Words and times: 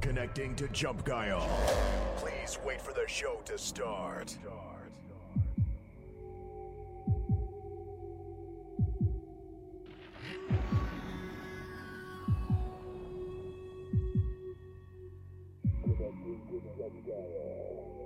Connecting 0.00 0.54
to 0.56 0.68
Jump 0.68 1.04
Guile. 1.04 1.48
Please 2.16 2.58
wait 2.64 2.80
for 2.80 2.92
the 2.92 3.06
show 3.06 3.40
to 3.44 3.56
start. 3.56 4.36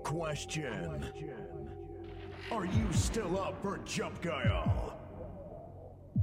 Question. 0.05 1.05
Are 2.53 2.64
you 2.64 2.93
still 2.93 3.41
up 3.41 3.61
for 3.61 3.78
Jump 3.84 4.20
Guile? 4.23 4.86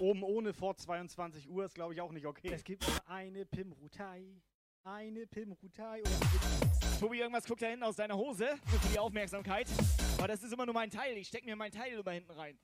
Oben 0.00 0.22
ohne 0.22 0.52
vor 0.52 0.76
22 0.76 1.48
Uhr 1.48 1.64
ist, 1.64 1.74
glaube 1.74 1.94
ich, 1.94 2.00
auch 2.00 2.12
nicht 2.12 2.26
okay. 2.26 2.50
Es 2.52 2.64
gibt 2.64 2.86
nur 2.86 2.96
eine 3.08 3.44
Pimrutai. 3.44 4.24
Eine 4.84 5.26
Pimrutai. 5.26 6.02
Und 6.02 7.00
Tobi, 7.00 7.18
irgendwas 7.18 7.44
guckt 7.46 7.62
da 7.62 7.66
hinten 7.66 7.84
aus 7.84 7.96
deiner 7.96 8.16
Hose. 8.16 8.48
Für 8.66 8.88
die 8.88 8.98
Aufmerksamkeit. 8.98 9.66
Aber 10.18 10.28
das 10.28 10.42
ist 10.42 10.52
immer 10.52 10.64
nur 10.66 10.74
mein 10.74 10.90
Teil. 10.90 11.16
Ich 11.16 11.28
steck 11.28 11.44
mir 11.44 11.56
mein 11.56 11.72
Teil 11.72 11.98
immer 11.98 12.12
hinten 12.12 12.30
rein. 12.32 12.58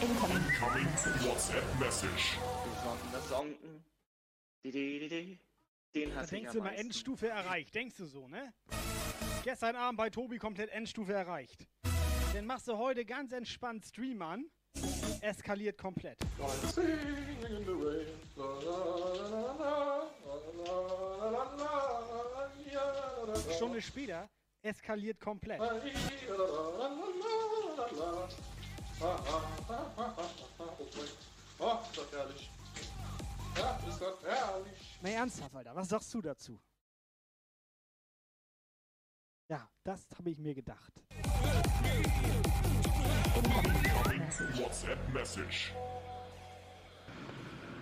Incoming 0.00 0.42
WhatsApp 1.24 1.80
Message. 1.80 2.36
Besonders 2.64 3.28
Sonken. 3.28 3.84
Di, 4.62 4.70
di, 4.70 4.98
di, 4.98 5.08
di. 5.08 5.38
Den 5.94 6.14
da 6.14 6.22
denkst 6.24 6.48
am 6.48 6.52
du 6.52 6.58
immer. 6.58 6.74
Endstufe 6.74 7.28
erreicht. 7.28 7.74
Denkst 7.74 7.96
du 7.96 8.06
so, 8.06 8.28
ne? 8.28 8.52
Gestern 9.44 9.76
Abend 9.76 9.98
bei 9.98 10.08
Tobi 10.08 10.38
komplett 10.38 10.70
Endstufe 10.70 11.12
erreicht. 11.12 11.68
Dann 12.32 12.46
machst 12.46 12.66
du 12.66 12.78
heute 12.78 13.04
ganz 13.04 13.30
entspannt 13.30 13.84
Stream 13.84 14.22
an. 14.22 14.46
Eskaliert 15.20 15.76
komplett. 15.76 16.16
Stunde 23.54 23.82
später 23.82 24.30
eskaliert 24.62 25.20
komplett. 25.20 25.60
Oh, 25.60 25.64
ist 25.74 25.98
das 31.98 32.12
herrlich. 32.12 32.50
Ja, 33.58 33.78
ist 33.86 34.00
das 34.00 34.22
herrlich. 34.24 34.98
Na 35.02 35.10
ernsthaft, 35.10 35.54
Alter, 35.54 35.76
was 35.76 35.90
sagst 35.90 36.14
du 36.14 36.22
dazu? 36.22 36.58
Ja, 39.48 39.68
das 39.84 40.06
habe 40.16 40.30
ich 40.30 40.38
mir 40.38 40.54
gedacht. 40.54 40.92
WhatsApp 44.54 44.98
Message. 45.12 45.72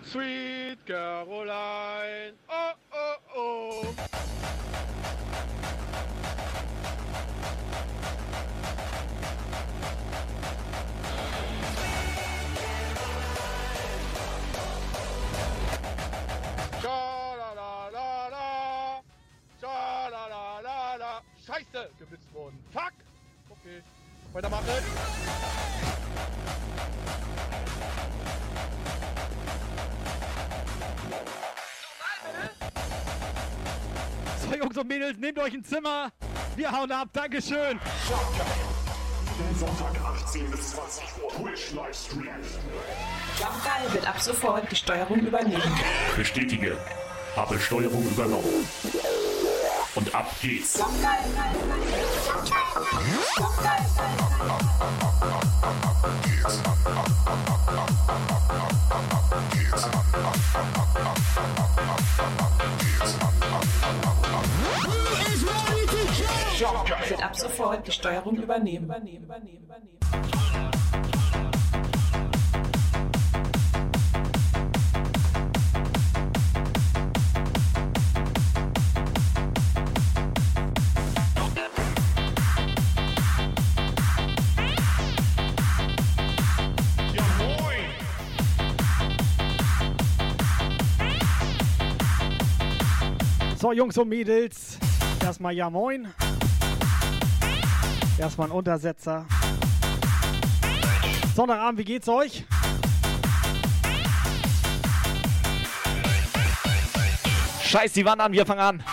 Sweet 0.03 0.85
Caroline. 0.85 2.33
Oh, 2.49 2.73
oh, 2.91 3.15
oh. 3.35 3.85
Scheiße, 21.73 21.89
geblitzt 21.97 22.33
worden. 22.33 22.59
Fuck. 22.71 22.93
Okay. 23.49 23.81
Weitermachen. 24.31 24.65
So, 34.41 34.55
Jungs 34.55 34.77
und 34.77 34.87
Mädels, 34.87 35.17
nehmt 35.17 35.39
euch 35.39 35.53
ein 35.53 35.63
Zimmer. 35.63 36.11
Wir 36.55 36.71
hauen 36.71 36.91
ab. 36.91 37.09
Dankeschön. 37.13 37.79
Sonntag 39.57 39.99
18 40.03 40.51
bis 40.51 40.71
20 40.71 41.03
Uhr. 41.23 41.29
Twitch 41.31 41.71
Livestream. 41.73 42.27
Jumpgeil 43.39 43.93
wird 43.93 44.07
ab 44.07 44.19
sofort 44.19 44.71
die 44.71 44.75
Steuerung 44.75 45.19
übernehmen. 45.19 45.79
Bestätige. 46.15 46.77
Habe 47.35 47.59
Steuerung 47.59 48.03
übernommen. 48.07 48.67
Und 49.95 50.15
ab 50.15 50.33
geht's. 50.41 50.79
Wird 67.09 67.23
ab 67.23 67.35
sofort 67.35 67.85
die 67.85 67.91
Steuerung 67.91 68.35
übernehmen. 68.37 68.85
übernehmen, 68.85 69.23
übernehmen, 69.23 69.63
übernehmen. 69.63 71.12
So, 93.63 93.71
Jungs 93.71 93.97
und 93.97 94.09
Mädels, 94.09 94.77
erstmal 95.21 95.53
ja 95.53 95.69
moin. 95.69 96.13
Erstmal 98.19 98.49
ein 98.49 98.51
Untersetzer. 98.51 99.25
Sonntagabend, 101.33 101.79
wie 101.79 101.85
geht's 101.85 102.09
euch? 102.09 102.43
Scheiß 107.61 107.93
die 107.93 108.03
Wand 108.03 108.19
an, 108.19 108.33
wir 108.33 108.45
fangen 108.45 108.59
an. 108.59 108.83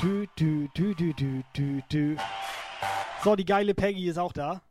Dü, 0.00 0.28
dü, 0.38 0.68
dü, 0.76 0.94
dü, 0.94 1.42
dü, 1.56 1.82
dü. 1.90 2.16
So, 3.24 3.34
die 3.34 3.44
geile 3.44 3.74
Peggy 3.74 4.06
ist 4.06 4.16
auch 4.16 4.32
da. 4.32 4.62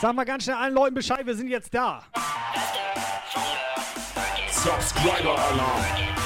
Sag 0.00 0.14
mal 0.14 0.24
ganz 0.24 0.44
schnell 0.44 0.56
allen 0.56 0.74
Leuten 0.74 0.94
Bescheid, 0.94 1.26
wir 1.26 1.34
sind 1.34 1.48
jetzt 1.48 1.74
da. 1.74 2.02
Subscriber 4.50 5.36
Alarm. 5.36 6.17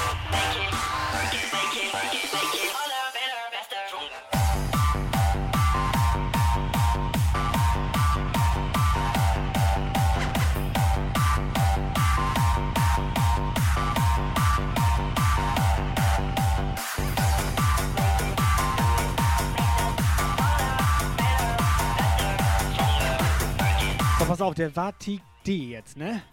Pass 24.33 24.41
auf, 24.41 24.55
der 24.55 24.75
Vatik 24.75 25.21
D 25.45 25.69
jetzt, 25.69 25.95
ne? 25.95 26.23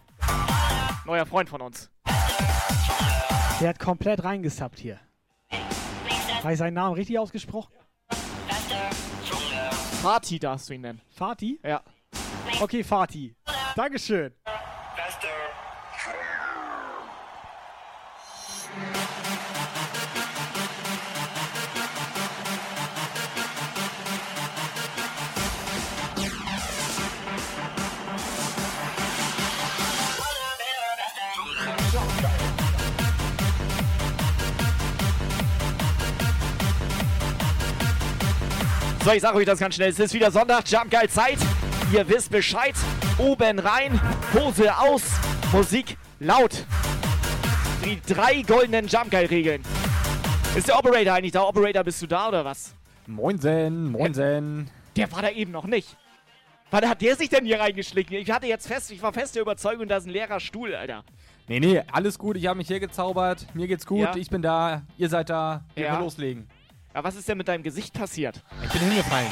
Neuer 1.05 1.23
Freund 1.27 1.47
von 1.47 1.61
uns. 1.61 1.91
Der 3.59 3.69
hat 3.69 3.77
komplett 3.77 4.23
reingesappt 4.23 4.79
hier. 4.79 4.99
Habe 6.41 6.53
ich 6.53 6.57
seinen 6.57 6.73
Namen 6.73 6.95
richtig 6.95 7.19
ausgesprochen? 7.19 7.71
Party 10.01 10.39
darfst 10.39 10.69
du 10.69 10.73
ihn 10.73 10.81
nennen. 10.81 11.01
Fatih? 11.15 11.59
Ja. 11.63 11.83
Okay, 12.59 12.83
Fatih. 12.83 13.35
Dankeschön. 13.75 14.33
So, 39.11 39.15
ich 39.15 39.23
sag 39.23 39.35
euch 39.35 39.45
das 39.45 39.59
ganz 39.59 39.75
schnell. 39.75 39.89
Es 39.89 39.99
ist 39.99 40.13
wieder 40.13 40.31
Sonntag, 40.31 40.63
Jump 40.71 40.89
Geil 40.89 41.09
Zeit. 41.09 41.37
Ihr 41.91 42.07
wisst 42.07 42.31
Bescheid. 42.31 42.75
Oben 43.17 43.59
rein, 43.59 43.99
Hose 44.33 44.73
aus, 44.77 45.03
Musik 45.51 45.97
laut. 46.21 46.63
Die 47.83 47.99
drei 48.07 48.41
goldenen 48.43 48.87
Jump 48.87 49.11
Geil 49.11 49.25
Regeln. 49.25 49.63
Ist 50.55 50.69
der 50.69 50.79
Operator 50.79 51.15
eigentlich 51.15 51.33
da? 51.33 51.43
Operator, 51.43 51.83
bist 51.83 52.01
du 52.01 52.07
da 52.07 52.29
oder 52.29 52.45
was? 52.45 52.73
Moinsen, 53.05 53.91
moinsen. 53.91 54.69
Der 54.95 55.11
war 55.11 55.23
da 55.23 55.29
eben 55.31 55.51
noch 55.51 55.65
nicht. 55.65 55.97
Wann 56.69 56.87
hat 56.87 57.01
der 57.01 57.17
sich 57.17 57.27
denn 57.27 57.43
hier 57.43 57.59
reingeschlichen? 57.59 58.15
Ich 58.15 58.31
hatte 58.31 58.47
jetzt 58.47 58.65
fest, 58.65 58.91
ich 58.91 59.01
war 59.01 59.11
fest 59.11 59.35
der 59.35 59.41
Überzeugung, 59.41 59.89
da 59.89 59.97
ist 59.97 60.07
ein 60.07 60.11
leerer 60.11 60.39
Stuhl, 60.39 60.73
Alter. 60.73 61.03
Nee, 61.49 61.59
nee, 61.59 61.81
alles 61.91 62.17
gut. 62.17 62.37
Ich 62.37 62.47
habe 62.47 62.57
mich 62.59 62.67
hier 62.67 62.79
gezaubert. 62.79 63.45
Mir 63.53 63.67
geht's 63.67 63.85
gut. 63.85 63.99
Ja. 63.99 64.15
Ich 64.15 64.29
bin 64.29 64.41
da. 64.41 64.83
Ihr 64.97 65.09
seid 65.09 65.29
da. 65.29 65.65
Wir 65.75 65.83
Ja. 65.83 65.91
können 65.91 66.03
loslegen. 66.03 66.47
Ja, 66.93 67.03
was 67.03 67.15
ist 67.15 67.27
denn 67.29 67.37
mit 67.37 67.47
deinem 67.47 67.63
Gesicht 67.63 67.93
passiert? 67.93 68.41
Ich 68.63 68.71
bin 68.71 68.81
hingefallen. 68.81 69.31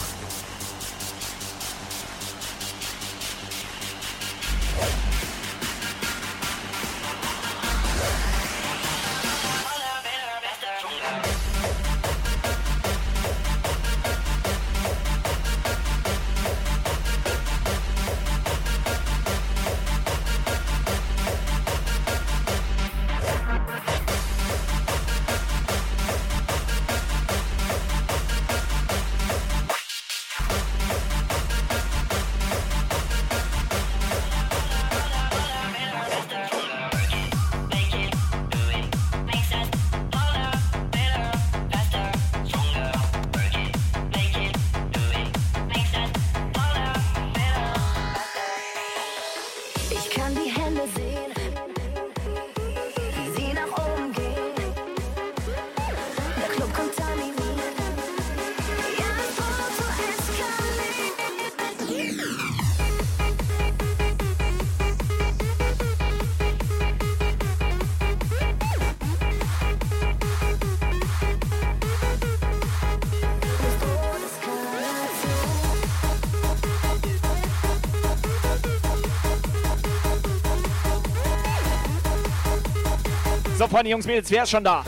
Freunde, 83.81 83.93
Jungs, 83.93 84.05
Mädels, 84.05 84.29
wer 84.29 84.43
ist 84.43 84.51
schon 84.51 84.63
da? 84.63 84.85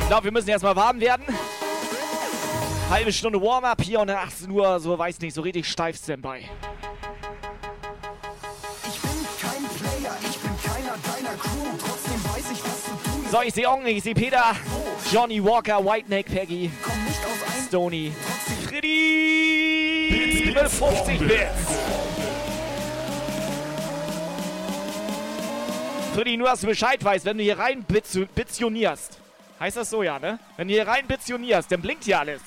Ich 0.00 0.08
glaube, 0.08 0.24
wir 0.24 0.32
müssen 0.32 0.48
erstmal 0.48 0.74
warm 0.74 0.98
werden. 0.98 1.26
Halbe 2.88 3.12
Stunde 3.12 3.38
Warm-up 3.42 3.82
hier 3.82 4.00
und 4.00 4.06
dann 4.06 4.16
18 4.16 4.50
Uhr, 4.50 4.80
so 4.80 4.98
weiß 4.98 5.20
nicht, 5.20 5.34
so 5.34 5.42
richtig 5.42 5.68
steif 5.68 5.98
Standby. 5.98 6.38
Ich 6.38 6.48
bin 9.02 9.10
kein 9.38 9.68
Player, 9.68 10.16
ich 10.22 10.38
bin 10.38 10.50
keiner 10.64 10.96
deiner 11.04 11.36
Crew. 11.36 11.76
Trotzdem 11.78 12.24
weiß 12.24 12.52
ich, 12.52 12.64
was 12.64 12.84
zu 12.84 12.90
tun 12.90 13.22
ist. 13.22 13.32
So, 13.32 13.42
ich 13.42 13.52
sehe 13.52 13.68
Ong, 13.68 13.84
ich 13.84 14.02
sehe 14.02 14.14
Peter, 14.14 14.56
Johnny 15.12 15.44
Walker, 15.44 15.84
White 15.84 16.08
Neck, 16.08 16.24
Peggy, 16.24 16.70
Stony, 17.68 18.14
Freddy 18.66 20.54
mit 20.54 20.70
50 20.70 21.18
Bits. 21.18 21.85
Freddy, 26.16 26.38
nur 26.38 26.48
dass 26.48 26.62
du 26.62 26.66
Bescheid 26.68 27.04
weißt, 27.04 27.26
wenn 27.26 27.36
du 27.36 27.44
hier 27.44 27.58
rein 27.58 27.84
bitsionierst. 27.84 29.18
Heißt 29.60 29.76
das 29.76 29.90
so, 29.90 30.02
ja, 30.02 30.18
ne? 30.18 30.38
Wenn 30.56 30.66
du 30.66 30.72
hier 30.72 30.88
rein 30.88 31.06
bitsionierst, 31.06 31.70
dann 31.70 31.82
blinkt 31.82 32.04
hier 32.04 32.18
alles. 32.18 32.40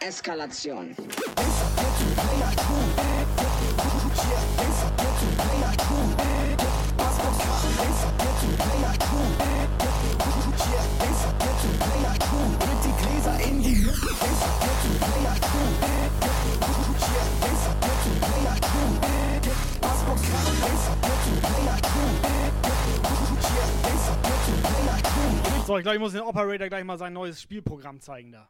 Eskalation. 0.00 0.96
So, 25.72 25.78
ich 25.78 25.84
glaube, 25.84 25.96
ich 25.96 26.02
muss 26.02 26.12
den 26.12 26.20
Operator 26.20 26.68
gleich 26.68 26.84
mal 26.84 26.98
sein 26.98 27.14
neues 27.14 27.40
Spielprogramm 27.40 27.98
zeigen 27.98 28.30
da. 28.30 28.46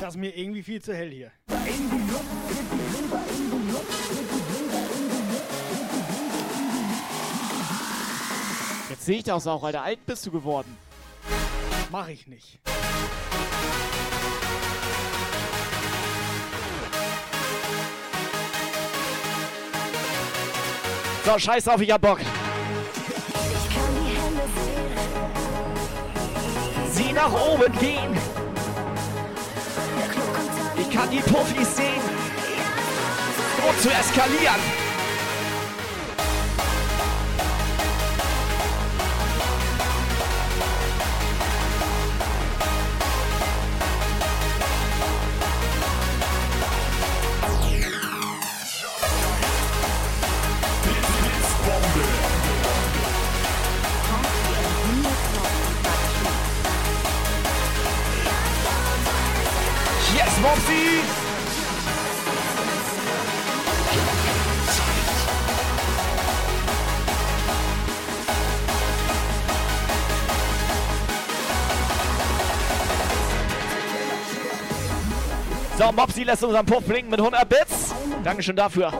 Das 0.00 0.16
ist 0.16 0.16
mir 0.16 0.36
irgendwie 0.36 0.64
viel 0.64 0.82
zu 0.82 0.92
hell 0.92 1.08
hier. 1.08 1.30
Jetzt 8.90 9.04
sehe 9.04 9.18
ich 9.18 9.22
das 9.22 9.46
auch, 9.46 9.62
Alter. 9.62 9.84
Alt 9.84 10.04
bist 10.06 10.26
du 10.26 10.32
geworden. 10.32 10.76
Mach 11.92 12.08
ich 12.08 12.26
nicht. 12.26 12.58
So, 21.24 21.38
scheiß 21.38 21.68
auf, 21.68 21.80
ich 21.80 21.92
hab 21.92 22.00
Bock. 22.00 22.18
Nach 27.14 27.32
oben 27.32 27.72
gehen. 27.78 28.16
Ich 30.76 30.90
kann 30.90 31.10
die 31.10 31.20
Puffis 31.20 31.76
sehen. 31.76 32.02
Um 33.66 33.78
zu 33.80 33.88
eskalieren. 33.88 34.83
Yes, 60.44 60.58
Mopsy! 60.58 61.00
So, 75.76 75.92
Mopsy 75.92 76.22
lässt 76.24 76.44
unseren 76.44 76.66
Puff 76.66 76.84
blinken 76.84 77.10
mit 77.10 77.20
100 77.20 77.48
Bits. 77.48 77.94
Dankeschön 78.22 78.56
dafür. 78.56 78.92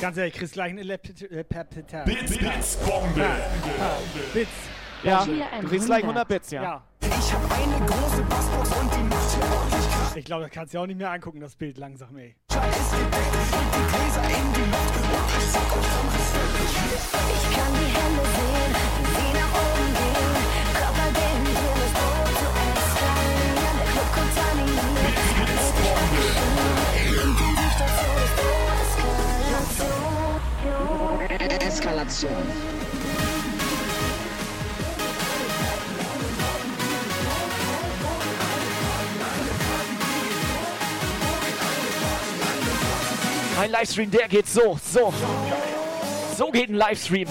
Ganz 0.00 0.16
ehrlich, 0.16 0.34
kriegst 0.34 0.54
gleich 0.54 0.70
einen 0.70 0.88
Bits, 0.88 2.38
Bits, 2.38 2.76
Bombe. 2.76 3.26
Bits. 4.32 4.50
Ja, 5.02 5.24
du 5.24 5.68
kriegst 5.68 5.86
gleich 5.86 6.02
100 6.02 6.26
Bits, 6.26 6.50
ja. 6.50 6.62
Ja. 6.62 6.89
Eine 7.62 7.78
große 7.86 8.22
Bassbox 8.22 8.70
und 8.72 8.94
die 8.94 9.02
macht 9.04 9.30
hier 9.34 9.44
ordentlich 9.44 9.86
Krach. 9.90 10.16
Ich 10.16 10.24
glaube, 10.24 10.42
das 10.44 10.52
kannst 10.52 10.72
du 10.72 10.78
dir 10.78 10.82
auch 10.82 10.86
nicht 10.86 10.98
mehr 10.98 11.10
angucken, 11.10 11.40
das 11.40 11.54
Bild 11.56 11.76
langsam, 11.78 12.16
ey. 12.16 12.34
Ist 12.48 12.56
gedeckt, 12.56 13.34
die 13.74 13.84
Gläser 13.90 14.24
in 14.24 14.52
die 14.54 14.66
Luft 14.70 14.96
und 14.96 15.04
ich 15.38 15.44
sag 15.50 15.68
euch 15.76 15.86
vom 15.86 16.08
Respekt. 16.08 16.54
Ich 17.34 17.44
kann 17.56 17.72
die 17.74 17.90
Hände 17.94 18.24
sehen, 18.34 18.72
die 19.16 19.30
nach 19.36 19.52
oben 19.60 19.88
gehen. 19.98 20.34
Körper 20.72 21.08
gehen, 21.18 21.44
hier 21.46 21.74
ist 21.84 21.94
Boot 22.00 22.26
zu 22.40 22.48
eskalieren. 22.70 23.74
Der 23.76 23.88
Club 23.92 24.08
kontaminiert. 24.16 25.14
Die 27.40 27.68
Station 27.76 28.16
ist 28.24 28.36
Eskalation. 28.80 29.68
Eskalation. 31.68 32.89
Ein 43.60 43.72
Livestream, 43.72 44.10
der 44.10 44.26
geht 44.26 44.48
so, 44.48 44.80
so. 44.82 45.12
So 46.34 46.50
geht 46.50 46.70
ein 46.70 46.76
Livestream. 46.76 47.28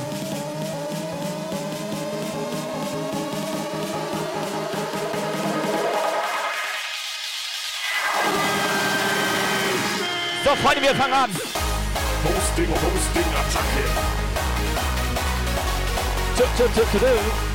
So, 10.43 10.55
Freunde, 10.57 10.83
wir 10.83 10.93
fangen 10.93 11.13
an. 11.13 11.31
Hosting, 11.31 12.67
Hosting, 12.69 13.25
Attacke. 13.33 13.83
Tü, 16.37 16.43
tü, 16.57 16.69
tü, 16.75 16.85
tü, 16.91 16.99
tü. 16.99 17.48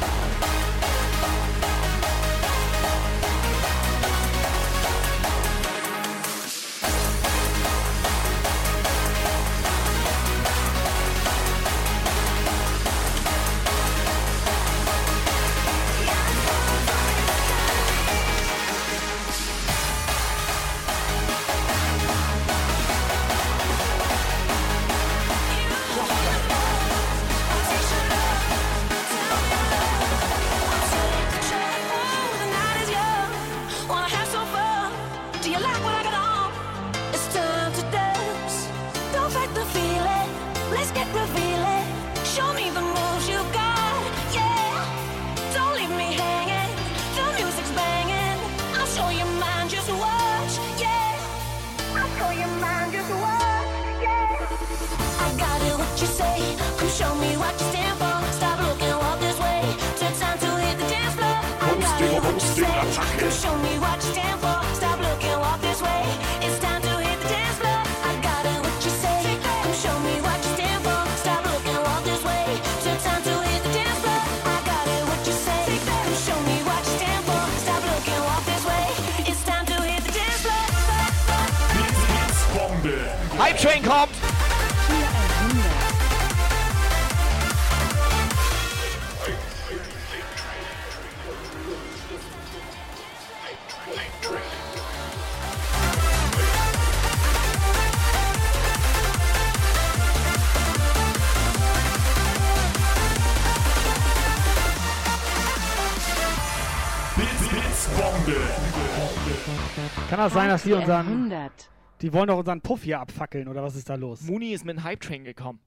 Das 110.24 110.32
sein, 110.32 110.48
dass 110.48 110.62
die 110.62 110.72
unseren. 110.72 111.06
100. 111.06 111.52
Die 112.00 112.12
wollen 112.12 112.26
doch 112.28 112.38
unseren 112.38 112.60
Puff 112.60 112.82
hier 112.82 113.00
abfackeln, 113.00 113.48
oder 113.48 113.62
was 113.62 113.76
ist 113.76 113.88
da 113.88 113.94
los? 113.94 114.22
Muni 114.22 114.52
ist 114.52 114.64
mit 114.64 114.76
dem 114.76 114.84
Hype 114.84 115.00
Train 115.00 115.24
gekommen. 115.24 115.60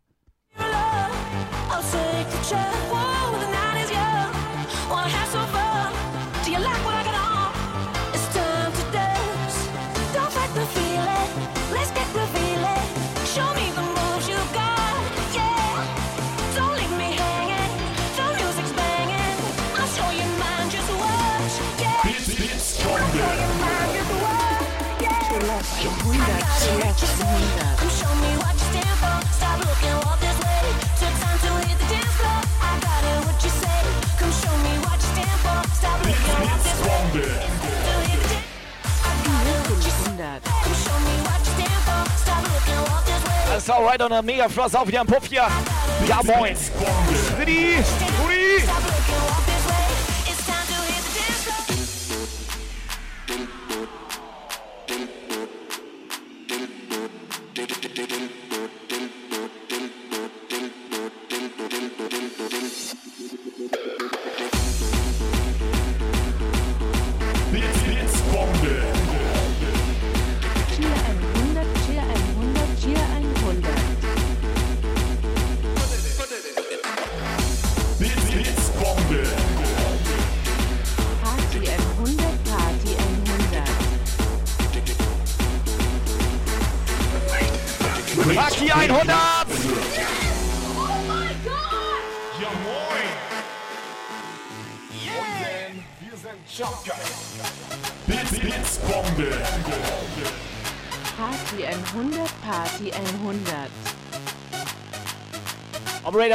I'll 0.57 1.81
take 1.91 2.29
the 2.31 2.49
chair. 2.49 2.59
Whoa, 2.89 3.39
the 3.39 3.47
night 3.51 3.83
is 3.83 3.91
young. 3.91 4.89
Wanna 4.89 5.09
have 5.09 5.29
some 5.29 5.47
fun? 5.47 5.56
Alright 43.87 44.01
und 44.01 44.11
ein 44.11 44.25
Mega 44.25 44.49
Frost 44.49 44.75
auf 44.75 44.87
wieder 44.87 45.01
am 45.01 45.07
Puff 45.07 45.27
hier. 45.27 45.47
Ja, 46.07 46.19
moin. 46.23 46.55
Blitzbombe. 47.37 48.06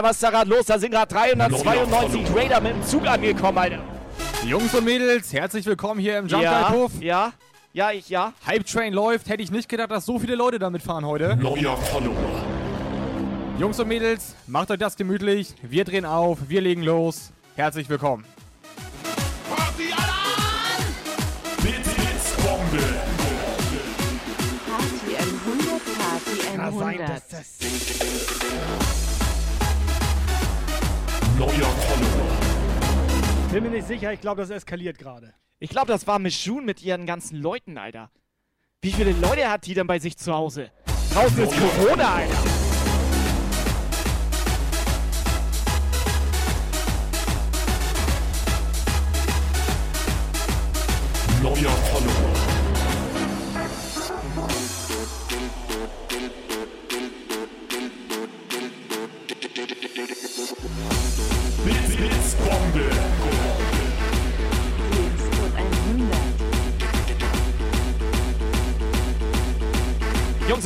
Alter, 0.02 0.08
was 0.08 0.16
ist 0.16 0.22
da 0.22 0.30
gerade 0.30 0.50
los? 0.50 0.66
Da 0.66 0.78
sind 0.78 0.90
gerade 0.90 1.14
392 1.14 2.24
Trader 2.24 2.60
mit 2.60 2.72
dem 2.72 2.82
Zug 2.84 3.06
angekommen, 3.06 3.58
Alter. 3.58 3.78
Jungs 4.44 4.74
und 4.74 4.84
Mädels, 4.84 5.32
herzlich 5.32 5.64
willkommen 5.64 6.00
hier 6.00 6.18
im 6.18 6.26
Jump 6.26 6.42
ja, 6.42 6.70
Hof. 6.70 6.90
Ja, 7.00 7.32
ja, 7.72 7.92
ich, 7.92 8.08
ja. 8.08 8.32
Hype 8.46 8.66
Train 8.66 8.92
läuft. 8.92 9.28
Hätte 9.28 9.42
ich 9.42 9.52
nicht 9.52 9.68
gedacht, 9.68 9.90
dass 9.90 10.04
so 10.04 10.18
viele 10.18 10.34
Leute 10.34 10.58
damit 10.58 10.82
fahren 10.82 11.06
heute. 11.06 11.36
Neuer 11.36 11.76
Follower. 11.76 12.16
Jungs 13.58 13.78
und 13.78 13.88
Mädels, 13.88 14.34
macht 14.46 14.70
euch 14.72 14.78
das 14.78 14.96
gemütlich. 14.96 15.54
Wir 15.62 15.84
drehen 15.84 16.04
auf, 16.04 16.38
wir 16.48 16.60
legen 16.60 16.82
los. 16.82 17.30
Herzlich 17.54 17.88
willkommen. 17.88 18.24
Party 19.48 19.92
an! 19.92 20.84
Bits, 21.62 21.94
Bits, 21.94 22.32
Bombe. 22.42 22.82
Party 24.66 25.16
100, 25.16 25.80
Party 25.98 26.46
100. 26.48 26.56
Kann 26.56 26.78
sein, 26.78 26.98
dass 26.98 27.28
das... 27.28 29.11
Neuer 31.38 31.48
Follower. 31.50 32.38
Bin 33.52 33.64
mir 33.64 33.70
nicht 33.70 33.86
sicher, 33.86 34.12
ich 34.12 34.20
glaube, 34.20 34.42
das 34.42 34.50
eskaliert 34.50 34.98
gerade. 34.98 35.34
Ich 35.58 35.70
glaube, 35.70 35.88
das 35.88 36.06
war 36.06 36.18
Miss 36.18 36.44
June 36.44 36.62
mit 36.62 36.82
ihren 36.82 37.06
ganzen 37.06 37.36
Leuten, 37.36 37.78
Alter. 37.78 38.10
Wie 38.80 38.92
viele 38.92 39.12
Leute 39.12 39.48
hat 39.50 39.66
die 39.66 39.74
denn 39.74 39.86
bei 39.86 39.98
sich 39.98 40.16
zu 40.16 40.32
Hause? 40.32 40.70
Draußen 41.12 41.42
ist 41.42 41.52
Corona, 41.52 42.14
Alter. 42.14 42.38
Neuer 51.42 51.70
Follower. 51.70 52.21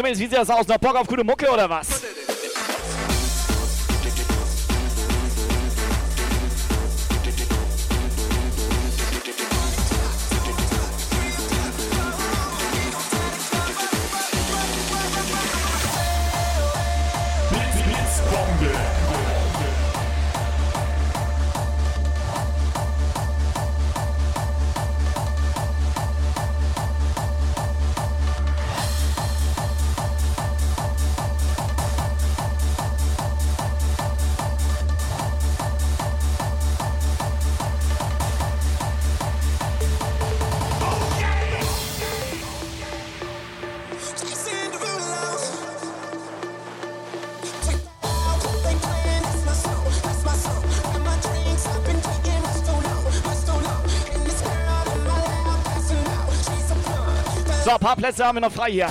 Mädels, 0.03 0.19
wie 0.19 0.25
sieht 0.25 0.37
das 0.37 0.51
aus? 0.51 0.67
Noch 0.67 0.79
Bock 0.79 0.97
auf 0.97 1.07
gute 1.07 1.25
Mucke 1.25 1.51
oder 1.51 1.69
was? 1.69 2.03
Ein 57.77 57.81
paar 57.81 57.97
Plätze 57.97 58.25
haben 58.25 58.37
wir 58.37 58.41
noch 58.41 58.53
frei 58.53 58.71
hier. 58.71 58.89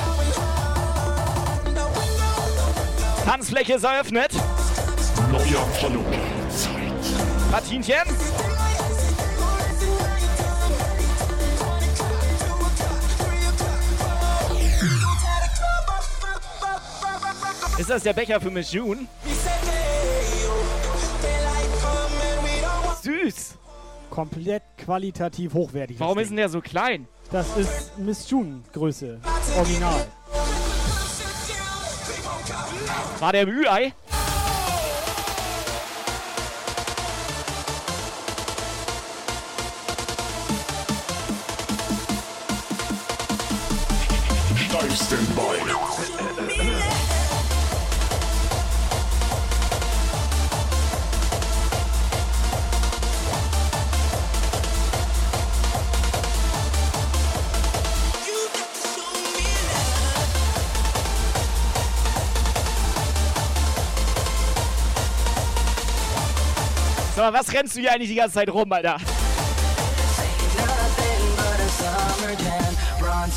Tanzfläche 3.26 3.74
ist 3.74 3.84
eröffnet. 3.84 4.32
Neuer. 5.32 5.68
Martinchen. 7.52 7.96
Ist 17.78 17.90
das 17.90 18.04
der 18.04 18.14
Becher 18.14 18.40
für 18.40 18.52
Miss 18.52 18.72
June? 18.72 19.08
Süß. 23.02 23.58
Komplett 24.10 24.64
qualitativ 24.78 25.54
hochwertig. 25.54 26.00
Warum 26.00 26.20
ist 26.20 26.30
denn 26.30 26.38
der 26.38 26.50
so 26.50 26.62
klein? 26.62 27.08
Das 27.32 27.58
ist 27.58 27.98
Miss 27.98 28.30
June 28.30 28.62
Größe. 28.72 29.20
Original. 29.58 30.06
War 33.20 33.32
der 33.32 33.42
im 33.42 33.50
Ü-Ei? 33.50 33.94
Steifsten 44.56 45.36
So, 67.26 67.34
was 67.34 67.52
rennst 67.52 67.76
du 67.76 67.80
hier 67.80 67.92
eigentlich 67.92 68.10
die 68.10 68.16
ganze 68.16 68.36
Zeit 68.36 68.50
rum, 68.52 68.72
Alter? 68.72 68.98
Brown 73.00 73.32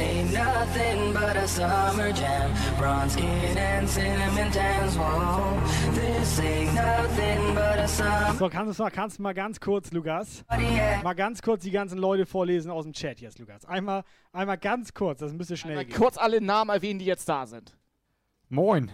ain't 0.00 0.32
nothing 0.32 1.12
but 1.12 1.36
a 1.36 1.46
summer 1.46 2.12
jam. 2.12 2.50
Bronze 2.78 3.12
skin 3.12 3.56
and 3.58 3.88
cinnamon 3.88 4.50
tans. 4.50 4.96
Whoa, 4.96 5.60
this 5.94 6.40
ain't 6.40 6.74
nothing 6.74 7.54
but 7.54 7.78
a 7.78 7.86
summer. 7.88 8.34
So, 8.38 8.48
kannst 8.48 8.78
du 8.78 8.82
mal, 8.82 8.90
kannst 8.90 9.18
du 9.18 9.22
mal 9.22 9.34
ganz 9.34 9.60
kurz, 9.60 9.90
Lukas, 9.92 10.44
mal 11.02 11.14
ganz 11.14 11.42
kurz 11.42 11.62
die 11.62 11.70
ganzen 11.70 11.98
Leute 11.98 12.26
vorlesen 12.26 12.70
aus 12.70 12.84
dem 12.84 12.92
Chat 12.92 13.20
jetzt, 13.20 13.38
Lukas. 13.38 13.64
Einmal, 13.66 14.04
einmal 14.32 14.58
ganz 14.58 14.94
kurz, 14.94 15.20
das 15.20 15.32
müsste 15.32 15.56
schnell 15.56 15.76
Mal 15.76 15.84
gehen. 15.84 15.96
kurz 15.96 16.16
alle 16.18 16.40
Namen 16.40 16.70
erwähnen, 16.70 16.98
die 16.98 17.06
jetzt 17.06 17.28
da 17.28 17.46
sind. 17.46 17.76
Moin. 18.48 18.90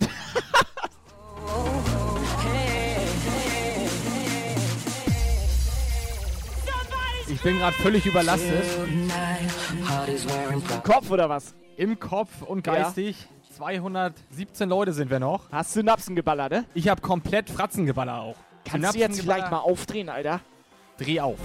Ich 7.28 7.40
bin 7.40 7.58
gerade 7.58 7.76
völlig 7.76 8.04
überlastet. 8.06 8.64
Im 10.50 10.82
Kopf 10.82 11.10
oder 11.10 11.28
was? 11.28 11.54
Im 11.76 11.98
Kopf 11.98 12.42
und 12.42 12.62
geistig. 12.62 13.28
217 13.56 14.68
Leute 14.68 14.92
sind 14.92 15.10
wir 15.10 15.20
noch. 15.20 15.50
Hast 15.50 15.72
Synapsen 15.72 16.16
geballert, 16.16 16.52
ne? 16.52 16.64
Ich 16.74 16.88
habe 16.88 17.00
komplett 17.00 17.48
Fratzengeballer 17.48 18.20
auch. 18.20 18.36
Kannst 18.64 18.94
du 18.94 18.98
jetzt 18.98 19.20
vielleicht 19.20 19.50
mal 19.50 19.58
aufdrehen, 19.58 20.08
Alter? 20.08 20.40
Dreh 20.98 21.20
auf. 21.20 21.38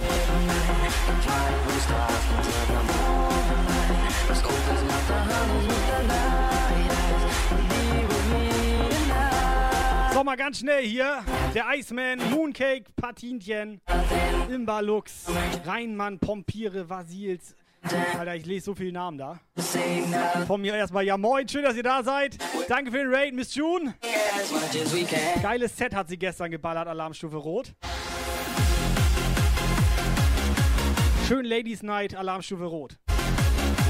So, 10.20 10.24
mal 10.24 10.36
ganz 10.36 10.58
schnell 10.58 10.84
hier. 10.84 11.24
Der 11.54 11.64
Iceman, 11.70 12.18
Mooncake, 12.28 12.84
Patinchen, 12.94 13.80
Imbalux, 14.52 15.24
Rheinmann, 15.64 16.18
Pompiere, 16.18 16.90
Vasils. 16.90 17.54
Alter, 18.18 18.36
ich 18.36 18.44
lese 18.44 18.66
so 18.66 18.74
viele 18.74 18.92
Namen 18.92 19.16
da. 19.16 19.40
Von 20.46 20.60
mir 20.60 20.74
erstmal, 20.74 21.06
ja 21.06 21.16
moin, 21.16 21.48
schön, 21.48 21.62
dass 21.62 21.74
ihr 21.74 21.82
da 21.82 22.02
seid. 22.02 22.36
Danke 22.68 22.90
für 22.90 22.98
den 22.98 23.08
Raid, 23.10 23.34
Miss 23.34 23.54
June. 23.54 23.94
Geiles 25.40 25.74
Set 25.74 25.94
hat 25.94 26.10
sie 26.10 26.18
gestern 26.18 26.50
geballert, 26.50 26.86
Alarmstufe 26.86 27.38
Rot. 27.38 27.72
Schön 31.28 31.46
Ladies 31.46 31.82
Night, 31.82 32.14
Alarmstufe 32.14 32.64
Rot. 32.64 32.98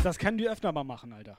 Das 0.04 0.16
können 0.16 0.38
die 0.38 0.48
öfter 0.48 0.70
mal 0.70 0.84
machen, 0.84 1.12
Alter. 1.12 1.38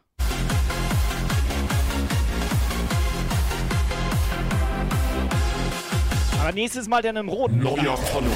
Aber 6.42 6.54
nächstes 6.54 6.88
Mal 6.88 7.04
dann 7.04 7.18
im 7.18 7.30
roten. 7.30 7.60
Neuer 7.60 7.96
Follower. 7.96 8.32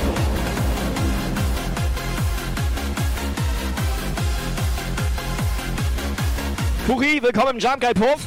Kuri, 6.85 7.19
willkommen 7.23 7.53
im 7.53 7.59
Jump 7.59 7.81
Guy 7.81 7.95
Puff. 7.95 8.21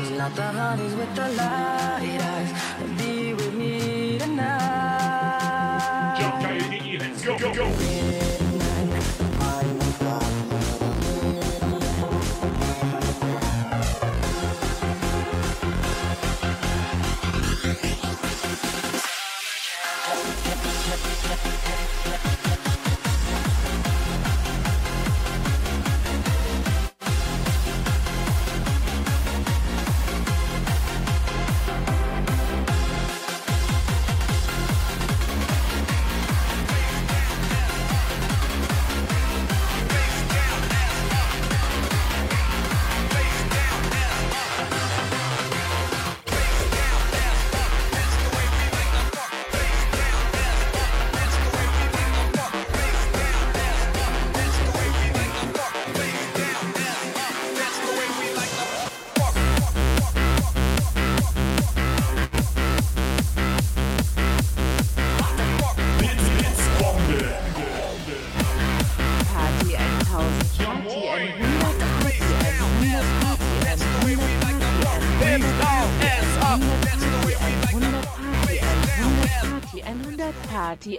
Scoping 0.00 0.20
out 0.20 0.34
the 0.34 0.42
honeys 0.42 0.94
with 0.94 1.14
the 1.14 1.28
light 1.28 2.20
eyes. 2.22 2.52
Be 2.96 3.34
with 3.34 3.54
me 3.54 4.18
tonight. 4.18 6.16
Jump 6.18 6.42
let's 7.00 7.22
go, 7.22 7.38
go, 7.38 7.52
go! 7.52 8.09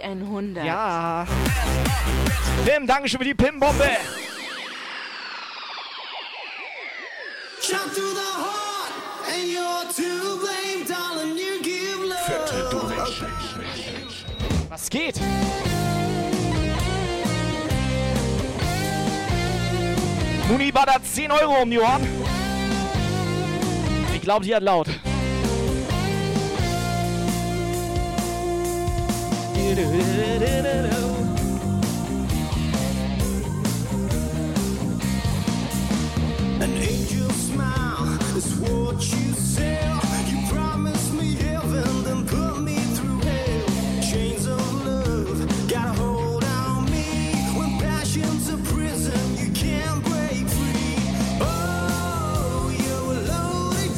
100. 0.00 0.64
Ja. 0.64 1.26
Pim, 2.64 2.86
danke 2.86 3.08
schön 3.08 3.18
für 3.18 3.24
die 3.24 3.34
Pim-Bombe. 3.34 3.90
Shot 7.60 7.94
through 7.94 8.14
the 8.14 8.20
heart, 8.20 8.92
and 9.32 9.48
you're 9.48 9.86
to 9.94 10.38
blame, 10.40 10.84
darling. 10.86 11.36
You 11.36 11.62
give 11.62 12.04
love. 12.04 12.18
Fette 12.26 12.68
Donation. 12.70 13.28
Was 14.68 14.88
geht? 14.88 15.20
Muni 20.48 20.72
ballert 20.72 21.06
10 21.06 21.30
Euro 21.30 21.62
um 21.62 21.70
die 21.70 21.78
Ohren. 21.78 22.02
Ich 24.14 24.22
glaube, 24.22 24.44
sie 24.44 24.54
hat 24.54 24.62
laut. 24.62 24.81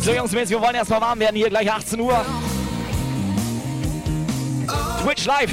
So, 0.05 0.13
Jungs, 0.13 0.35
wir 0.35 0.61
wollen 0.61 0.75
erstmal 0.75 1.01
warm 1.01 1.19
werden. 1.19 1.35
Hier 1.35 1.49
gleich 1.49 1.73
18 1.73 1.99
Uhr. 1.99 2.44
Twitch 5.05 5.27
live. 5.27 5.53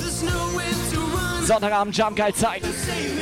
There's 0.00 0.24
nowhere 0.24 0.64
to 0.90 0.98
run. 0.98 1.44
Sonntagabend 1.44 1.92
Jump 1.92 2.16
Geil 2.16 2.34
Zeit. 2.34 3.21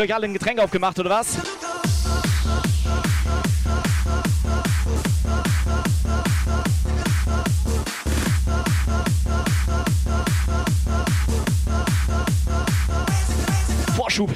Euch 0.00 0.14
alle 0.14 0.26
ein 0.26 0.32
Getränk 0.32 0.58
aufgemacht, 0.58 0.98
oder 0.98 1.10
was? 1.10 1.36
Vorschub. 13.96 14.30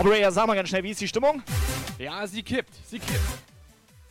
Operator, 0.00 0.32
sag 0.32 0.46
mal 0.46 0.54
ganz 0.54 0.70
schnell, 0.70 0.82
wie 0.82 0.92
ist 0.92 1.00
die 1.02 1.08
Stimmung? 1.08 1.42
Ja, 1.98 2.26
sie 2.26 2.42
kippt. 2.42 2.72
Sie 2.86 2.98
kippt. 2.98 3.20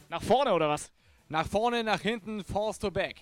Nach 0.08 0.22
vorne 0.22 0.54
oder 0.54 0.70
was? 0.70 0.92
Nach 1.30 1.48
vorne, 1.48 1.84
nach 1.84 2.00
hinten, 2.00 2.44
force 2.44 2.78
to 2.78 2.92
back. 2.92 3.16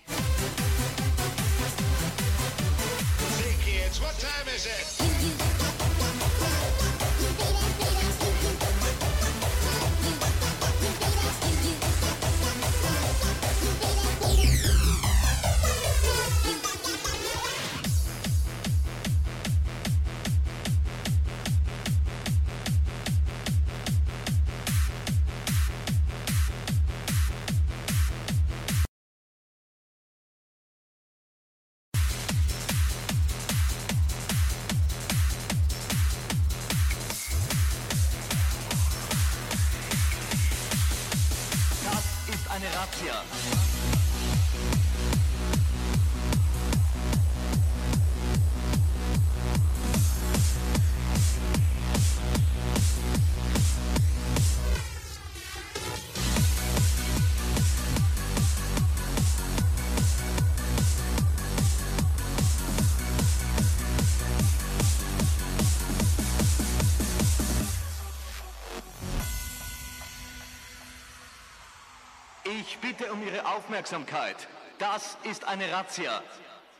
Um 73.18 73.26
Ihre 73.26 73.46
Aufmerksamkeit. 73.46 74.48
Das 74.78 75.18
ist 75.24 75.46
eine 75.46 75.72
Razzia. 75.72 76.22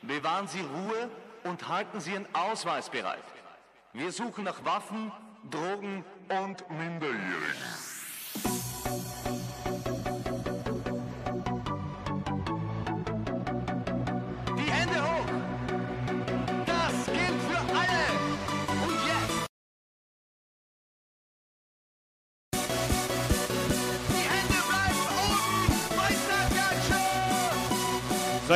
Bewahren 0.03 0.47
Sie 0.47 0.61
Ruhe 0.61 1.11
und 1.45 1.69
halten 1.69 2.01
Sie 2.01 2.13
Ihren 2.13 2.33
Ausweis 2.35 2.91
bereit. 2.91 3.25
Wir 3.93 4.13
suchen 4.13 4.45
nach 4.45 4.65
Waffen, 4.65 5.11
Drogen 5.51 6.05
und 6.29 6.71
Minderjährigen. 6.71 8.68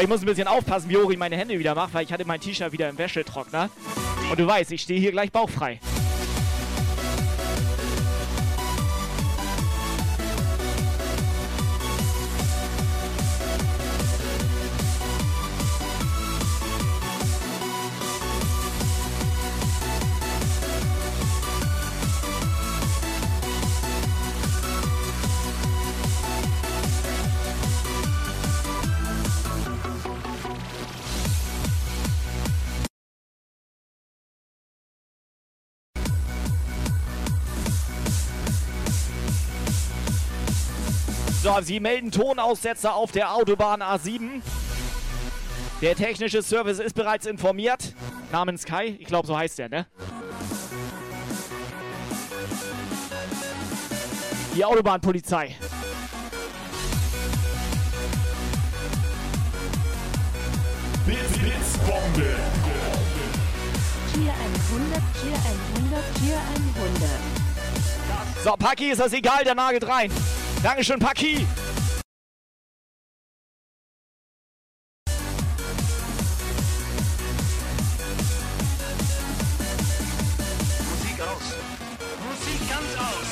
Ich 0.03 0.09
muss 0.09 0.21
ein 0.21 0.27
bisschen 0.27 0.49
aufpassen, 0.49 0.91
wie 0.91 0.97
hoch 0.97 1.11
ich 1.13 1.19
meine 1.19 1.37
Hände 1.37 1.57
wieder 1.57 1.77
mache, 1.77 1.95
weil 1.95 2.05
ich 2.05 2.13
hatte 2.13 2.25
mein 2.25 2.41
T-Shirt 2.41 2.73
wieder 2.73 2.89
im 2.89 2.99
Wäschetrockner. 2.99 3.71
Und 4.31 4.41
du 4.41 4.45
weißt, 4.45 4.73
ich 4.73 4.83
stehe 4.83 4.99
hier 4.99 5.13
gleich 5.13 5.31
bauchfrei. 5.31 5.79
Sie 41.61 41.81
melden 41.81 42.11
Tonaussetzer 42.11 42.95
auf 42.95 43.13
der 43.13 43.35
Autobahn 43.35 43.83
A7. 43.83 44.41
Der 45.83 45.95
technische 45.95 46.43
Service 46.43 46.79
ist 46.79 46.95
bereits 46.95 47.27
informiert. 47.27 47.95
Namens 48.31 48.65
Kai, 48.65 48.97
ich 48.99 49.07
glaube, 49.07 49.27
so 49.27 49.37
heißt 49.37 49.59
der, 49.59 49.69
ne? 49.69 49.87
Die 54.55 54.65
Autobahnpolizei. 54.65 55.57
Blitzbombe. 61.05 62.37
Tier 64.13 64.33
100, 64.33 65.03
Tier 65.21 65.35
100, 65.35 66.15
Tier 66.15 66.37
100. 66.37 67.11
So, 68.45 68.53
Paki 68.53 68.91
ist 68.91 69.01
das 69.01 69.13
egal, 69.13 69.45
der 69.45 69.55
nagelt 69.55 69.87
rein. 69.87 70.11
Dankeschön, 70.63 71.01
Paki. 71.01 71.45
Musik 80.89 81.21
aus. 81.21 81.57
Musik 82.29 82.61
ganz 82.71 82.95
aus. 82.97 83.31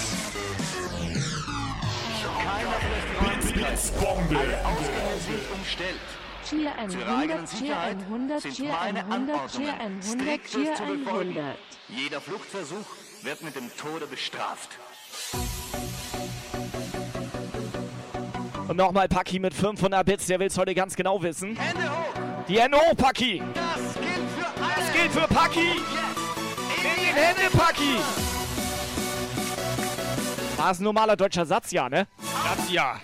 Keiner 2.43 2.79
Blitz, 3.23 3.53
Blitzbombe. 3.53 4.41
Ausgänge 4.65 5.21
sind 5.25 5.53
umstellt. 5.55 6.01
Tier 6.49 6.73
Zu 6.89 6.99
ihrer 6.99 7.17
eigenen 7.17 7.39
100, 7.39 7.51
Tier 7.51 7.59
Sicherheit 7.59 7.99
100, 8.01 8.41
sind 8.43 8.55
Tier 8.57 8.73
meine 8.73 9.05
100, 9.05 9.53
Tier 9.53 9.73
Anordnungen 9.73 9.81
100, 9.81 10.05
striktest 10.05 10.55
Tier 10.55 10.75
zu 10.75 10.83
befolgen. 10.85 11.39
100. 11.39 11.57
Jeder 11.91 12.21
Fluchtversuch 12.21 12.87
wird 13.23 13.43
mit 13.43 13.55
dem 13.55 13.71
Tode 13.77 14.09
bestraft. 14.09 14.71
Und 18.71 18.77
nochmal 18.77 19.09
Paki 19.09 19.41
mit 19.41 19.53
500 19.53 20.07
Bits, 20.07 20.27
der 20.27 20.39
will 20.39 20.47
es 20.47 20.57
heute 20.57 20.77
ganz 20.77 20.95
genau 20.95 21.21
wissen. 21.21 21.57
Hände 21.57 21.91
hoch! 21.91 22.45
Die 22.47 22.61
Hände 22.61 22.79
hoch, 22.79 22.97
Paki! 22.97 23.43
Das 23.53 23.95
gilt 23.95 24.31
für 24.31 24.63
alle! 24.63 24.75
Das 24.77 24.93
gilt 24.93 25.11
für 25.11 25.35
Paki! 25.35 25.71
In 26.77 27.05
den 27.05 27.15
Hände, 27.17 27.51
Paki! 27.51 27.97
War 30.57 30.71
es 30.71 30.79
ein 30.79 30.85
normaler 30.85 31.17
deutscher 31.17 31.45
Satz, 31.45 31.73
ja, 31.73 31.89
ne? 31.89 32.07
Das 32.17 32.71
ja. 32.71 33.01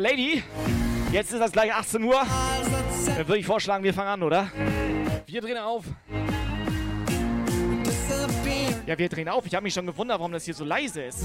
Lady, 0.00 0.42
jetzt 1.12 1.32
ist 1.32 1.40
das 1.40 1.52
gleich 1.52 1.74
18 1.74 2.02
Uhr. 2.02 2.22
Dann 3.06 3.28
würde 3.28 3.38
ich 3.38 3.46
vorschlagen, 3.46 3.84
wir 3.84 3.92
fangen 3.92 4.08
an, 4.08 4.22
oder? 4.22 4.50
Wir 5.26 5.40
drehen 5.42 5.58
auf. 5.58 5.84
Ja, 8.86 8.98
wir 8.98 9.08
drehen 9.08 9.28
auf. 9.28 9.44
Ich 9.46 9.54
habe 9.54 9.62
mich 9.62 9.74
schon 9.74 9.86
gewundert, 9.86 10.18
warum 10.18 10.32
das 10.32 10.44
hier 10.44 10.54
so 10.54 10.64
leise 10.64 11.02
ist. 11.02 11.24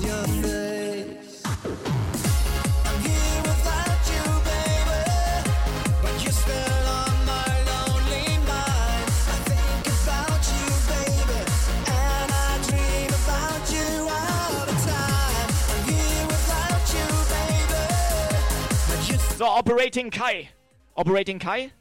Operating 19.56 20.10
Kai. 20.10 20.50
Operating 20.96 21.40
Kai? 21.40 21.72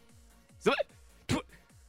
So, 0.60 0.70
du, 1.26 1.40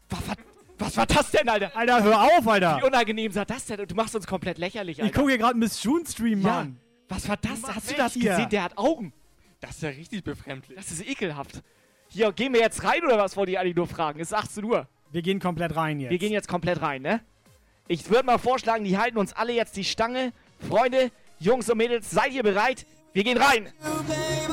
was, 0.09 0.19
was, 0.27 0.37
was 0.79 0.97
war 0.97 1.05
das 1.05 1.29
denn, 1.29 1.47
Alter? 1.47 1.71
Alter, 1.77 2.03
hör 2.03 2.21
auf, 2.23 2.47
Alter. 2.47 2.77
Wie 2.81 2.87
unangenehm 2.87 3.31
sah 3.31 3.45
das 3.45 3.65
denn? 3.67 3.85
Du 3.87 3.93
machst 3.93 4.15
uns 4.15 4.25
komplett 4.25 4.57
lächerlich, 4.57 4.99
Alter. 4.99 5.09
Ich 5.11 5.15
gucke 5.15 5.29
hier 5.29 5.37
gerade 5.37 5.57
Miss 5.59 5.83
June 5.83 6.03
Stream, 6.07 6.41
Ja. 6.41 6.47
Mann. 6.47 6.79
Was 7.07 7.29
war 7.29 7.37
das? 7.37 7.61
Hast 7.63 7.91
du 7.91 7.95
das 7.95 8.13
hier. 8.13 8.31
gesehen? 8.31 8.49
Der 8.49 8.63
hat 8.63 8.77
Augen. 8.79 9.13
Das 9.59 9.71
ist 9.75 9.83
ja 9.83 9.89
richtig 9.89 10.23
befremdlich. 10.23 10.75
Das 10.75 10.89
ist 10.89 11.07
ekelhaft. 11.07 11.61
Hier, 12.09 12.31
gehen 12.31 12.51
wir 12.53 12.61
jetzt 12.61 12.83
rein 12.83 13.03
oder 13.03 13.19
was 13.19 13.37
wollte 13.37 13.51
ich 13.51 13.59
eigentlich 13.59 13.75
nur 13.75 13.87
fragen? 13.87 14.19
Es 14.19 14.29
ist 14.29 14.33
18 14.33 14.63
Uhr. 14.63 14.87
Wir 15.11 15.21
gehen 15.21 15.39
komplett 15.39 15.75
rein 15.75 15.99
jetzt. 15.99 16.09
Wir 16.09 16.17
gehen 16.17 16.31
jetzt 16.31 16.47
komplett 16.47 16.81
rein, 16.81 17.03
ne? 17.03 17.21
Ich 17.87 18.09
würde 18.09 18.25
mal 18.25 18.39
vorschlagen, 18.39 18.83
die 18.85 18.97
halten 18.97 19.19
uns 19.19 19.33
alle 19.33 19.53
jetzt 19.53 19.77
die 19.77 19.83
Stange. 19.83 20.33
Freunde, 20.67 21.11
Jungs 21.37 21.69
und 21.69 21.77
Mädels, 21.77 22.09
seid 22.09 22.31
ihr 22.33 22.41
bereit? 22.41 22.87
Wir 23.13 23.23
gehen 23.23 23.37
rein. 23.37 23.71
But 23.81 24.44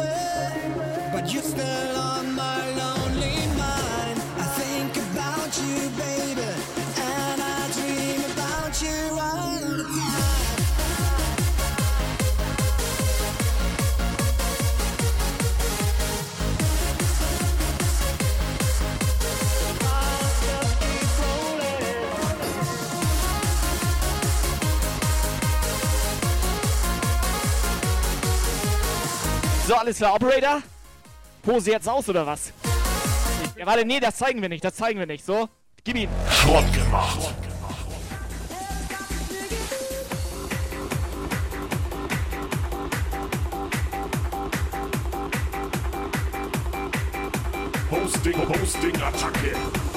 So, 29.73 29.79
alles 29.79 29.97
klar, 29.97 30.15
Operator? 30.17 30.72
Pose 31.43 31.73
jetzt 31.73 31.89
aus 31.89 32.09
oder 32.09 32.25
was? 32.25 32.53
Ja, 33.57 33.67
warte, 33.67 33.85
nee, 33.85 33.99
das 33.99 34.17
zeigen 34.17 34.41
wir 34.41 34.49
nicht, 34.49 34.65
das 34.65 34.75
zeigen 34.75 34.99
wir 34.99 35.07
nicht. 35.07 35.25
So, 35.25 35.49
gib 35.83 35.97
ihn. 35.97 36.09
Schrott 36.31 36.73
gemacht. 36.73 37.35
Hosting, 47.91 48.49
Hosting, 48.49 49.03
Attacke. 49.03 49.92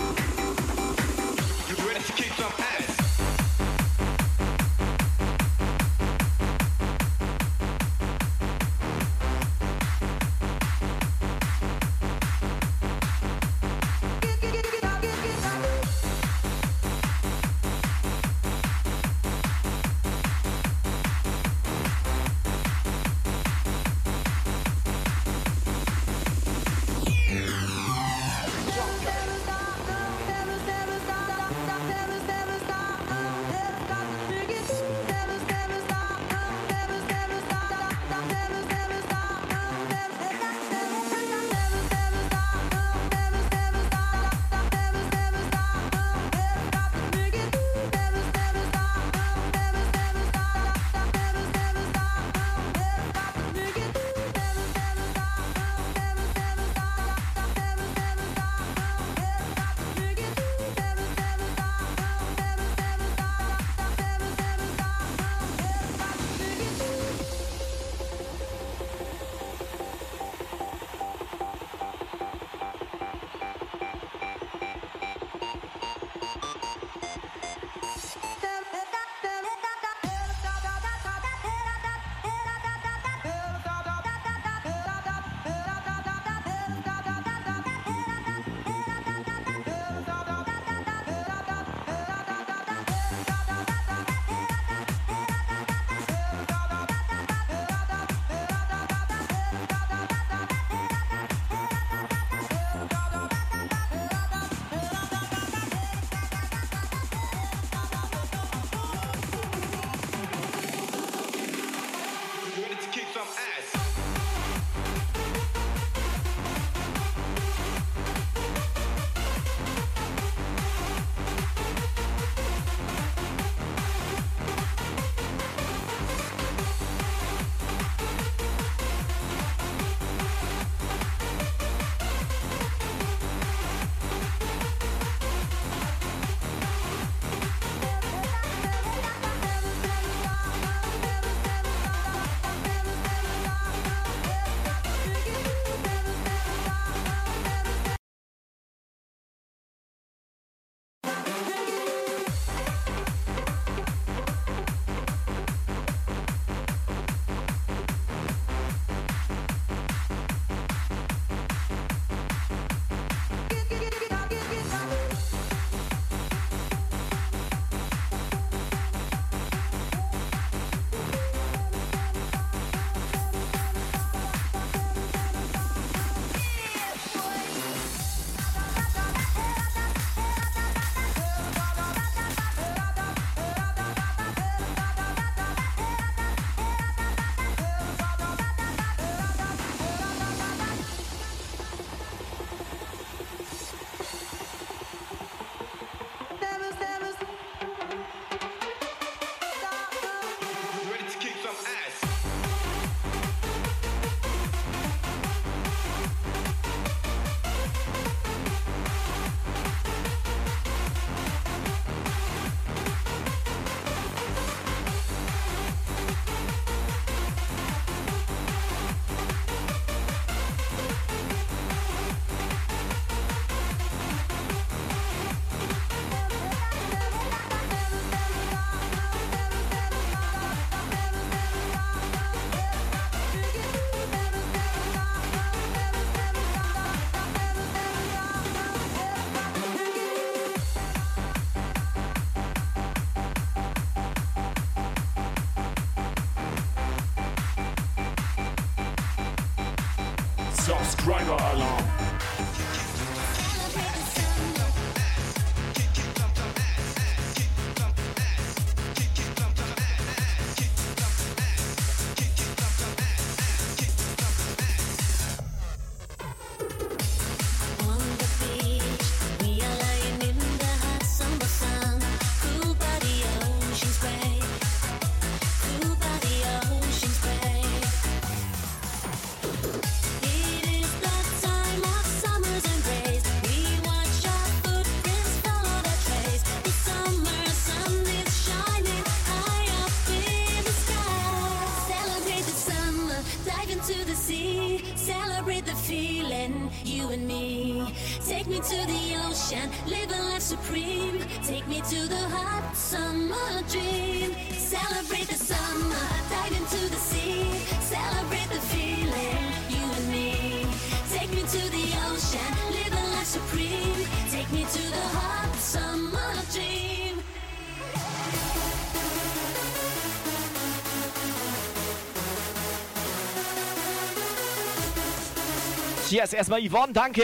Yes, 326.16 326.32
erstmal 326.32 326.62
Yvonne, 326.66 326.94
danke. 326.94 327.24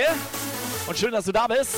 Und 0.86 0.98
schön, 0.98 1.14
dass 1.14 1.24
du 1.24 1.32
da 1.32 1.48
bist. 1.48 1.78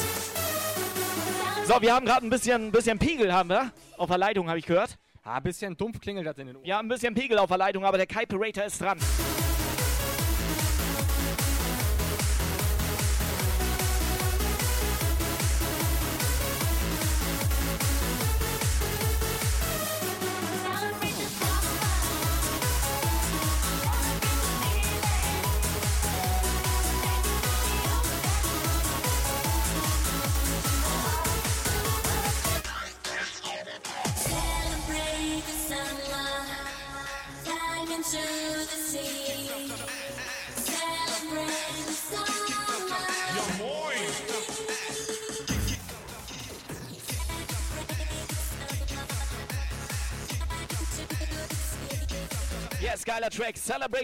So, 1.63 1.79
wir 1.79 1.93
haben 1.93 2.07
gerade 2.07 2.25
ein 2.25 2.29
bisschen, 2.31 2.71
bisschen 2.71 2.97
Pegel, 2.97 3.31
haben 3.31 3.49
wir. 3.49 3.71
Auf 3.97 4.07
der 4.09 4.17
Leitung, 4.17 4.49
habe 4.49 4.57
ich 4.57 4.65
gehört. 4.65 4.97
Ah, 5.23 5.35
ein 5.35 5.43
bisschen 5.43 5.77
dumpf 5.77 6.01
klingelt 6.01 6.25
das 6.25 6.39
in 6.39 6.47
den 6.47 6.55
Ohren. 6.55 6.65
Ja, 6.65 6.79
ein 6.79 6.87
bisschen 6.87 7.13
Pegel 7.13 7.37
auf 7.37 7.49
der 7.49 7.59
Leitung, 7.59 7.85
aber 7.85 7.97
der 7.97 8.07
Kai 8.07 8.25
Perator 8.25 8.63
ist 8.63 8.81
dran. 8.81 8.97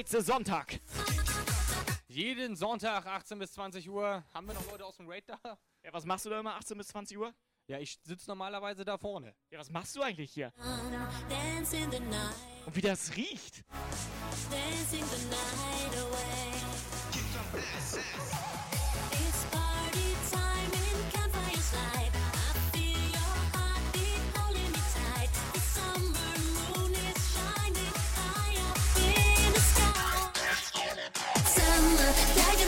Spitze 0.10 0.24
Sonntag. 0.24 0.80
Jeden 2.08 2.56
Sonntag 2.56 3.06
18 3.06 3.38
bis 3.38 3.52
20 3.52 3.88
Uhr. 3.88 4.24
Haben 4.34 4.48
wir 4.48 4.56
noch 4.56 4.66
Leute 4.72 4.84
aus 4.84 4.98
dem 4.98 5.08
Raid 5.08 5.24
da? 5.28 5.38
Ja, 5.84 5.94
was 5.94 6.04
machst 6.04 6.26
du 6.26 6.32
da 6.32 6.40
immer 6.40 6.56
18 6.56 6.80
bis 6.80 6.88
20 6.88 7.16
Uhr? 7.20 7.32
Ja, 7.68 7.78
ich 7.78 8.00
sitze 8.04 8.28
normalerweise 8.28 8.84
da 8.84 8.98
vorne. 8.98 9.36
Ja, 9.52 9.60
was 9.60 9.70
machst 9.70 9.96
du 9.96 10.02
eigentlich 10.02 10.32
hier? 10.32 10.52
Und 12.66 12.76
wie 12.76 12.82
das 12.82 13.16
riecht. 13.16 13.60
It's 13.60 13.68
party 19.52 20.16
time 20.32 20.74
in 20.74 21.12
Campfire's 21.14 21.72
Live. 21.74 22.19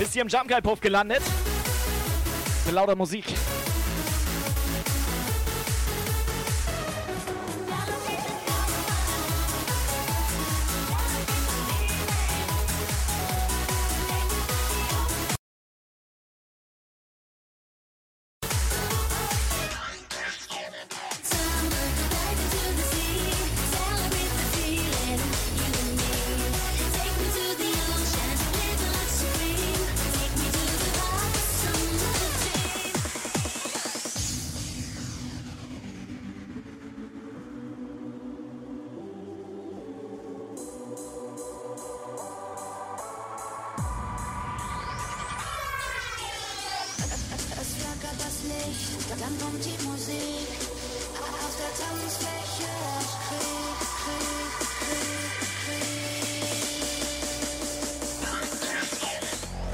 Ist 0.00 0.12
hier 0.12 0.22
im 0.22 0.28
Jump 0.28 0.48
Guy 0.48 0.60
Puff 0.60 0.80
gelandet. 0.80 1.22
Mit 2.64 2.74
lauter 2.74 2.94
Musik. 2.94 3.24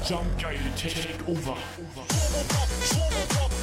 Jump 0.05 0.39
guy, 0.39 0.55
take 0.75 1.27
over. 1.27 1.57
over. 1.57 3.54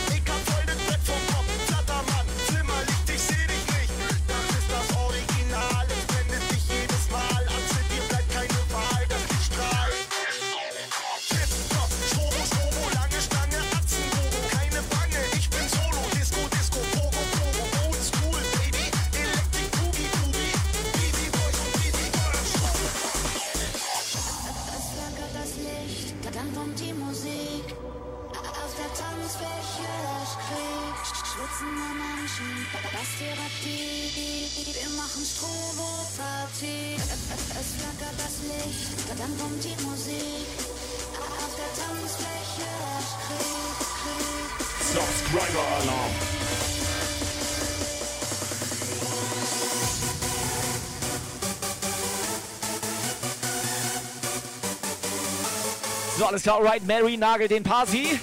Alles 56.32 56.44
klar, 56.44 56.56
alright. 56.56 56.82
Mary 56.86 57.18
nagelt 57.18 57.50
den 57.50 57.62
Parsi. 57.62 58.18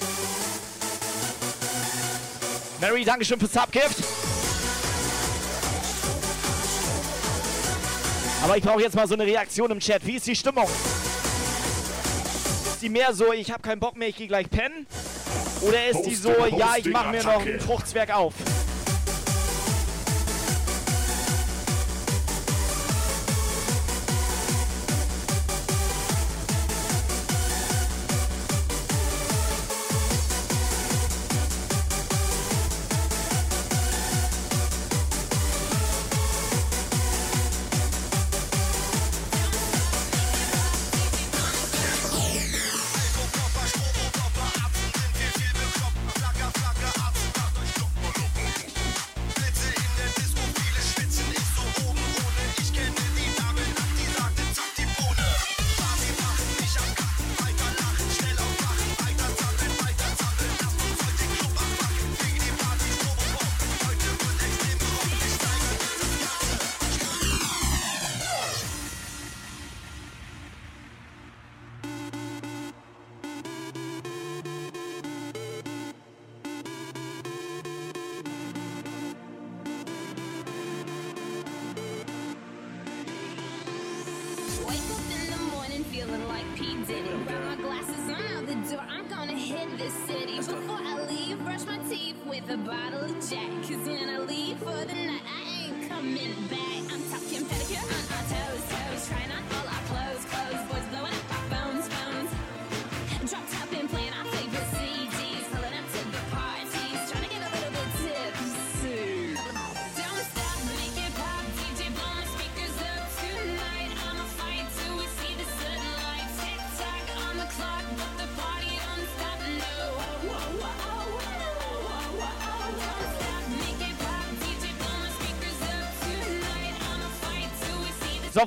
Mary, 2.82 3.06
danke 3.06 3.24
schön 3.24 3.38
fürs 3.38 3.54
Subgift. 3.54 4.04
Aber 8.44 8.58
ich 8.58 8.64
brauche 8.64 8.82
jetzt 8.82 8.96
mal 8.96 9.08
so 9.08 9.14
eine 9.14 9.28
Reaktion 9.28 9.70
im 9.70 9.80
Chat. 9.80 10.04
Wie 10.08 10.16
ist 10.16 10.26
die 10.26 10.36
Stimmung? 10.36 10.68
Ist 12.72 12.82
die 12.82 12.90
mehr 12.90 13.14
so, 13.14 13.32
ich 13.32 13.52
habe 13.52 13.62
keinen 13.62 13.80
Bock 13.80 13.96
mehr, 13.96 14.08
ich 14.08 14.16
gehe 14.16 14.28
gleich 14.28 14.50
pennen? 14.50 14.88
Oder 15.62 15.86
ist 15.90 16.02
die 16.02 16.16
so, 16.16 16.34
ja, 16.58 16.78
ich 16.78 16.88
mache 16.88 17.10
mir 17.10 17.24
noch 17.24 17.46
ein 17.46 17.60
Fruchtzwerg 17.60 18.10
auf? 18.16 18.34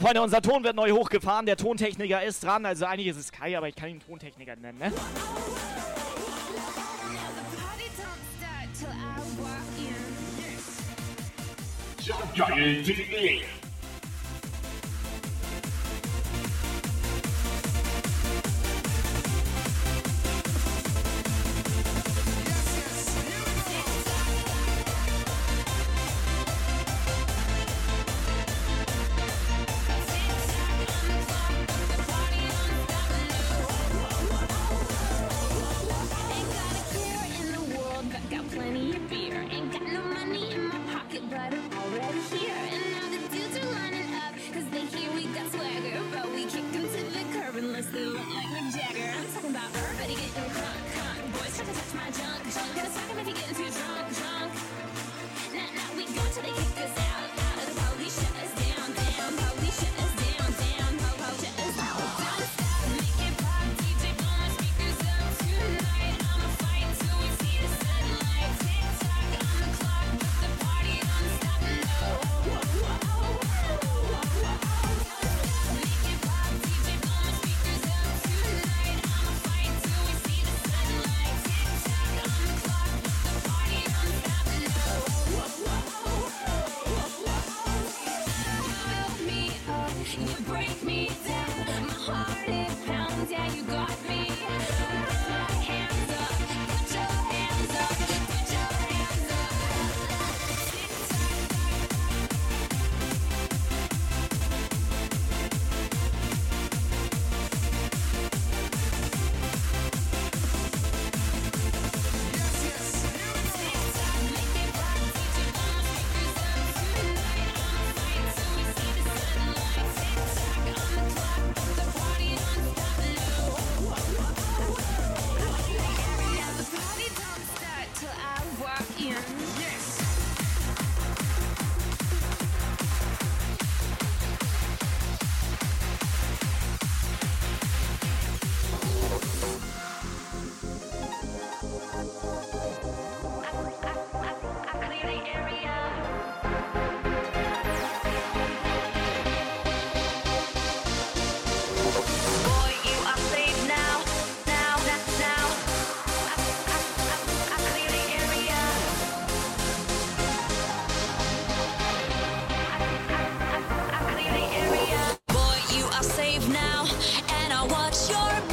Freunde, 0.03 0.20
unser 0.20 0.42
Ton 0.42 0.64
wird 0.64 0.74
neu 0.74 0.90
hochgefahren. 0.90 1.46
Der 1.46 1.57
Tontechniker 1.57 2.24
ist 2.24 2.42
dran. 2.42 2.66
Also 2.66 2.86
eigentlich 2.86 3.07
ist 3.07 3.18
es 3.18 3.30
Kai, 3.30 3.57
aber 3.57 3.68
ich 3.68 3.76
kann 3.76 3.88
ihn 3.88 4.00
Tontechniker 4.00 4.57
nennen, 4.57 4.76
ne? 4.78 4.92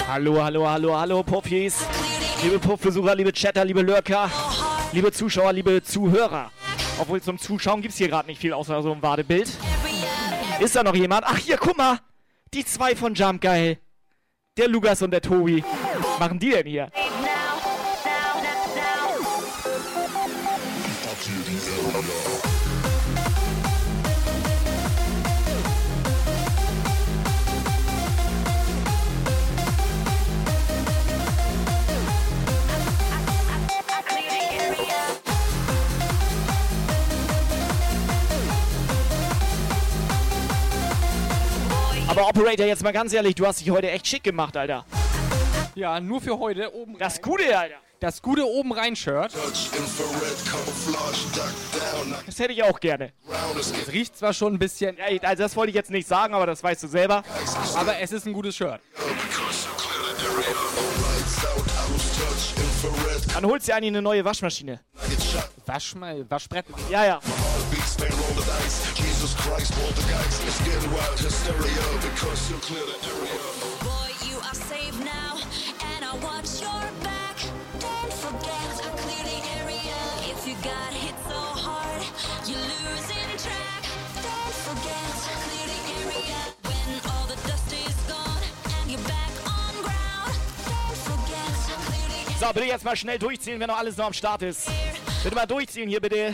Hallo, 0.10 0.41
hallo, 0.41 0.68
hallo, 0.68 0.97
hallo, 0.97 1.22
Puppies. 1.22 1.86
Liebe 2.41 2.57
Puffbesucher, 2.57 3.14
liebe 3.14 3.32
Chatter, 3.32 3.64
liebe 3.64 3.84
Lurker, 3.84 4.28
liebe 4.91 5.12
Zuschauer, 5.12 5.53
liebe 5.53 5.84
Zuhörer. 5.84 6.51
Obwohl 6.97 7.22
zum 7.22 7.38
Zuschauen 7.38 7.80
gibt 7.80 7.91
es 7.91 7.99
hier 7.99 8.07
gerade 8.07 8.28
nicht 8.28 8.41
viel 8.41 8.51
außer 8.51 8.82
so 8.82 8.91
ein 8.91 9.03
Wadebild. 9.03 9.51
Ist 10.60 10.76
da 10.76 10.82
noch 10.82 10.95
jemand? 10.95 11.26
Ach, 11.28 11.38
hier, 11.38 11.57
guck 11.57 11.78
mal. 11.78 11.99
Die 12.55 12.66
zwei 12.66 12.95
von 12.95 13.14
Jump 13.14 13.39
Geil. 13.39 13.78
Der 14.57 14.68
Lukas 14.68 14.99
und 15.03 15.12
der 15.12 15.22
Tobi. 15.22 15.64
Was 15.99 16.20
machen 16.20 16.39
die 16.39 16.49
denn 16.49 16.66
hier? 16.66 16.89
Aber 42.20 42.28
Operator, 42.28 42.65
jetzt 42.65 42.84
mal 42.84 42.91
ganz 42.91 43.13
ehrlich, 43.13 43.34
du 43.36 43.47
hast 43.47 43.61
dich 43.61 43.72
heute 43.72 43.89
echt 43.89 44.05
schick 44.05 44.24
gemacht, 44.26 44.57
Alter. 44.57 44.86
Ja, 45.74 46.01
nur 46.01 46.20
für 46.20 46.38
heute 46.38 46.74
oben 46.76 46.97
Das 46.97 47.22
Gute, 47.22 47.57
Alter. 47.57 47.76
Das 48.01 48.22
gute 48.22 48.45
oben 48.45 48.74
rein 48.74 48.93
Shirt. 48.93 49.34
Das 52.26 52.39
hätte 52.39 52.51
ich 52.51 52.61
auch 52.63 52.78
gerne. 52.82 53.13
Es 53.57 53.74
riecht 53.93 54.17
zwar 54.17 54.34
schon 54.34 54.55
ein 54.55 54.59
bisschen, 54.59 54.97
also 55.22 55.43
das 55.43 55.55
wollte 55.55 55.70
ich 55.70 55.76
jetzt 55.76 55.91
nicht 55.91 56.09
sagen, 56.09 56.34
aber 56.34 56.45
das 56.45 56.61
weißt 56.61 56.84
du 56.84 56.88
selber. 56.88 57.24
aber 57.76 57.99
es 57.99 58.11
ist 58.11 58.26
ein 58.26 58.34
gutes 58.34 58.57
Shirt. 58.57 58.82
Dann 63.34 63.45
holst 63.45 63.70
du 63.70 63.74
eigentlich 63.74 63.91
eine 63.91 64.01
neue 64.01 64.26
Waschmaschine. 64.26 64.82
Wasch 65.65 65.95
mal, 65.95 66.30
Waschbrett. 66.30 66.65
Ja, 66.89 67.05
ja. 67.05 67.20
Boy, 73.84 74.11
you 74.26 74.38
are 74.38 74.55
safe 74.55 74.97
now, 75.03 75.36
and 75.93 76.05
I 76.05 76.15
watch 76.24 76.61
your 76.61 76.84
back. 77.03 77.36
Don't 77.80 78.13
forget 78.13 78.78
to 78.80 78.89
clear 79.03 79.24
the 79.28 79.39
area. 79.59 79.97
If 80.24 80.47
you 80.47 80.55
got 80.63 80.93
hit 80.93 81.15
so 81.28 81.36
hard, 81.36 82.01
you're 82.47 82.63
losing 82.63 83.30
track. 83.43 83.84
Don't 84.24 84.55
forget 84.67 85.11
to 85.26 85.32
clear 85.43 85.67
the 85.67 85.80
area. 85.99 86.39
When 86.63 87.01
all 87.11 87.28
the 87.28 87.36
dust 87.45 87.74
is 87.74 87.97
gone 88.07 88.43
and 88.80 88.89
you're 88.89 89.03
back 89.03 89.34
on 89.45 89.74
ground. 89.84 90.32
Don't 90.63 90.97
forget 91.09 91.51
to 91.67 91.76
clear 91.91 92.07
the 92.07 92.22
area. 92.24 92.39
So, 92.39 92.53
bitte 92.53 92.67
jetzt 92.67 92.86
mal 92.86 92.95
schnell 92.95 93.20
durchziehen, 93.20 93.59
wenn 93.59 93.67
noch 93.67 93.80
alles 93.80 93.97
noch 93.97 94.05
am 94.05 94.13
Start 94.13 94.43
ist. 94.43 94.70
Bitte 95.24 95.36
mal 95.36 95.45
durchziehen 95.45 95.89
hier, 95.89 95.99
bitte. 95.99 96.34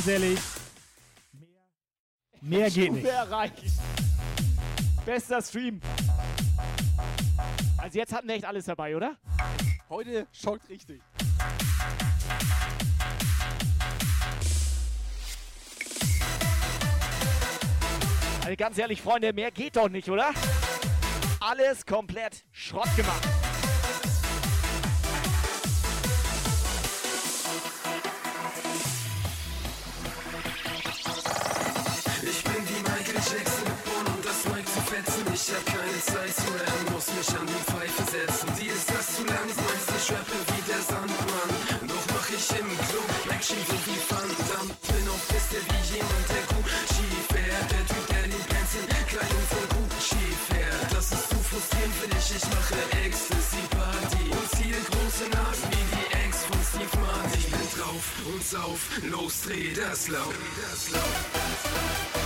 Ganz 0.00 0.08
ehrlich. 0.08 0.38
Mehr 2.40 2.70
geht 2.70 2.90
nicht. 2.90 3.04
Erreicht. 3.04 3.64
Bester 5.04 5.42
Stream. 5.42 5.78
Also 7.76 7.98
jetzt 7.98 8.10
hatten 8.10 8.26
wir 8.26 8.36
echt 8.36 8.46
alles 8.46 8.64
dabei, 8.64 8.96
oder? 8.96 9.18
Heute 9.90 10.26
schockt 10.32 10.70
richtig. 10.70 11.02
Also 18.42 18.56
ganz 18.56 18.78
ehrlich, 18.78 19.02
Freunde, 19.02 19.34
mehr 19.34 19.50
geht 19.50 19.76
doch 19.76 19.90
nicht, 19.90 20.08
oder? 20.08 20.30
Alles 21.40 21.84
komplett 21.84 22.46
Schrott 22.52 22.88
gemacht. 22.96 23.28
Fetzen. 35.00 35.24
Ich 35.32 35.54
hab 35.54 35.64
keine 35.64 36.00
Zeit 36.04 36.34
zu 36.36 36.50
lernen, 36.52 36.86
muss 36.92 37.08
mich 37.16 37.28
an 37.32 37.46
die 37.46 37.62
Pfeife 37.70 38.04
setzen. 38.04 38.48
Dir 38.60 38.72
ist 38.72 38.88
das 38.90 39.06
zu 39.16 39.24
lang, 39.24 39.48
meinst 39.48 39.88
ich 39.96 40.06
rappe 40.12 40.38
wie 40.50 40.62
der 40.68 40.82
Sandmann. 40.84 41.52
Doch 41.88 42.04
mach 42.12 42.28
ich 42.28 42.46
im 42.60 42.68
Club 42.68 43.10
Action 43.32 43.60
so 43.68 43.76
wie 43.86 44.00
Van. 44.08 44.28
Bin 44.28 45.08
auf 45.08 45.22
Piste 45.28 45.58
wie 45.68 45.82
jemand, 45.96 46.26
der 46.28 46.44
Gucci 46.52 47.08
fährt. 47.32 47.68
Der 47.72 47.84
Typ, 47.88 48.04
der 48.12 48.24
den 48.28 48.44
in 48.44 49.06
Kleidung 49.08 49.44
von 49.48 49.66
Gucci 49.72 50.24
fährt. 50.48 50.88
Das 50.92 51.06
ist 51.12 51.26
zu 51.30 51.38
frustrierend 51.48 51.96
für 51.96 52.08
dich, 52.12 52.28
ich 52.36 52.46
mache 52.52 52.78
Ecstasy-Party. 53.04 54.24
Und 54.36 54.48
ziehe 54.52 54.80
große 54.84 55.26
Nasen 55.32 55.68
wie 55.72 55.86
die 55.96 56.08
Ex 56.24 56.32
von 56.44 56.60
Steve 56.68 56.96
Martin. 57.00 57.40
Ich 57.40 57.48
bin 57.48 57.68
drauf 57.72 58.04
und 58.28 58.42
sauf, 58.44 58.80
los, 59.08 59.34
dreh 59.48 59.72
das 59.72 60.08
laut. 60.08 60.36
Das 60.60 60.92
laut. 60.92 62.19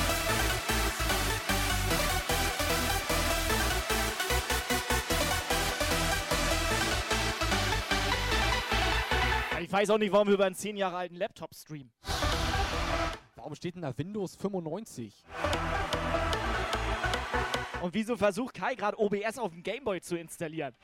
Weiß 9.74 9.90
auch 9.90 9.98
nicht, 9.98 10.12
warum 10.12 10.28
wir 10.28 10.34
über 10.34 10.44
einen 10.44 10.54
10 10.54 10.76
Jahre 10.76 10.98
alten 10.98 11.16
Laptop 11.16 11.52
streamen. 11.52 11.90
Warum 13.34 13.56
steht 13.56 13.74
denn 13.74 13.82
da 13.82 13.98
Windows 13.98 14.36
95? 14.36 15.24
Und 17.82 17.92
wieso 17.92 18.16
versucht 18.16 18.54
Kai 18.54 18.76
gerade 18.76 18.96
OBS 18.96 19.36
auf 19.36 19.50
dem 19.50 19.64
Gameboy 19.64 20.00
zu 20.00 20.16
installieren? 20.16 20.76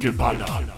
Fratzengeballer. 0.00 0.38
Subscriber-Alarm. 0.46 0.69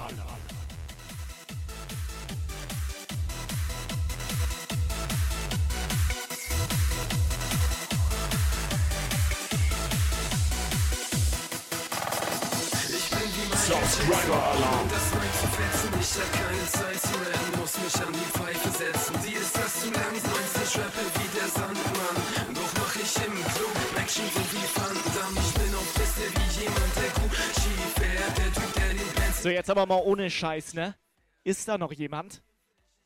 So, 29.43 29.49
jetzt 29.49 29.68
aber 29.70 29.86
mal 29.86 30.01
ohne 30.05 30.30
Scheiß, 30.30 30.74
ne? 30.74 30.95
Ist 31.43 31.66
da 31.66 31.76
noch 31.76 31.90
jemand? 31.90 32.45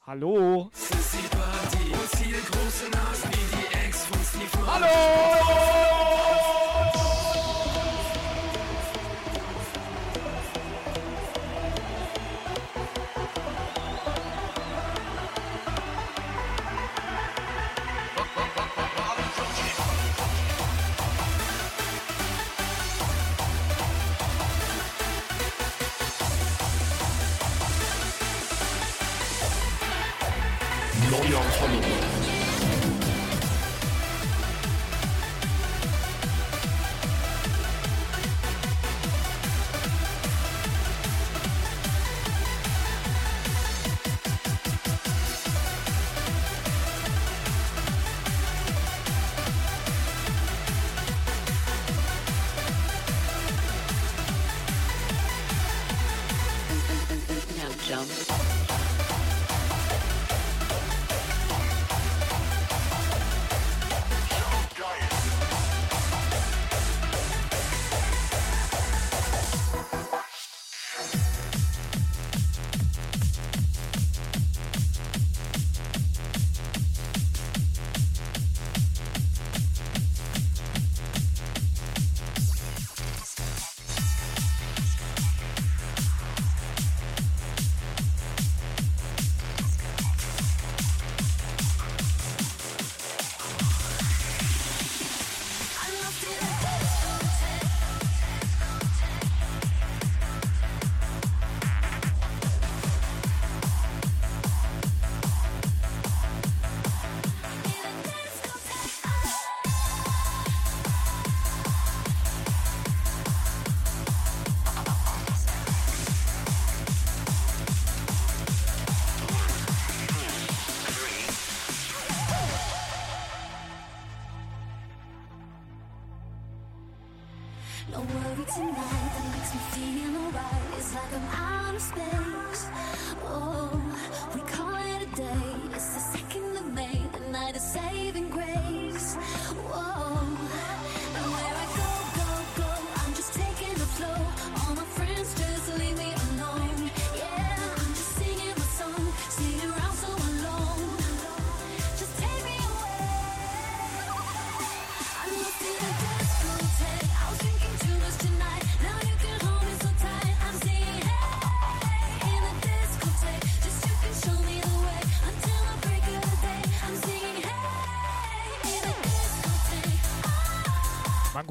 Hallo? 0.07 0.71
Hallo! 4.67 5.96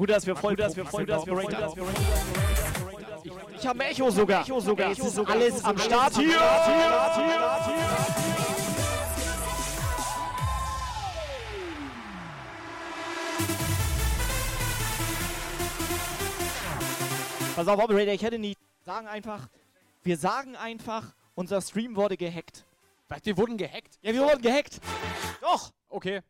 Bruder, 0.06 0.24
wir 0.24 0.36
voll, 0.36 0.54
Bruder, 0.54 0.76
wir 0.76 0.84
voll, 0.86 1.04
Bruder, 1.04 1.26
wir 1.26 1.36
voll, 1.36 1.94
Ich 3.58 3.66
habe 3.66 3.84
Echo 3.86 4.08
sogar. 4.08 4.42
Echo 4.42 4.60
sogar. 4.60 4.92
Es 4.92 5.00
ist 5.00 5.18
alles 5.18 5.64
am 5.64 5.76
Start 5.78 6.16
hier. 6.16 6.38
Pass 17.56 17.66
auf, 17.66 17.82
Operator, 17.82 18.14
ich 18.14 18.22
hätte 18.22 18.38
nicht 18.38 18.56
sagen 18.84 19.08
einfach, 19.08 19.48
wir 20.04 20.16
sagen 20.16 20.54
einfach, 20.54 21.16
unser 21.34 21.60
Stream 21.60 21.96
wurde 21.96 22.16
gehackt. 22.16 22.64
Was, 23.08 23.24
wir 23.24 23.36
wurden 23.36 23.56
gehackt? 23.56 23.98
Ja, 24.02 24.12
wir 24.12 24.22
wurden 24.22 24.42
gehackt. 24.42 24.78
Doch. 25.40 25.72
Okay. 25.88 26.20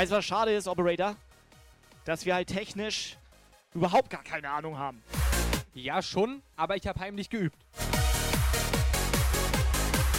Weißt 0.00 0.12
du, 0.12 0.16
was 0.16 0.24
schade 0.24 0.54
ist, 0.54 0.66
Operator? 0.66 1.14
Dass 2.06 2.24
wir 2.24 2.34
halt 2.34 2.48
technisch 2.48 3.18
überhaupt 3.74 4.08
gar 4.08 4.24
keine 4.24 4.48
Ahnung 4.48 4.78
haben. 4.78 5.02
Ja, 5.74 6.00
schon, 6.00 6.40
aber 6.56 6.74
ich 6.76 6.86
habe 6.86 6.98
heimlich 7.00 7.28
geübt. 7.28 7.58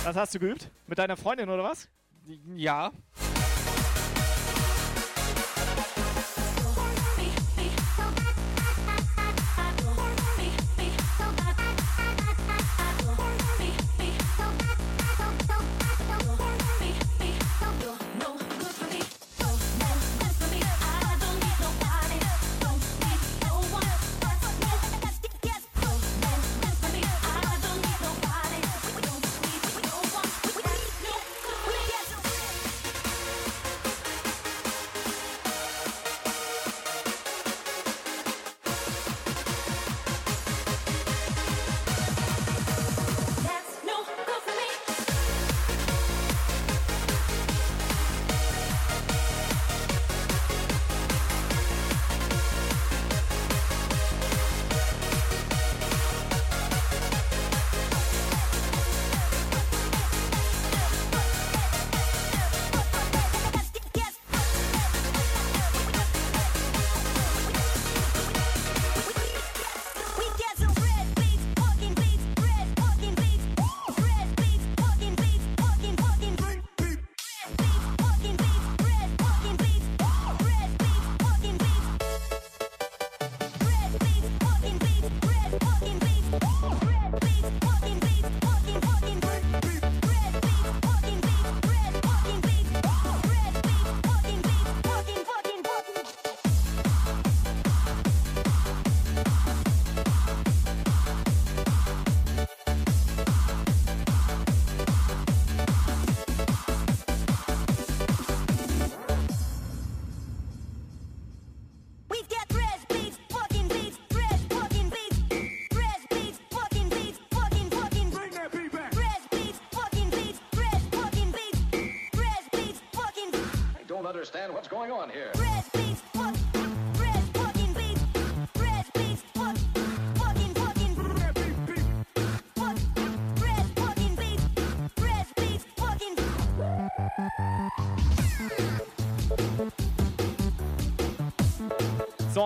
Was 0.04 0.16
hast 0.16 0.36
du 0.36 0.40
geübt? 0.40 0.70
Mit 0.86 1.00
deiner 1.00 1.18
Freundin 1.18 1.50
oder 1.50 1.64
was? 1.64 1.90
Ja. 2.56 2.92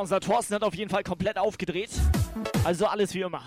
Unser 0.06 0.20
Thorsten 0.20 0.54
hat 0.54 0.62
auf 0.62 0.76
jeden 0.76 0.92
Fall 0.92 1.02
komplett 1.02 1.40
aufgedreht. 1.40 1.90
Also 2.64 2.86
alles 2.86 3.16
wie 3.16 3.22
immer. 3.22 3.42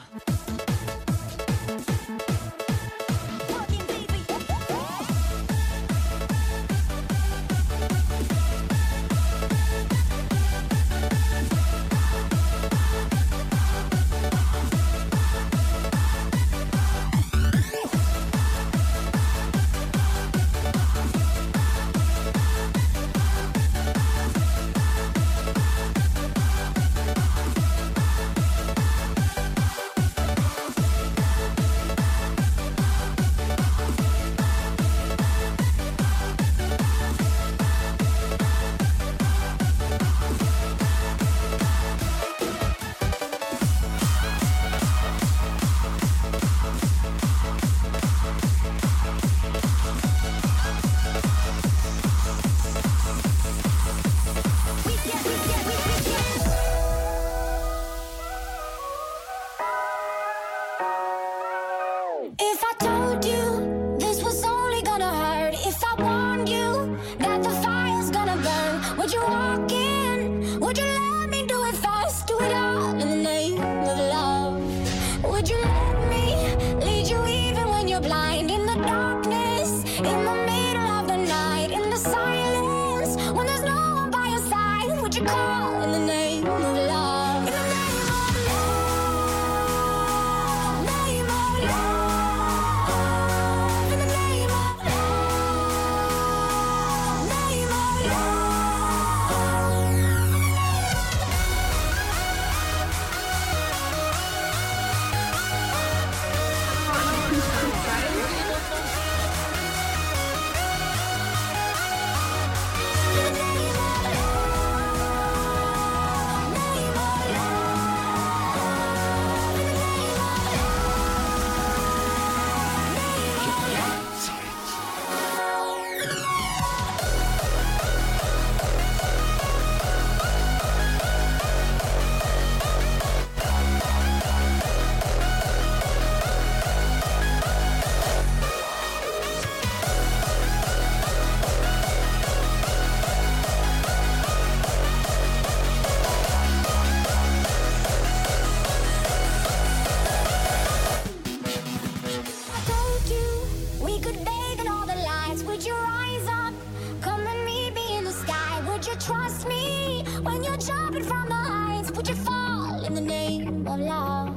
You 158.88 158.94
trust 158.96 159.46
me 159.46 160.02
when 160.22 160.42
you're 160.42 160.56
jumping 160.56 161.04
from 161.04 161.28
the 161.28 161.34
heights? 161.34 161.90
Would 161.92 162.08
you 162.08 162.14
fall 162.14 162.84
in 162.84 162.94
the 162.94 163.00
name 163.00 163.66
of 163.66 163.80
love? 163.80 164.34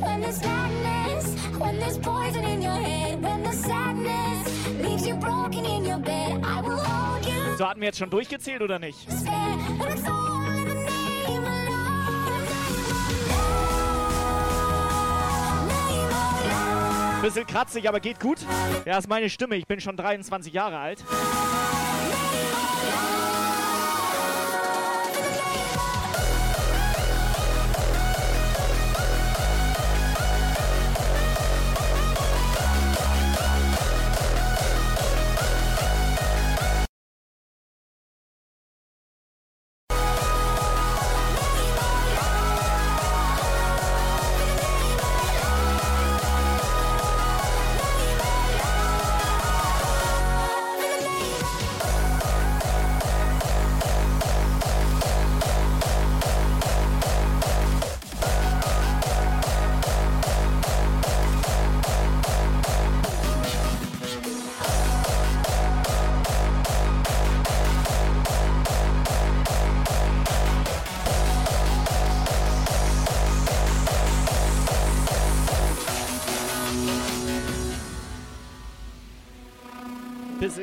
When 0.00 0.20
there's 0.22 0.40
madness, 0.42 1.34
when 1.58 1.78
there's 1.78 1.98
poison 1.98 2.44
in 2.44 2.62
your 2.62 2.72
head, 2.72 3.22
when 3.22 3.42
the 3.42 3.52
sadness 3.52 4.48
leaves 4.80 5.06
you 5.06 5.14
broken 5.16 5.64
in 5.66 5.84
your 5.84 5.98
bed, 5.98 6.42
I 6.44 6.60
will 6.62 6.78
hold 6.78 7.26
you. 7.26 7.56
So 7.58 7.66
hatten 7.68 7.80
wir 7.80 7.88
jetzt 7.88 7.98
schon 7.98 8.10
durchgezählt 8.10 8.62
oder 8.62 8.78
nicht? 8.78 9.06
Bisschen 17.22 17.46
kratzig, 17.46 17.88
aber 17.88 18.00
geht 18.00 18.20
gut. 18.20 18.38
Ja, 18.84 18.98
ist 18.98 19.08
meine 19.08 19.30
Stimme. 19.30 19.56
Ich 19.56 19.66
bin 19.66 19.80
schon 19.80 19.96
23 19.96 20.52
Jahre 20.52 20.76
alt. 20.76 21.02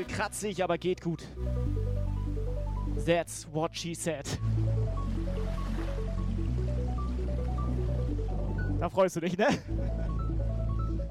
Bisschen 0.02 0.18
kratzig, 0.18 0.64
aber 0.64 0.78
geht 0.80 1.02
gut. 1.02 1.24
That's 3.06 3.48
what 3.52 3.76
she 3.76 3.94
said. 3.94 4.26
Da 8.80 8.90
freust 8.90 9.18
du 9.18 9.20
dich, 9.20 9.38
ne? 9.38 9.48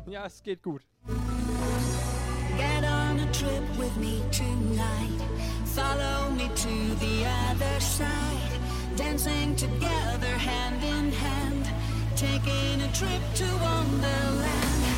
Ja, 0.09 0.27
es 0.27 0.43
geht 0.43 0.61
gut. 0.63 0.83
Get 2.57 2.85
on 2.85 3.21
a 3.21 3.33
trip 3.33 3.63
with 3.79 3.97
me 3.97 4.23
tonight. 4.33 5.23
Follow 5.67 6.31
me 6.31 6.49
to 6.57 6.95
the 6.99 7.27
other 7.49 7.81
side. 7.81 8.59
Dancing 8.97 9.55
together 9.55 10.37
hand 10.37 10.83
in 10.83 11.13
hand. 11.13 11.71
Taking 12.17 12.83
a 12.83 12.93
trip 12.93 13.23
to 13.35 13.45
Wonderland. 13.63 14.90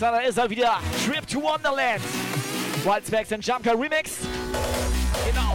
Da 0.00 0.18
ist 0.20 0.38
er 0.38 0.48
wieder. 0.48 0.78
Trip 1.04 1.26
to 1.26 1.42
Wonderland. 1.42 2.00
Wildsbergs 2.84 3.32
and 3.34 3.44
Jumper 3.44 3.72
Remix. 3.72 4.12
Genau. 5.26 5.52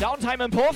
Downtime 0.00 0.44
im 0.46 0.50
Puff. 0.50 0.74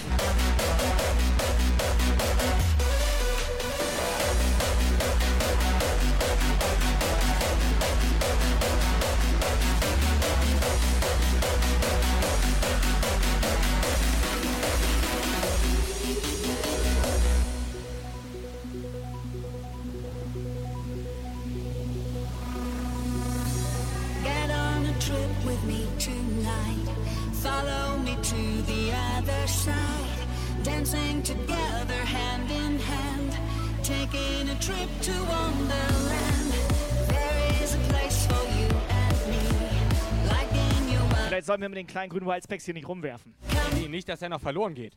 Sollen 41.62 41.72
wir 41.72 41.78
mit 41.80 41.88
den 41.88 41.92
kleinen 41.92 42.10
grünen 42.10 42.26
Wildspecs 42.26 42.64
hier 42.64 42.74
nicht 42.74 42.88
rumwerfen. 42.88 43.34
Nee, 43.74 43.86
nicht, 43.86 44.08
dass 44.08 44.20
er 44.20 44.28
noch 44.28 44.40
verloren 44.40 44.74
geht. 44.74 44.96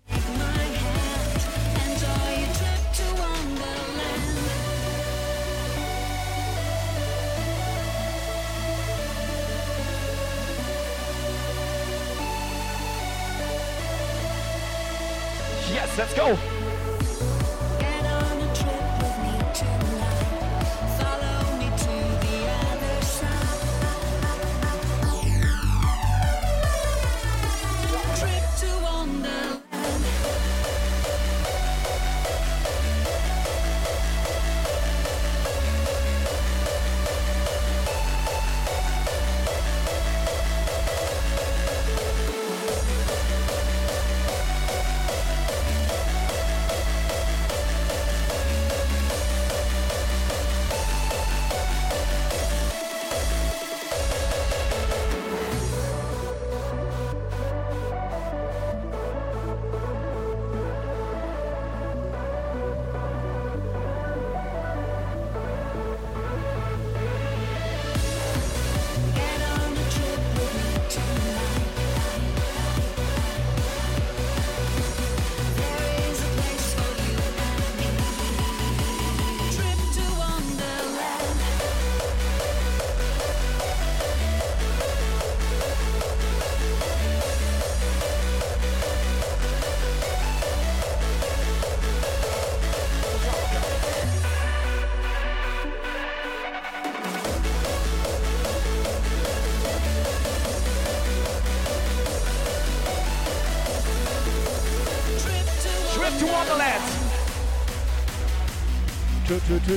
Yes, 15.72 15.98
let's 15.98 16.16
go. 16.16 16.55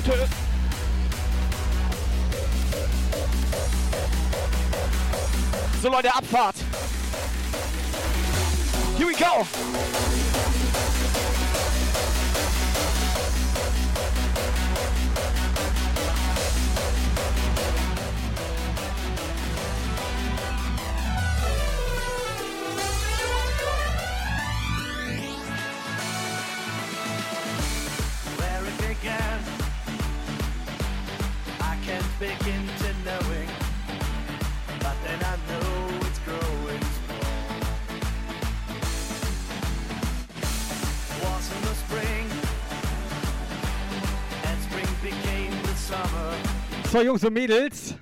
Tschüss. 0.03 0.38
so 46.99 47.05
Jungs 47.05 47.25
und 47.25 47.33
Mädels. 47.33 47.95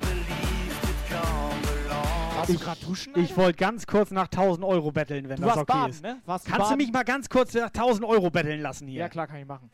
Warst 2.35 2.51
ich, 2.51 2.57
du 2.59 2.65
gerade 2.65 2.81
duschen? 2.81 3.13
Ich 3.17 3.37
wollte 3.37 3.59
ganz 3.59 3.87
kurz 3.87 4.11
nach 4.11 4.27
1000 4.27 4.65
Euro 4.65 4.91
betteln, 4.91 5.29
wenn 5.29 5.37
du 5.37 5.47
das 5.47 5.57
okay 5.57 5.65
baden, 5.67 5.91
ist. 5.91 6.03
Ne? 6.03 6.21
Warst 6.25 6.47
Kannst 6.47 6.61
baden? 6.61 6.79
du 6.79 6.85
mich 6.85 6.93
mal 6.93 7.03
ganz 7.03 7.29
kurz 7.29 7.53
nach 7.55 7.67
1000 7.67 8.07
Euro 8.07 8.31
betteln 8.31 8.61
lassen 8.61 8.89
hier? 8.89 9.01
Ja, 9.01 9.09
klar, 9.09 9.27
kann 9.27 9.39
ich 9.39 9.47
machen. 9.47 9.71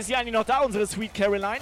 ist 0.00 0.06
sie 0.06 0.16
eigentlich 0.16 0.32
noch 0.32 0.44
da, 0.44 0.60
unsere 0.60 0.86
Sweet 0.86 1.12
Caroline? 1.12 1.58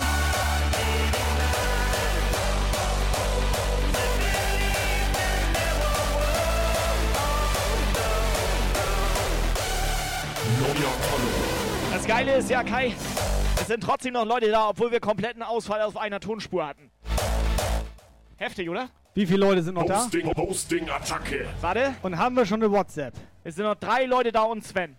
Das 11.93 12.07
Geile 12.07 12.37
ist 12.37 12.49
ja, 12.49 12.63
Kai, 12.63 12.95
es 13.61 13.67
sind 13.67 13.83
trotzdem 13.83 14.13
noch 14.15 14.25
Leute 14.25 14.51
da, 14.51 14.69
obwohl 14.69 14.93
wir 14.93 15.01
kompletten 15.01 15.43
Ausfall 15.43 15.83
auf 15.83 15.97
einer 15.97 16.21
Tonspur 16.21 16.67
hatten. 16.67 16.91
Heftig, 18.37 18.71
oder? 18.71 18.89
Wie 19.15 19.27
viele 19.27 19.41
Leute 19.41 19.65
sind 19.65 19.75
noch 19.75 19.85
Posting, 19.85 20.29
da? 20.29 20.33
Posting, 20.33 20.89
Attacke. 20.89 21.49
Warte. 21.61 21.95
Und 22.03 22.17
haben 22.17 22.37
wir 22.37 22.47
schon 22.47 22.63
eine 22.63 22.71
WhatsApp? 22.71 23.15
Es 23.43 23.57
sind 23.57 23.65
noch 23.65 23.75
drei 23.75 24.05
Leute 24.05 24.31
da 24.31 24.43
und 24.43 24.65
Sven. 24.65 24.97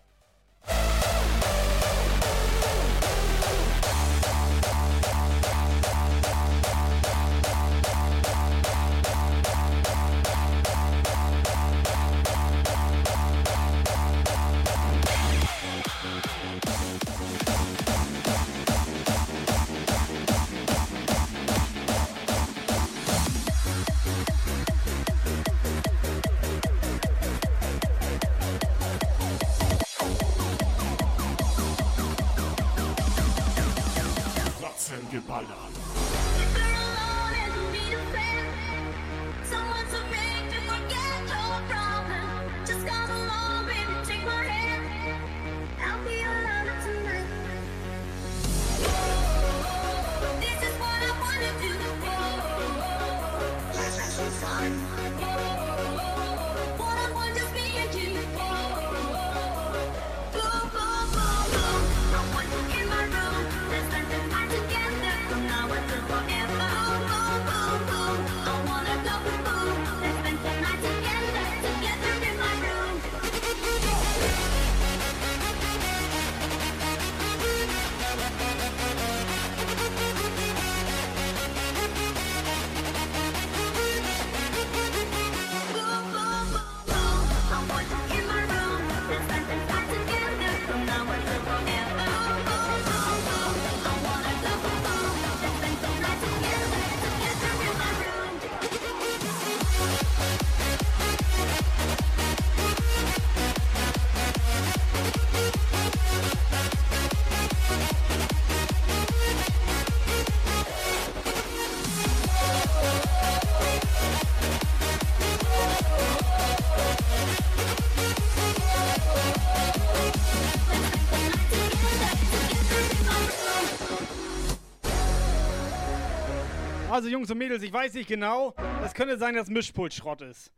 Also 126.99 127.07
Jungs 127.07 127.31
und 127.31 127.37
Mädels, 127.37 127.63
ich 127.63 127.71
weiß 127.71 127.93
nicht 127.93 128.09
genau. 128.09 128.53
Es 128.83 128.93
könnte 128.93 129.17
sein, 129.17 129.33
dass 129.33 129.47
Mischpult 129.47 129.93
Schrott 129.93 130.21
ist. 130.21 130.51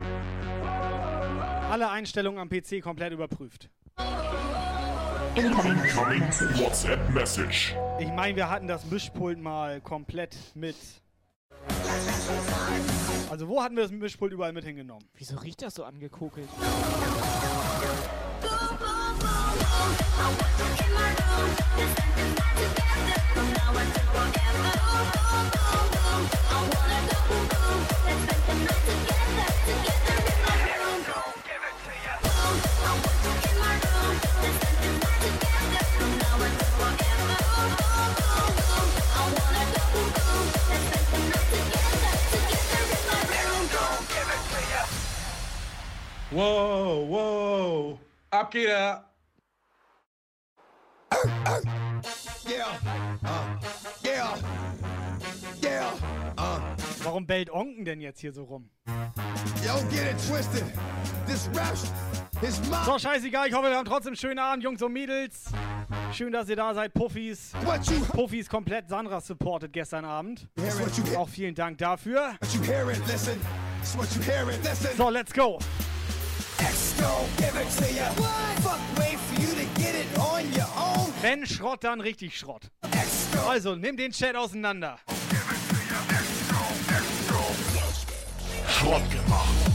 Alle 1.70 1.88
Einstellungen 1.92 2.40
am 2.40 2.50
PC 2.50 2.82
komplett 2.82 3.14
überprüft. 3.14 3.70
Incoming 5.36 5.78
WhatsApp 6.58 7.00
Message. 7.12 7.76
Ich 8.00 8.08
meine, 8.08 8.36
wir 8.36 8.50
hatten 8.50 8.68
das 8.68 8.90
Mischpult 8.90 9.38
mal 9.38 9.82
komplett 9.82 10.36
mit. 10.56 10.76
Also 13.30 13.48
wo 13.48 13.62
hatten 13.62 13.76
wir 13.76 13.84
das 13.84 13.92
Mischpult 13.92 14.34
überall 14.34 14.52
mit 14.52 14.66
hingenommen? 14.66 15.06
Wieso 15.14 15.36
riecht 15.36 15.62
das 15.62 15.76
so 15.76 15.84
angekokelt? 15.84 16.50
Wow, 46.32 47.10
wow. 47.10 48.00
Ab 48.30 48.52
geht 48.52 48.68
er. 48.68 48.68
Yeah. 48.70 48.78
Uh, 48.78 48.80
yeah. 48.82 48.82
Yeah. 48.82 48.98
Uh. 48.98 49.02
Warum 57.04 57.26
bellt 57.26 57.52
Onken 57.52 57.84
denn 57.84 58.00
jetzt 58.00 58.20
hier 58.22 58.32
so 58.32 58.44
rum? 58.44 58.70
Yo, 59.66 59.76
get 59.90 60.12
it 60.12 60.18
twisted. 60.28 60.64
This 61.28 61.50
rap 61.54 61.74
is 62.42 62.60
my. 62.70 62.84
So, 62.86 62.98
scheißegal, 62.98 63.48
ich 63.48 63.54
hoffe, 63.54 63.70
wir 63.70 63.78
haben 63.78 63.86
trotzdem 63.86 64.12
einen 64.12 64.18
schönen 64.18 64.40
Abend, 64.40 64.64
Jungs 64.64 64.82
und 64.82 64.94
Mädels. 64.94 65.46
Schön, 66.14 66.32
dass 66.32 66.48
ihr 66.50 66.56
da 66.56 66.74
seid, 66.74 66.94
Puffis. 66.94 67.52
Puffis 68.14 68.50
komplett 68.50 68.90
Sandra 68.90 69.20
supported 69.20 69.74
gestern 69.74 70.06
Abend. 70.06 70.48
Auch 71.18 71.30
vielen 71.30 71.56
Dank 71.56 71.78
dafür. 71.80 72.36
You 72.54 72.62
what 73.98 74.08
you. 74.16 74.22
So, 74.96 75.10
let's 75.10 75.34
go. 75.34 75.60
X 76.60 76.96
gon' 77.00 77.26
give 77.38 77.56
it 77.60 77.70
to 77.78 77.94
ya. 77.94 78.10
Fuck, 78.62 78.80
wait 78.98 79.18
for 79.18 79.42
you 79.42 79.48
to 79.56 79.66
get 79.82 79.96
it 79.96 80.18
on 80.20 80.46
your 80.54 80.68
own. 80.78 80.91
Wenn 81.22 81.46
Schrott, 81.46 81.84
dann 81.84 82.02
richtig 82.02 82.38
Schrott. 82.38 82.72
Also, 83.48 83.76
nimm 83.76 83.96
den 83.96 84.12
Chat 84.12 84.36
auseinander. 84.36 84.98
Schrott 88.68 89.04
gemacht. 89.12 89.72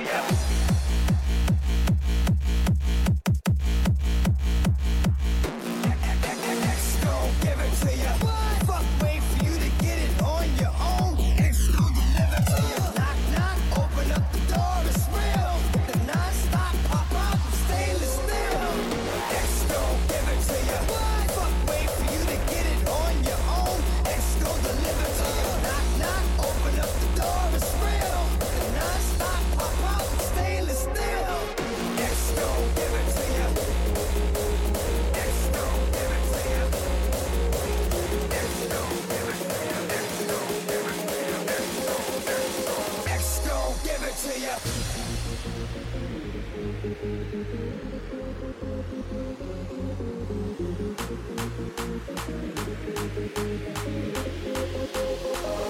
X 0.00 0.29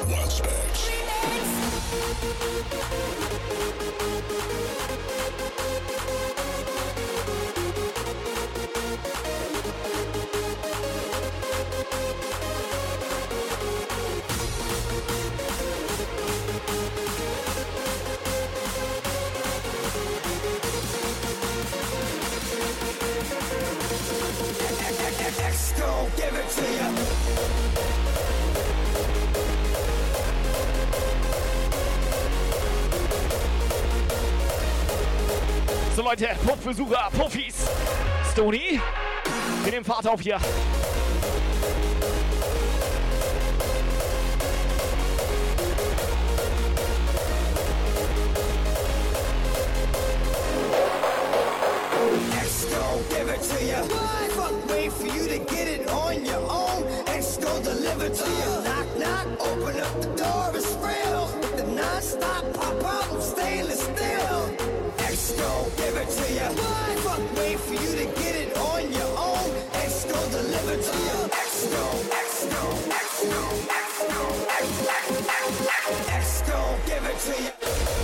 Watch 0.09 0.43
Bags. 0.43 0.91
So 36.01 36.03
Leute, 36.03 36.29
Puffbesucher, 36.47 37.11
Puffis. 37.13 37.69
Stony, 38.33 38.81
wir 39.65 39.73
nehmen 39.73 39.85
Fahrt 39.85 40.07
auf 40.07 40.21
hier. 40.23 40.39
X 52.43 52.67
gon' 52.71 53.05
give 53.11 53.29
it 53.29 53.43
to 53.43 53.65
ya. 53.65 54.30
Wait 54.71 54.93
for 54.93 55.07
you 55.07 55.27
to 55.27 55.39
get 55.53 55.67
it 55.67 55.91
on 55.91 56.25
your 56.25 56.41
own. 56.49 56.85
X 57.09 57.39
gon' 57.39 57.63
deliver 57.63 58.09
to 58.09 58.31
ya. 58.31 58.61
Knock, 58.63 58.87
knock, 58.99 59.27
open 59.41 59.81
up 59.81 60.01
the 60.01 60.09
door, 60.15 60.53
it's 60.55 60.73
real. 60.79 61.27
The 61.57 61.65
non-stop 61.75 62.45
pop 62.55 62.85
out 62.85 63.21
stainless 63.21 63.83
steel. 63.83 64.57
Gon' 65.37 65.71
give 65.77 65.97
it 65.97 66.09
to 66.09 66.35
ya. 66.35 66.49
Fuck, 67.03 67.37
wait 67.37 67.59
for 67.59 67.75
you 67.75 67.91
to 67.99 68.05
get 68.21 68.35
it 68.37 68.57
on 68.59 68.93
your 68.93 69.13
own. 69.19 69.51
X 69.75 70.05
gon' 70.05 70.31
deliver 70.31 70.77
to 70.77 70.97
ya. 71.07 71.29
X 71.33 71.67
gon', 71.73 71.99
X 72.23 72.47
gon', 72.53 72.79
X 72.91 73.91
gon', 74.13 74.39
X 76.19 76.43
give 76.87 77.05
it 77.07 77.19
to 77.19 77.43
ya. 77.43 78.00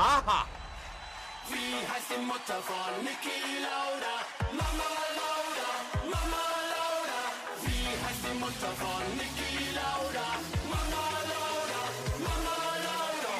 Aha! 0.00 0.46
Wie 1.48 1.74
heißt 1.90 2.10
die 2.14 2.24
Mutter 2.24 2.62
von 2.62 3.02
Niki 3.02 3.58
Lauda? 3.66 4.14
Mama 4.52 4.90
Lauda, 5.18 5.70
Mama 6.04 6.44
Lauda. 6.70 7.20
Wie 7.64 7.90
heißt 8.06 8.22
die 8.22 8.38
Mutter 8.38 8.72
von 8.78 9.02
Niki 9.18 9.74
Lauda? 9.74 10.26
Mama 10.70 11.04
Lauda, 11.32 11.82
Mama 12.22 12.58
Lauda. 12.86 13.34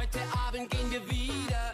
Heute 0.00 0.20
Abend 0.46 0.70
gehen 0.70 0.90
wir 0.90 1.10
wieder 1.10 1.65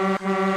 Mm-hmm. 0.00 0.49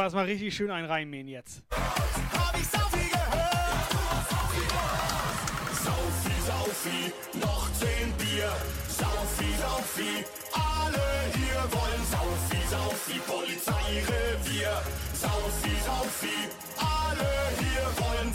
wir 0.00 0.04
erstmal 0.04 0.24
richtig 0.24 0.54
schön 0.54 0.70
einen 0.70 0.86
reinmähen 0.86 1.28
jetzt. 1.28 1.62
Hab 1.70 2.56
ich 2.58 2.66
Saufi 2.66 3.10
gehört? 3.10 3.90
Saufi, 5.84 6.36
Saufi, 6.46 7.12
noch 7.38 7.70
zehn 7.72 8.10
Bier. 8.16 8.50
Saufi, 8.88 9.52
Saufi, 9.60 10.24
alle 10.54 11.06
hier 11.36 11.62
wollen 11.76 12.04
Saufi, 12.10 12.60
Saufi, 12.70 13.20
Polizeirevier. 13.26 14.82
Saufi, 15.12 15.76
Saufi, 15.84 16.36
alle 16.78 17.28
hier 17.60 17.86
wollen 18.00 18.32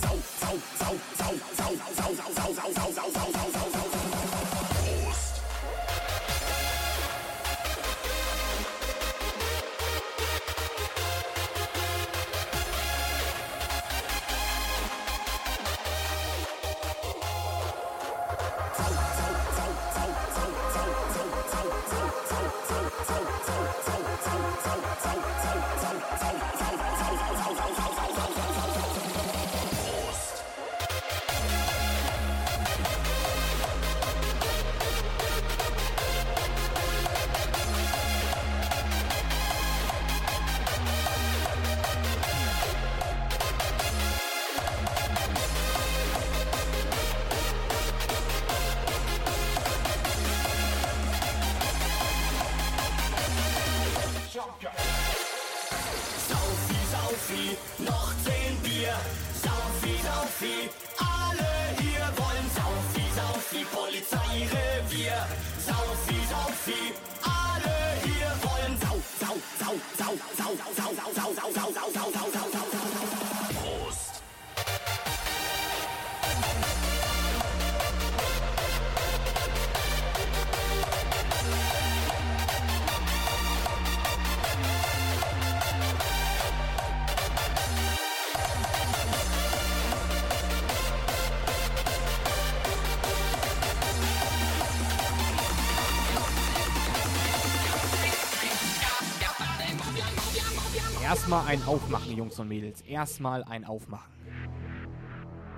Erstmal 101.25 101.47
ein 101.47 101.65
Aufmachen, 101.65 102.15
Jungs 102.15 102.37
und 102.37 102.47
Mädels. 102.49 102.81
Erstmal 102.81 103.43
ein 103.45 103.65
Aufmachen. 103.65 104.13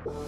Move 0.06 0.22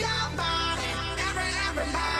your 0.00 0.30
body, 0.36 0.90
everybody. 1.68 2.13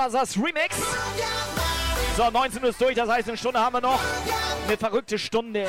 Brothers 0.00 0.34
Remix. 0.34 0.76
So, 2.16 2.30
19 2.30 2.62
Uhr 2.62 2.70
ist 2.70 2.80
durch, 2.80 2.94
das 2.94 3.06
heißt, 3.06 3.28
eine 3.28 3.36
Stunde 3.36 3.60
haben 3.60 3.74
wir 3.74 3.82
noch. 3.82 4.00
Eine 4.66 4.78
verrückte 4.78 5.18
Stunde. 5.18 5.66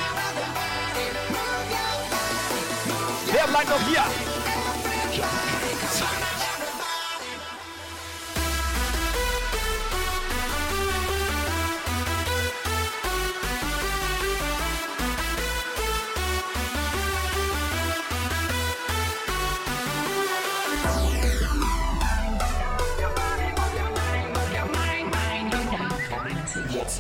Wer 3.26 3.48
bleibt 3.48 3.70
noch 3.70 3.88
hier? 3.90 4.41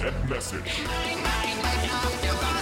WhatsApp 0.02 0.30
Message. 0.30 2.61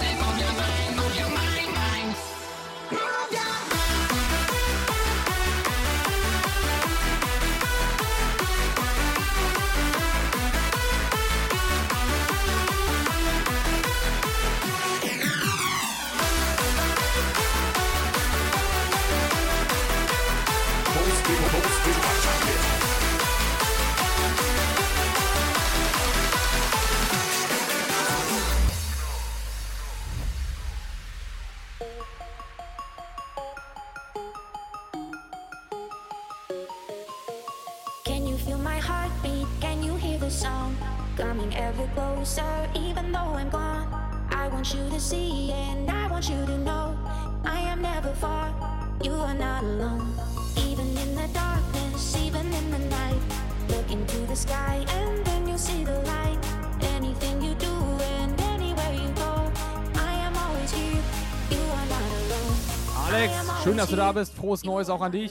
Frohes 64.50 64.64
Neues 64.64 64.90
auch 64.90 65.00
an 65.00 65.12
dich. 65.12 65.30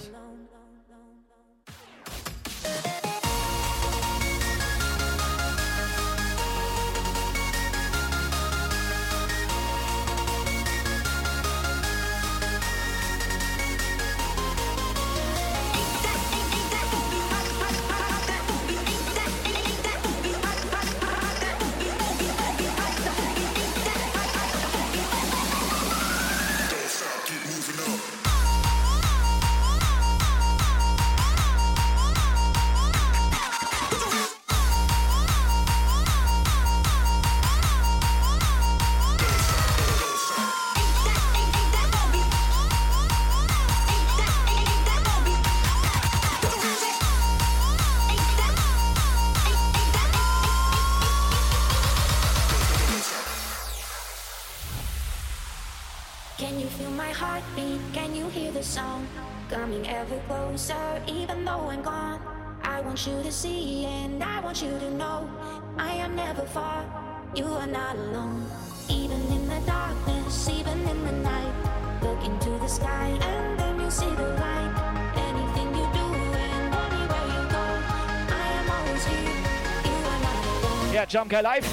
Guy 81.29 81.41
Live. 81.41 81.65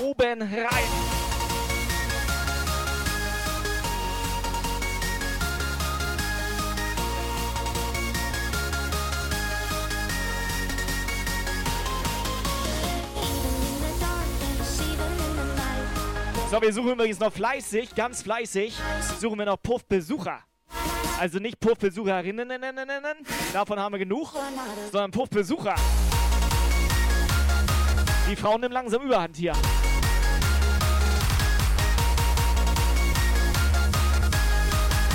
Oben 0.00 0.42
rein. 0.42 0.68
So, 16.50 16.60
wir 16.60 16.72
suchen 16.72 16.92
übrigens 16.92 17.18
noch 17.18 17.32
fleißig, 17.32 17.94
ganz 17.94 18.22
fleißig, 18.22 18.74
suchen 19.18 19.38
wir 19.38 19.46
noch 19.46 19.62
Puffbesucher. 19.62 20.40
Also 21.18 21.38
nicht 21.38 21.58
Puffbesucherinnen, 21.58 22.50
davon 23.54 23.78
haben 23.78 23.94
wir 23.94 23.98
genug, 23.98 24.34
sondern 24.92 25.10
Puffbesucher. 25.10 25.76
Die 28.28 28.36
Frauen 28.36 28.60
nehmen 28.60 28.72
langsam 28.74 29.02
Überhand 29.02 29.36
hier. 29.36 29.54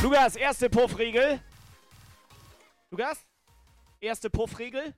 Lukas, 0.02 0.35
erste 0.35 0.69
Puffregel. 0.69 1.40
Lukas? 2.91 3.26
Erste 4.02 4.30
Puffregel? 4.30 4.94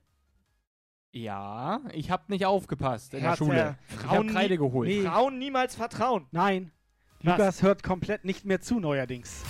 Ja, 1.12 1.80
ich 1.92 2.10
habe 2.10 2.24
nicht 2.28 2.44
aufgepasst 2.44 3.14
in 3.14 3.20
der 3.22 3.30
Hat, 3.30 3.38
Schule. 3.38 3.60
äh, 3.60 3.74
ich 3.88 3.96
habe 3.98 4.08
Frauen 4.08 4.28
Kreide 4.32 4.54
nie- 4.54 4.58
geholt. 4.58 4.88
nee. 4.88 5.02
Frauen 5.02 5.38
niemals 5.38 5.76
vertrauen. 5.76 6.26
Nein. 6.32 6.72
Was? 7.22 7.38
Lukas 7.38 7.62
hört 7.62 7.82
komplett 7.82 8.24
nicht 8.24 8.44
mehr 8.44 8.60
zu 8.60 8.80
neuerdings. 8.80 9.42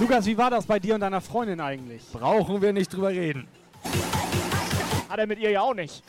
Lukas, 0.00 0.26
wie 0.26 0.36
war 0.36 0.50
das 0.50 0.66
bei 0.66 0.80
dir 0.80 0.94
und 0.94 1.00
deiner 1.02 1.20
Freundin 1.20 1.60
eigentlich? 1.60 2.02
Brauchen 2.12 2.60
wir 2.62 2.72
nicht 2.72 2.92
drüber 2.92 3.10
reden. 3.10 3.46
Hat 5.12 5.18
er 5.18 5.26
mit 5.26 5.38
ihr 5.40 5.50
ja 5.50 5.60
auch 5.60 5.74
nicht. 5.74 6.02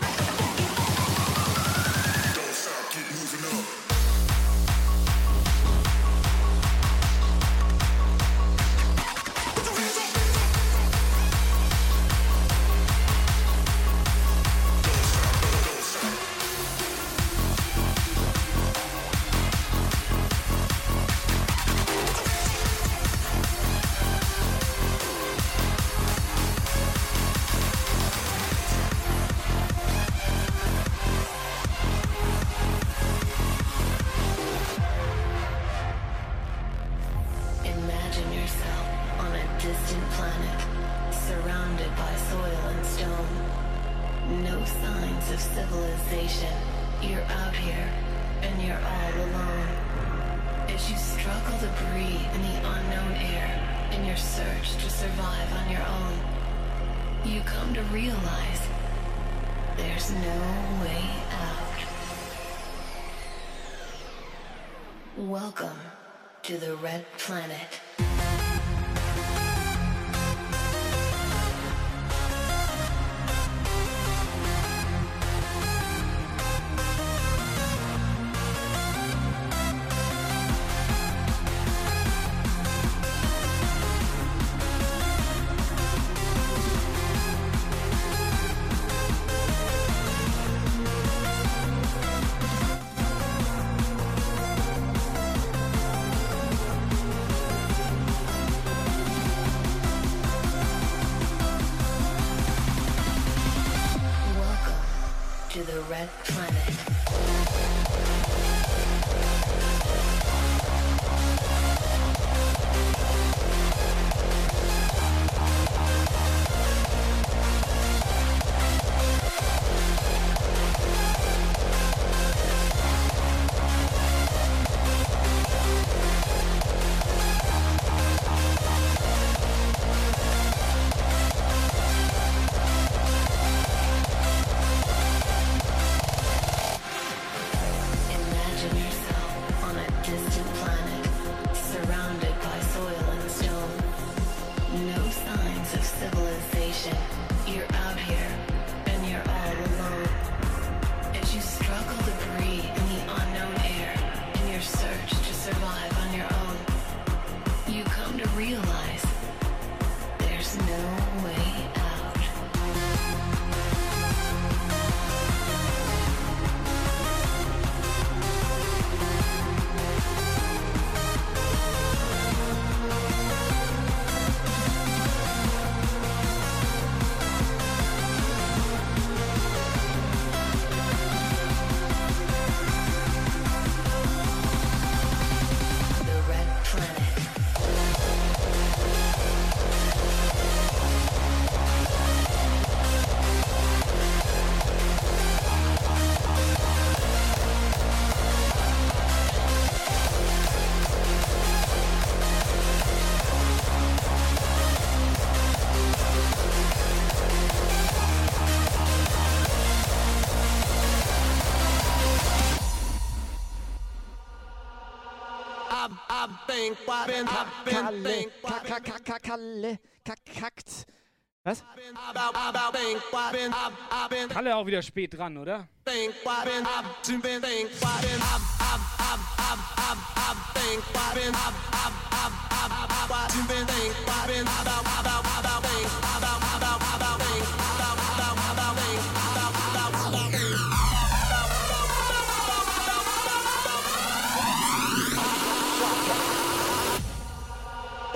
I've 223.17 223.33
been, 223.33 223.51
I've, 223.51 223.73
I've 223.91 224.09
been 224.09 224.29
Kalle 224.29 224.55
auch 224.55 224.65
wieder 224.65 224.81
spät 224.81 225.13
dran, 225.13 225.37
oder? 225.37 225.67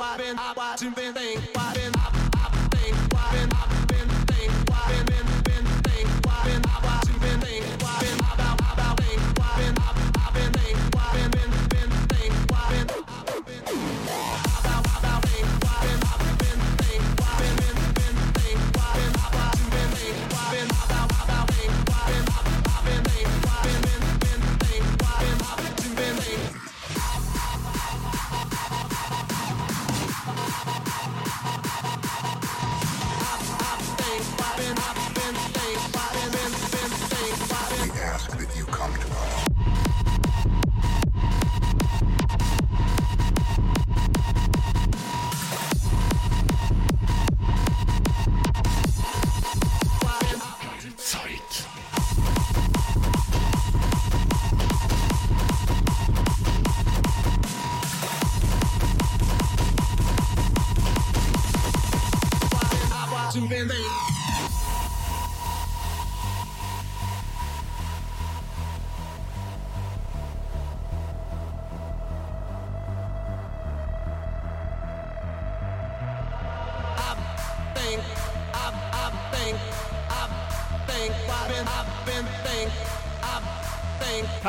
I've 0.09 0.17
been, 0.17 0.39
I've 0.39 0.55
been, 0.79 1.37
I've 1.57 1.75
been, 1.75 1.93
I 1.99 2.06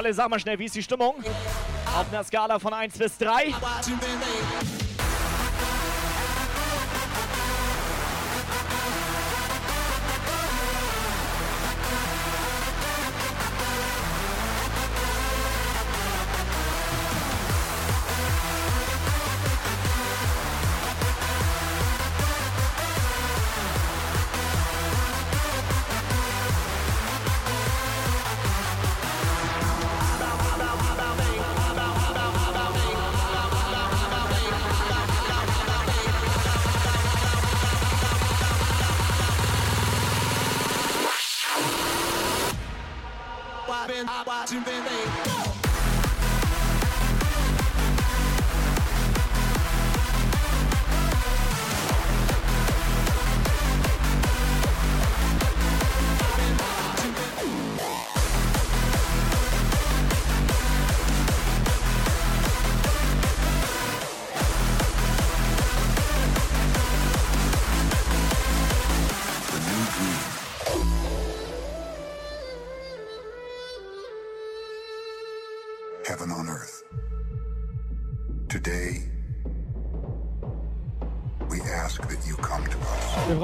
Kalle, 0.09 0.15
sag 0.15 0.31
mal 0.31 0.41
schnell, 0.41 0.59
wie 0.59 0.65
ist 0.65 0.75
die 0.75 0.83
Stimmung? 0.83 1.17
Auf 1.95 2.07
einer 2.11 2.25
Skala 2.25 2.59
von 2.59 2.73
1 2.73 2.97
bis 2.97 3.19
3. 3.19 3.53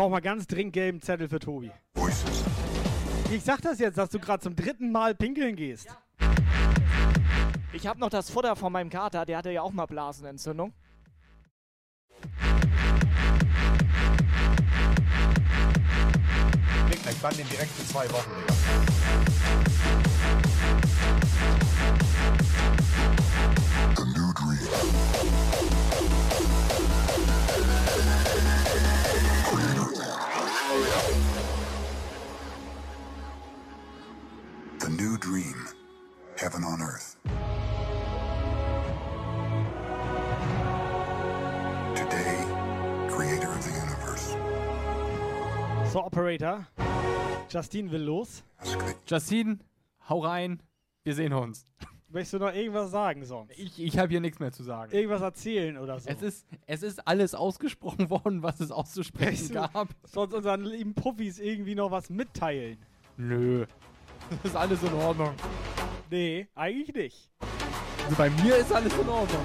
brauchen 0.05 0.13
mal 0.13 0.21
ganz 0.21 0.47
dringend 0.47 0.75
gelben 0.75 1.01
Zettel 1.01 1.31
für 1.31 1.39
Tobi. 1.39 1.71
Ich 3.33 3.43
sag 3.43 3.63
das 3.63 3.79
jetzt, 3.79 3.97
dass 3.97 4.11
du 4.11 4.19
gerade 4.19 4.43
zum 4.43 4.55
dritten 4.55 4.93
Mal 4.93 5.15
pinkeln 5.15 5.57
gehst. 5.57 5.89
Ich 7.73 7.87
habe 7.87 7.99
noch 7.99 8.11
das 8.11 8.29
Futter 8.29 8.55
von 8.55 8.71
meinem 8.71 8.91
Kater, 8.91 9.25
der 9.25 9.39
hatte 9.39 9.51
ja 9.51 9.63
auch 9.63 9.73
mal 9.73 9.87
Blasenentzündung. 9.87 10.75
Ich 17.09 17.21
bann 17.23 17.35
den 17.39 17.49
direkt 17.49 17.71
für 17.71 17.87
zwei 17.87 18.05
Wochen, 18.11 18.31
Digga. 18.39 18.55
The 23.97 24.05
new 24.05 24.33
dream. 24.35 25.54
Heaven 36.37 36.63
on 36.63 36.81
earth. 36.81 37.17
Today, 41.97 42.45
creator 43.09 43.49
of 43.51 43.65
the 43.65 43.73
universe. 43.73 44.37
So, 45.91 46.01
Operator. 46.01 46.67
Justine 47.49 47.91
will 47.91 48.03
los. 48.03 48.45
Justine, 49.07 49.59
hau 50.09 50.21
rein. 50.21 50.63
Wir 51.03 51.15
sehen 51.15 51.33
uns. 51.33 51.67
Möchtest 52.09 52.35
du 52.35 52.39
noch 52.39 52.55
irgendwas 52.55 52.93
sagen 52.93 53.25
sonst? 53.25 53.59
Ich, 53.59 53.83
ich 53.83 53.99
habe 53.99 54.11
hier 54.11 54.21
nichts 54.21 54.39
mehr 54.39 54.53
zu 54.53 54.63
sagen. 54.63 54.93
Irgendwas 54.95 55.23
erzählen 55.23 55.77
oder 55.77 55.99
so? 55.99 56.09
Es 56.09 56.23
ist, 56.23 56.47
es 56.67 56.85
ist 56.85 57.09
alles 57.09 57.35
ausgesprochen 57.35 58.11
worden, 58.11 58.45
was 58.45 58.61
es 58.61 58.71
auszusprechen 58.71 59.31
Möchtest 59.31 59.51
du 59.51 59.55
gab. 59.55 59.89
sonst 60.05 60.35
unseren 60.35 60.63
lieben 60.63 60.95
Puffis 60.95 61.41
irgendwie 61.41 61.75
noch 61.75 61.91
was 61.91 62.11
mitteilen? 62.11 62.79
Nö. 63.17 63.67
Das 64.31 64.39
ist 64.53 64.57
alles 64.57 64.83
in 64.83 64.93
Ordnung. 64.95 65.35
Nee, 66.11 66.47
eigentlich 66.55 66.95
nicht. 66.95 67.31
Also 68.05 68.17
bei 68.17 68.31
mir 68.31 68.57
ist 68.57 68.73
alles 68.73 68.93
in 68.93 69.09
Ordnung. 69.09 69.45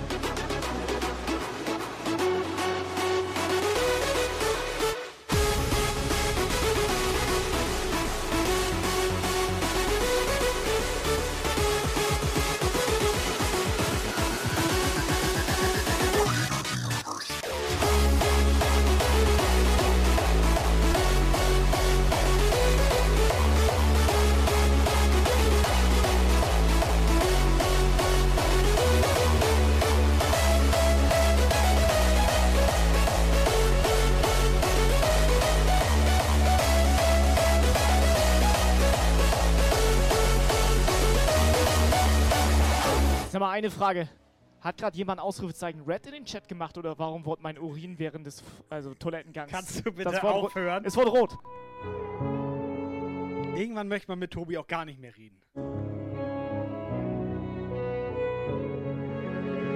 Eine 43.60 43.72
Frage. 43.72 44.10
Hat 44.62 44.78
gerade 44.78 44.98
jemand 44.98 45.22
Ausrufezeichen 45.22 45.82
Red 45.86 46.06
in 46.08 46.14
den 46.14 46.26
Chat 46.26 46.48
gemacht 46.48 46.78
oder 46.78 46.98
warum 46.98 47.26
wurde 47.26 47.42
mein 47.42 47.58
Urin 47.58 47.98
während 47.98 48.26
des 48.26 48.44
also 48.70 48.94
Toilettengangs? 48.94 49.52
Kannst 49.52 49.86
du 49.86 49.92
bitte 49.92 50.22
aufhören? 50.22 50.84
Es 50.86 50.98
wurde 50.98 51.12
rot. 51.12 51.38
Irgendwann 53.56 53.88
möchte 53.88 54.10
man 54.12 54.20
mit 54.20 54.32
Tobi 54.32 54.58
auch 54.58 54.68
gar 54.68 54.86
nicht 54.86 55.00
mehr 55.00 55.16
reden. 55.16 55.42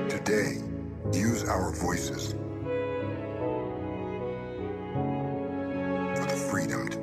Today, 0.09 0.61
use 1.13 1.45
our 1.45 1.73
voices 1.73 2.35
for 6.15 6.27
the 6.29 6.35
freedom 6.49 6.89
to 6.89 7.02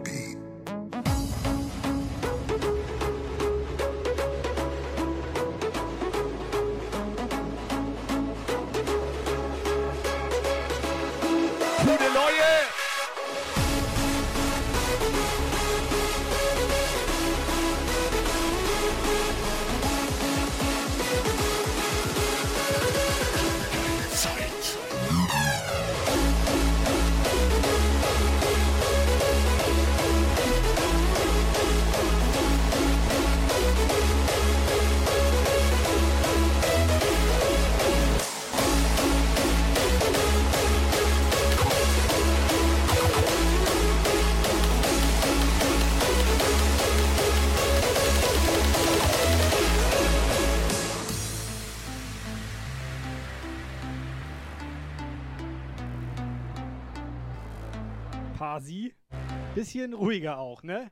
Bisschen 59.71 59.95
ruhiger 59.95 60.37
auch, 60.37 60.65
ne? 60.65 60.91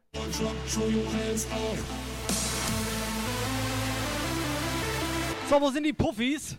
So, 5.50 5.60
wo 5.60 5.70
sind 5.70 5.82
die 5.82 5.92
Puffis? 5.92 6.56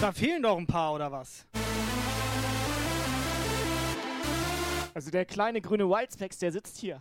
Da 0.00 0.10
fehlen 0.10 0.42
doch 0.42 0.58
ein 0.58 0.66
paar, 0.66 0.92
oder 0.92 1.12
was? 1.12 1.46
Also 4.92 5.12
der 5.12 5.24
kleine 5.24 5.60
grüne 5.60 5.88
Wildspecs, 5.88 6.38
der 6.38 6.50
sitzt 6.50 6.78
hier. 6.78 7.00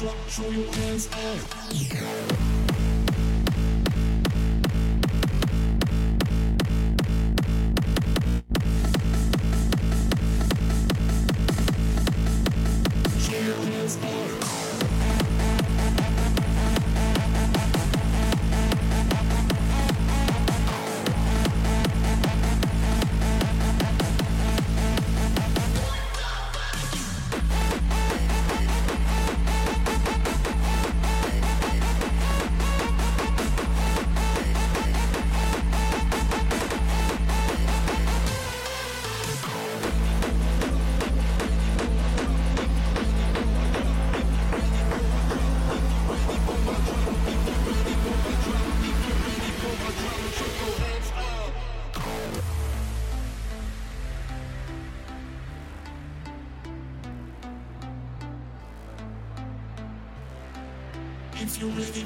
Show 0.00 0.48
your 0.48 0.72
hands 0.72 1.08
up. 1.12 2.49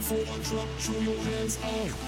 For 0.04 0.16
a 0.16 0.38
drop, 0.44 0.68
throw 0.80 1.00
your 1.00 1.16
hands 1.16 1.58
up. 1.64 2.03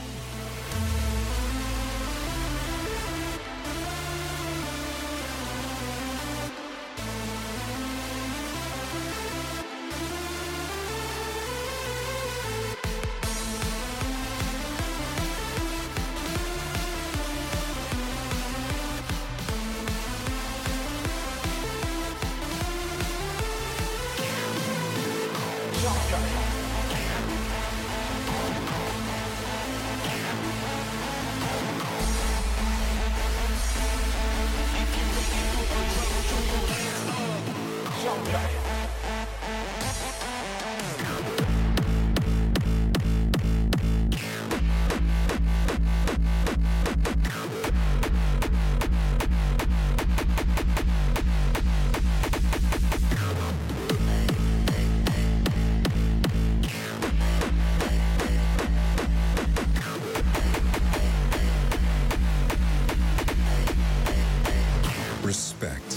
Respect. 65.67 65.97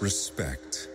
Respect. 0.00 0.88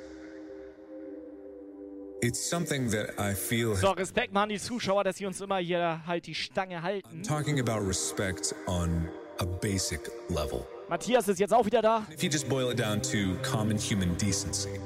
It's 2.22 2.39
something 2.39 2.91
that 2.91 3.19
I 3.19 3.34
feel 3.34 3.76
So, 3.76 3.91
Respekt 3.91 4.31
mal 4.31 4.43
an 4.43 4.49
die 4.49 4.59
Zuschauer, 4.59 5.03
dass 5.03 5.18
sie 5.18 5.26
uns 5.26 5.41
immer 5.41 5.57
hier 5.57 6.01
halt 6.05 6.27
die 6.27 6.35
Stange 6.35 6.81
halten. 6.81 7.23
talking 7.23 7.59
about 7.59 7.85
respect 7.85 8.55
on 8.68 9.09
a 9.41 9.45
basic 9.45 10.07
level. 10.30 10.65
Matthias 10.88 11.27
ist 11.27 11.39
jetzt 11.39 11.53
auch 11.53 11.65
wieder 11.65 11.81
da. 11.81 12.05
If 12.11 12.23
you 12.23 12.30
just 12.30 12.47
boil 12.47 12.69
it 12.69 12.77
down 12.77 13.01
to 13.01 13.35
common 13.41 13.77
human 13.77 14.15
decency, 14.15 14.80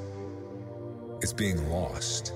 it's 1.21 1.33
being 1.33 1.69
lost. 1.69 2.33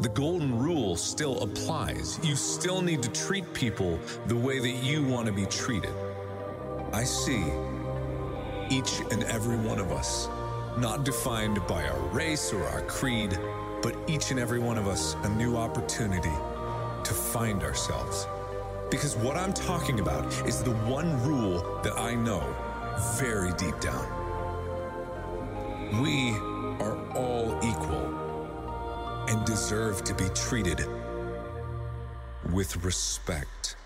The 0.00 0.08
golden 0.08 0.58
rule 0.58 0.96
still 0.96 1.42
applies. 1.42 2.18
You 2.22 2.36
still 2.36 2.80
need 2.80 3.02
to 3.02 3.10
treat 3.10 3.44
people 3.52 3.98
the 4.28 4.36
way 4.36 4.58
that 4.60 4.82
you 4.82 5.04
want 5.04 5.26
to 5.26 5.32
be 5.32 5.46
treated. 5.46 5.92
I 6.92 7.04
see 7.04 7.44
each 8.70 9.00
and 9.10 9.22
every 9.24 9.56
one 9.58 9.78
of 9.78 9.92
us, 9.92 10.28
not 10.78 11.04
defined 11.04 11.60
by 11.66 11.86
our 11.86 12.00
race 12.12 12.52
or 12.52 12.64
our 12.68 12.82
creed, 12.82 13.38
but 13.82 13.94
each 14.06 14.30
and 14.30 14.40
every 14.40 14.58
one 14.58 14.78
of 14.78 14.86
us 14.86 15.16
a 15.24 15.28
new 15.30 15.56
opportunity 15.56 16.36
to 17.04 17.14
find 17.14 17.62
ourselves. 17.62 18.26
Because 18.90 19.16
what 19.16 19.36
I'm 19.36 19.52
talking 19.52 19.98
about 20.00 20.24
is 20.46 20.62
the 20.62 20.70
one 20.70 21.20
rule 21.24 21.80
that 21.82 21.98
I 21.98 22.14
know 22.14 22.42
very 23.18 23.52
deep 23.54 23.78
down. 23.80 24.06
We 26.00 26.30
are 26.84 26.96
all 27.16 27.58
equal 27.64 29.24
and 29.28 29.44
deserve 29.44 30.04
to 30.04 30.14
be 30.14 30.28
treated 30.34 30.86
with 32.52 32.84
respect. 32.84 33.76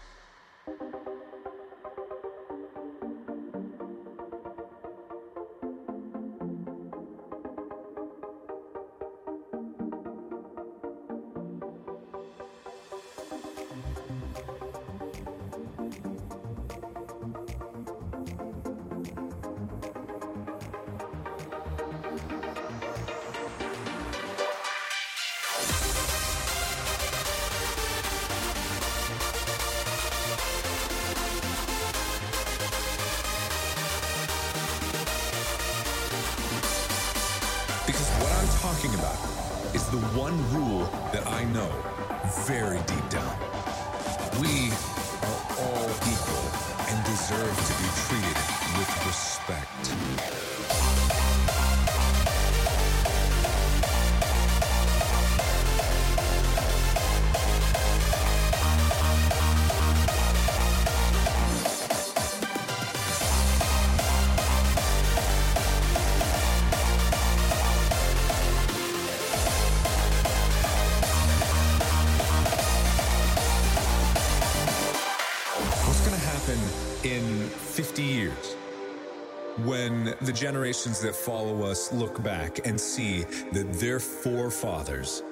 Generations 80.41 81.01
that 81.03 81.15
follow 81.15 81.63
us 81.65 81.93
look 81.93 82.23
back 82.23 82.67
and 82.67 82.81
see 82.81 83.25
that 83.53 83.71
their 83.75 84.01
forefathers 84.01 85.23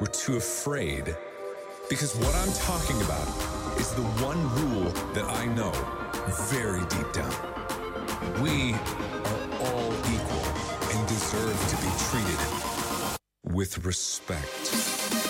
were 0.00 0.06
too 0.06 0.36
afraid? 0.36 1.14
Because 1.90 2.16
what 2.16 2.34
I'm 2.34 2.52
talking 2.54 2.96
about 3.02 3.28
is 3.78 3.92
the 3.92 4.06
one 4.24 4.40
rule 4.62 4.90
that 5.12 5.24
I 5.24 5.44
know 5.44 5.72
very 6.48 6.80
deep 6.86 7.12
down. 7.12 7.34
We 8.42 8.72
are 8.72 9.42
all 9.68 9.92
equal 10.08 10.46
and 10.94 11.06
deserve 11.06 11.58
to 11.68 11.76
be 11.84 11.90
treated 12.08 12.40
with 13.44 13.84
respect. 13.84 15.29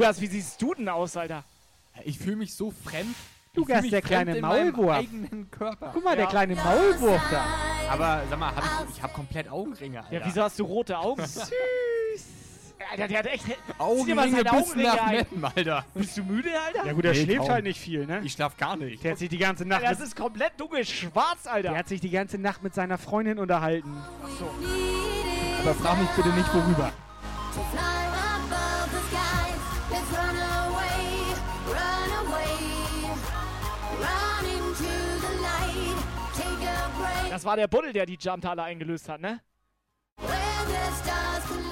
Lukas, 0.00 0.20
wie 0.22 0.26
siehst 0.28 0.62
du 0.62 0.72
denn 0.72 0.88
aus, 0.88 1.14
Alter? 1.14 1.44
Ich 2.04 2.18
fühle 2.18 2.36
mich 2.36 2.54
so 2.54 2.70
fremd. 2.70 3.14
Lukas, 3.54 3.74
fühl 3.74 3.82
mich 3.82 3.90
der 3.90 4.00
kleine 4.00 4.40
Maulwurf. 4.40 4.96
eigenen 4.96 5.50
Körper. 5.50 5.90
Guck 5.92 6.02
mal, 6.02 6.16
der 6.16 6.26
kleine 6.26 6.54
Maulwurf 6.54 7.20
da. 7.30 7.44
Aber 7.90 8.22
sag 8.30 8.38
mal, 8.38 8.54
hab 8.56 8.88
ich, 8.88 8.96
ich 8.96 9.02
habe 9.02 9.12
komplett 9.12 9.50
Augenringe, 9.50 9.98
Alter. 10.02 10.14
Ja, 10.14 10.20
wieso 10.24 10.42
hast 10.42 10.58
du 10.58 10.64
rote 10.64 10.98
Augen? 10.98 11.20
Süß. 11.26 11.50
Alter, 12.90 13.08
der 13.08 13.18
hat 13.18 13.26
echt. 13.26 13.44
Augenringe 13.76 14.42
bis 14.42 14.74
nach. 14.76 15.10
Meppen, 15.10 15.44
Alter. 15.44 15.84
Bist 15.92 16.16
du 16.16 16.22
müde, 16.24 16.48
Alter? 16.58 16.86
Ja 16.86 16.92
gut, 16.94 17.04
der 17.04 17.12
Nee, 17.12 17.24
schläft 17.24 17.40
kaum. 17.40 17.50
halt 17.50 17.64
nicht 17.64 17.78
viel, 17.78 18.06
ne? 18.06 18.22
Ich 18.24 18.32
schlaf 18.32 18.56
gar 18.56 18.76
nicht. 18.78 19.04
Der 19.04 19.10
hat 19.12 19.18
sich 19.18 19.28
die 19.28 19.36
ganze 19.36 19.66
Nacht 19.66 19.82
Das 19.82 19.98
mit, 19.98 20.08
ist 20.08 20.16
komplett 20.16 20.52
dunkel, 20.58 20.82
schwarz, 20.86 21.46
Alter. 21.46 21.68
der 21.70 21.78
hat 21.78 21.88
sich 21.88 22.00
die 22.00 22.08
ganze 22.10 22.38
Nacht 22.38 22.62
mit 22.62 22.74
seiner 22.74 22.96
Freundin 22.96 23.38
unterhalten. 23.38 23.94
Aber 25.60 25.74
frag 25.74 25.98
mich 26.00 26.08
bitte 26.16 26.30
nicht, 26.30 26.48
worüber. 26.54 26.90
Das 37.40 37.46
war 37.46 37.56
der 37.56 37.68
Buddel, 37.68 37.94
der 37.94 38.04
die 38.04 38.18
Jumptaler 38.20 38.64
eingelöst 38.64 39.08
hat, 39.08 39.22
ne? 39.22 39.40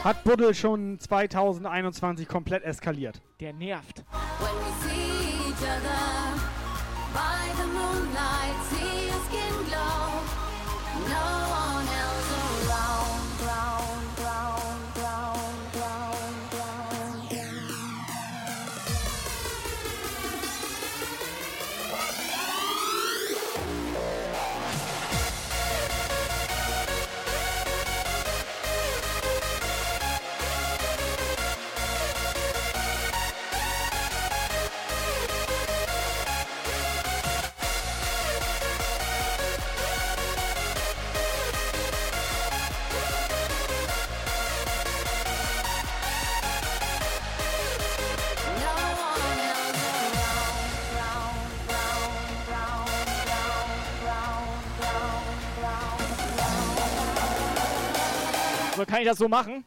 Hat 0.02 0.24
Buddel 0.24 0.54
schon 0.54 0.98
2021 0.98 2.26
komplett 2.26 2.62
eskaliert. 2.62 3.20
Der 3.38 3.52
nervt. 3.52 4.02
When 4.38 4.48
we 4.48 4.88
see 4.88 5.50
each 5.50 5.60
other 5.60 6.40
by 7.12 7.52
the 7.60 7.66
moonlight, 7.66 8.56
see 8.70 9.10
your 9.10 9.20
skin 9.28 9.66
glow. 9.68 10.22
No 11.06 11.26
one 11.52 11.86
else 12.00 12.07
kann 58.88 59.00
ich 59.00 59.06
das 59.06 59.18
so 59.18 59.28
machen? 59.28 59.64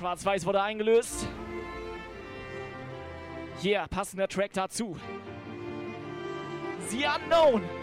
Schwarz-Weiß 0.00 0.46
wurde 0.46 0.62
eingelöst. 0.62 1.28
Yeah, 3.62 3.86
passender 3.86 4.28
Track 4.28 4.50
dazu. 4.54 4.96
The 6.88 7.04
Unknown. 7.04 7.79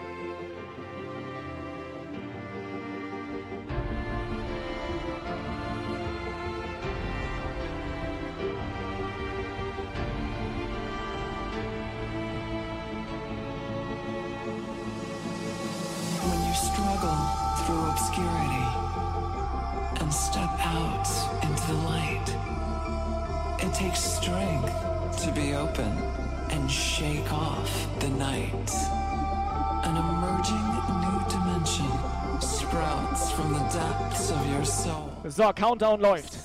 So, 35.26 35.52
Countdown 35.52 36.00
läuft. 36.00 36.37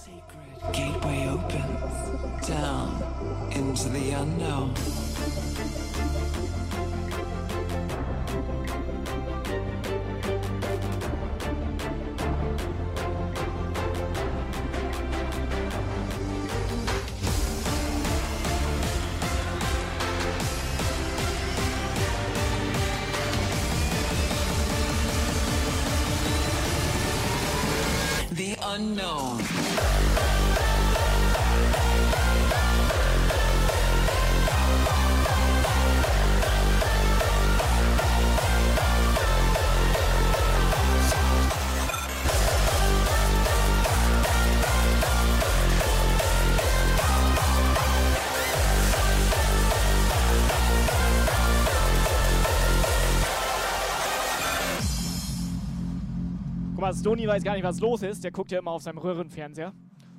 Mal, 56.84 56.94
Stony 56.94 57.28
weiß 57.28 57.44
gar 57.44 57.54
nicht, 57.54 57.64
was 57.64 57.80
los 57.80 58.02
ist. 58.02 58.24
Der 58.24 58.32
guckt 58.32 58.52
ja 58.52 58.60
immer 58.60 58.72
auf 58.72 58.84
seinem 58.84 58.98
Röhrenfernseher 58.98 59.74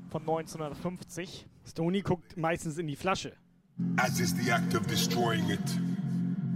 von 0.08 0.22
1950. 0.22 1.46
Stony 1.66 2.00
guckt 2.00 2.36
meistens 2.38 2.78
in 2.78 2.86
die 2.86 2.96
Flasche. 2.96 3.32
As 3.96 4.18
is 4.18 4.34
the 4.34 4.50
act 4.50 4.74
of 4.74 4.86
destroying 4.86 5.50
it. 5.50 5.60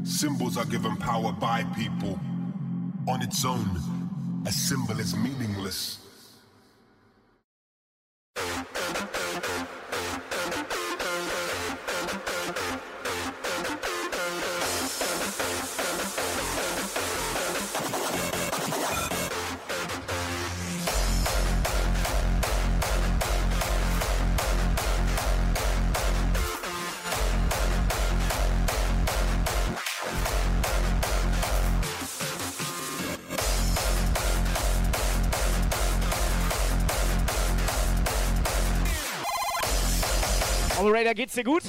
Symbols 0.04 0.56
are 0.56 0.66
given 0.66 0.96
power 0.96 1.32
by 1.32 1.62
people. 1.74 2.18
On 3.06 3.20
its 3.20 3.44
own, 3.44 3.68
a 4.46 4.50
symbol 4.50 4.98
is 4.98 5.14
meaningless. 5.14 5.97
Geht's 41.18 41.34
dir 41.34 41.42
gut? 41.42 41.64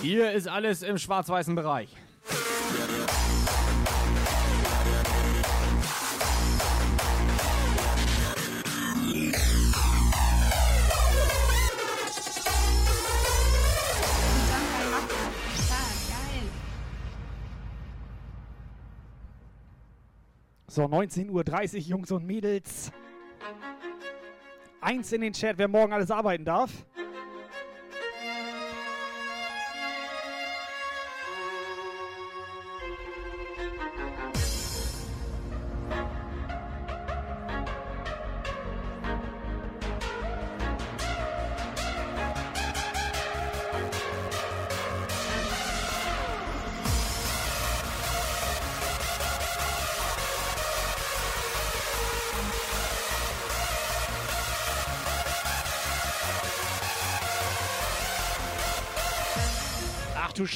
Hier 0.00 0.30
ist 0.30 0.46
alles 0.46 0.82
im 0.82 0.96
schwarz-weißen 0.96 1.56
Bereich. 1.56 1.88
So, 20.68 20.84
19.30 20.84 21.74
Uhr, 21.74 21.80
Jungs 21.80 22.12
und 22.12 22.24
Mädels. 22.24 22.92
Eins 24.80 25.10
in 25.10 25.22
den 25.22 25.32
Chat, 25.32 25.58
wer 25.58 25.66
morgen 25.66 25.92
alles 25.92 26.12
arbeiten 26.12 26.44
darf. 26.44 26.70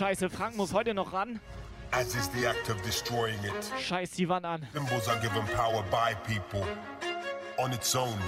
Scheiße, 0.02 0.28
Frank 0.30 0.56
muss 0.56 0.72
heute 0.72 0.94
noch 0.94 1.12
ran. 1.12 1.38
As 1.92 2.16
is 2.16 2.28
the 2.30 2.44
act 2.48 2.68
of 2.68 2.82
destroying 2.82 3.38
it. 3.44 3.52
Scheiß 3.80 4.10
die 4.10 4.28
Wand 4.28 4.44
an. 4.44 4.66
Symbols 4.72 5.06
are 5.06 5.20
given 5.20 5.44
power 5.54 5.84
by 5.92 6.12
people. 6.26 6.66
On 7.56 7.70
its 7.72 7.94
own, 7.94 8.18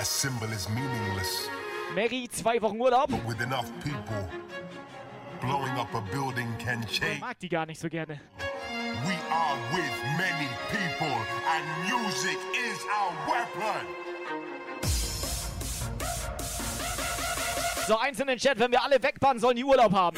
a 0.00 0.04
symbol 0.04 0.48
is 0.50 0.66
meaningless. 0.70 1.50
Mary, 1.94 2.26
zwei 2.32 2.58
Wochen 2.62 2.78
Urlaub. 2.80 3.10
But 3.10 3.22
with 3.26 3.42
enough 3.42 3.70
people, 3.82 4.26
blowing 5.42 5.76
up 5.78 5.92
a 5.92 6.00
building 6.10 6.48
can 6.58 6.82
Ich 6.88 7.00
change. 7.00 7.20
mag 7.20 7.38
die 7.38 7.50
gar 7.50 7.66
nicht 7.66 7.78
so 7.82 7.90
gerne. 7.90 8.18
We 9.04 9.14
are 9.30 9.58
with 9.74 9.92
many 10.16 10.48
people, 10.70 11.14
and 11.52 11.64
music 11.84 12.38
is 12.56 12.78
our 12.88 13.12
weapon. 13.28 13.86
So, 17.86 17.98
eins 17.98 18.18
in 18.20 18.26
den 18.28 18.38
Chat, 18.38 18.58
wenn 18.58 18.70
wir 18.70 18.82
alle 18.82 19.02
wegbannen, 19.02 19.38
sollen 19.38 19.56
die 19.56 19.64
Urlaub 19.64 19.92
haben. 19.92 20.16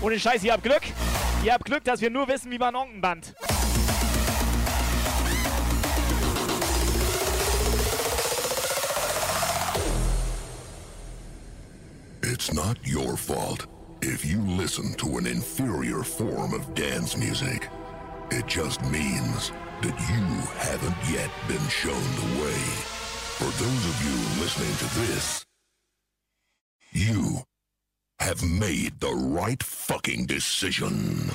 Ohne 0.00 0.18
Scheiß, 0.18 0.42
ihr 0.44 0.52
habt 0.52 0.62
Glück. 0.62 0.82
Ihr 1.48 1.54
habt 1.54 1.64
Glück, 1.64 1.82
dass 1.84 2.02
wir 2.02 2.10
nur 2.10 2.28
wissen, 2.28 2.50
wie 2.50 2.58
man 2.58 2.76
Onken 2.76 3.00
bandt. 3.00 3.34
It's 12.20 12.52
not 12.52 12.76
your 12.84 13.16
fault 13.16 13.66
if 14.02 14.26
you 14.26 14.42
listen 14.58 14.92
to 14.98 15.16
an 15.16 15.24
inferior 15.24 16.04
form 16.04 16.52
of 16.52 16.74
dance 16.74 17.16
music. 17.16 17.70
It 18.30 18.46
just 18.46 18.82
means 18.82 19.50
that 19.80 19.98
you 20.10 20.22
haven't 20.58 20.98
yet 21.10 21.30
been 21.48 21.66
shown 21.70 21.94
the 22.16 22.42
way. 22.42 22.60
For 23.38 23.48
those 23.56 23.84
of 23.88 23.96
you 24.04 24.42
listening 24.42 24.76
to 24.76 25.00
this, 25.00 25.46
you 26.92 27.42
have 28.20 28.42
made 28.42 29.00
the 29.00 29.12
right 29.12 29.62
fucking 29.62 30.26
decision. 30.26 31.30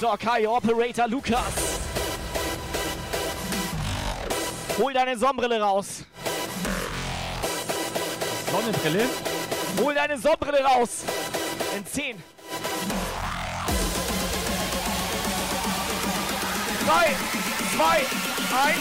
So, 0.00 0.16
Kai, 0.16 0.44
Operator 0.46 1.06
Lukas. 1.08 1.78
Hol 4.76 4.92
deine 4.92 5.16
Sonnenbrille 5.16 5.60
raus. 5.60 6.04
Sonnenbrille? 8.50 9.06
Hol 9.78 9.94
deine 9.94 10.18
Sonnenbrille 10.18 10.62
raus. 10.64 11.04
In 11.76 11.84
10. 11.84 12.31
3, 16.86 17.14
2, 17.76 17.96
1. 17.96 18.78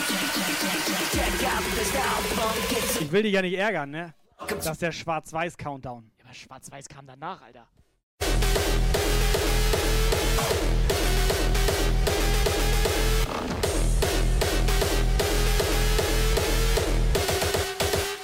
Ich 2.99 3.11
will 3.11 3.23
dich 3.23 3.33
ja 3.33 3.41
nicht 3.41 3.57
ärgern, 3.57 3.91
ne? 3.91 4.13
Das 4.47 4.65
ist 4.65 4.81
der 4.81 4.91
Schwarz-Weiß-Countdown. 4.91 6.11
Ja, 6.17 6.25
aber 6.25 6.33
Schwarz-Weiß 6.33 6.89
kam 6.89 7.05
danach, 7.05 7.41
Alter. 7.43 7.67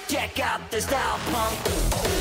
Check 0.08 0.40
out 0.40 0.60
the 0.72 0.80
style 0.80 1.18
punk. 1.30 2.17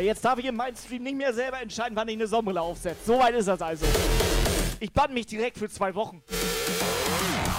Jetzt 0.00 0.24
darf 0.24 0.38
ich 0.38 0.46
in 0.46 0.56
meinem 0.56 0.76
Stream 0.76 1.02
nicht 1.02 1.16
mehr 1.16 1.32
selber 1.32 1.60
entscheiden, 1.60 1.94
wann 1.94 2.08
ich 2.08 2.14
eine 2.14 2.26
Sonnenbrille 2.26 2.60
aufsetze. 2.60 3.00
So 3.06 3.18
weit 3.18 3.34
ist 3.34 3.48
das 3.48 3.60
also. 3.60 3.86
Ich 4.80 4.92
bann 4.92 5.12
mich 5.12 5.26
direkt 5.26 5.58
für 5.58 5.68
zwei 5.68 5.94
Wochen. 5.94 6.22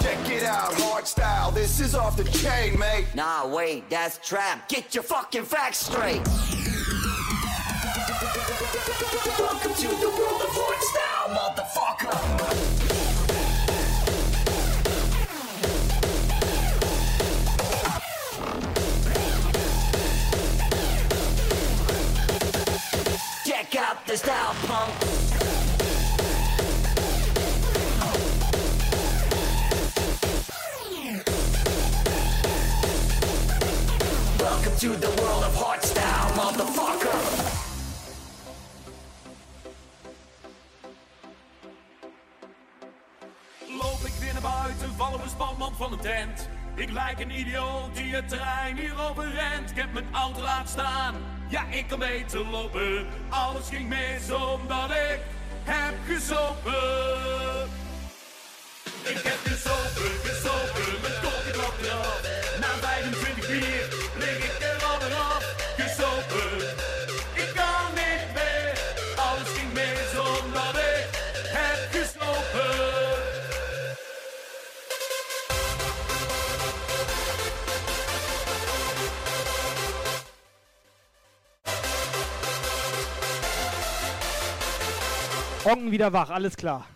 Check 0.02 0.36
it 0.36 0.42
out, 0.44 0.74
hard 0.82 1.06
style. 1.06 1.52
This 1.54 1.78
is 1.80 1.94
off 1.94 2.16
the 2.16 2.24
chain, 2.24 2.76
mate. 2.78 3.06
Nah, 3.14 3.46
wait, 3.46 3.88
that's 3.88 4.18
trap. 4.18 4.68
Get 4.68 4.92
your 4.94 5.04
fucking 5.04 5.44
facts 5.44 5.86
straight. 5.86 6.22
Welcome 9.38 9.74
to 9.74 9.88
the 9.88 10.08
world 10.08 10.42
of 10.42 10.50
hard 10.50 10.82
style, 10.82 11.28
motherfucker. 11.36 12.81
Style 24.14 24.54
punk. 24.66 24.92
Welcome 34.38 34.76
to 34.76 34.96
the 34.98 35.22
world 35.22 35.44
of 35.44 35.54
hard 35.54 35.82
style, 35.82 36.34
motherfucker. 36.36 37.08
Loop 43.66 44.00
ik 44.04 44.12
weer 44.20 44.32
naar 44.32 44.42
buiten, 44.42 44.94
vallen 44.96 45.20
we 45.20 45.28
spanman 45.28 45.74
van 45.74 45.90
de 45.90 45.96
tent. 45.96 46.51
Ik 46.74 46.90
lijk 46.90 47.20
een 47.20 47.30
idioot 47.30 47.94
die 47.94 48.14
het 48.14 48.28
terrein 48.28 48.76
hier 48.76 48.94
overrent. 49.10 49.70
Ik 49.70 49.76
heb 49.76 49.92
mijn 49.92 50.06
auto 50.12 50.40
laten 50.42 50.68
staan, 50.68 51.14
ja 51.48 51.64
ik 51.70 51.88
kan 51.88 51.98
beter 51.98 52.46
lopen. 52.46 53.06
Alles 53.28 53.68
ging 53.68 53.88
mis 53.88 54.30
omdat 54.30 54.90
ik 54.90 55.20
heb 55.64 55.94
gezopen. 56.06 57.70
Ik 59.02 59.20
heb 59.22 59.38
gezopen, 59.44 60.10
gezopen, 60.22 61.00
mijn 61.02 61.20
klok 61.20 61.78
eraf. 61.82 62.20
Na 62.60 62.86
25 62.86 63.46
bier 63.46 64.01
Ongen 85.64 85.92
wieder 85.92 86.12
wach, 86.12 86.30
alles 86.30 86.56
klar. 86.56 86.86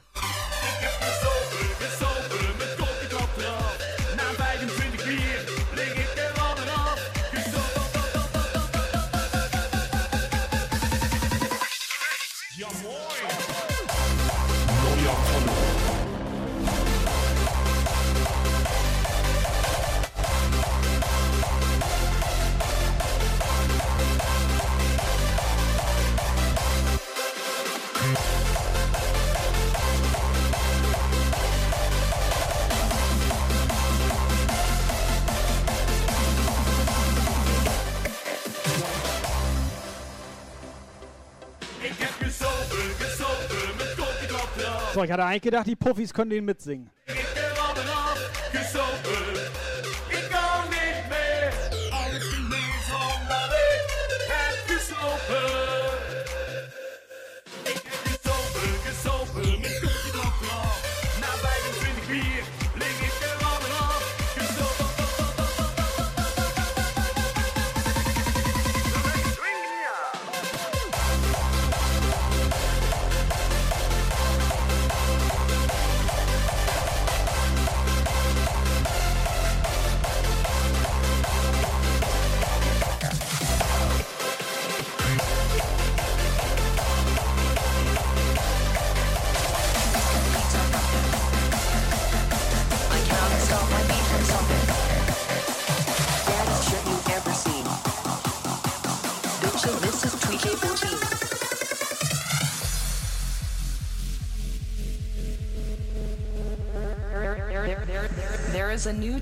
So, 44.97 45.05
ich 45.05 45.13
hatte 45.13 45.27
eigentlich 45.27 45.43
gedacht, 45.43 45.67
die 45.67 45.77
Puffis 45.77 46.15
können 46.15 46.31
den 46.31 46.47
mitsingen. 46.47 46.89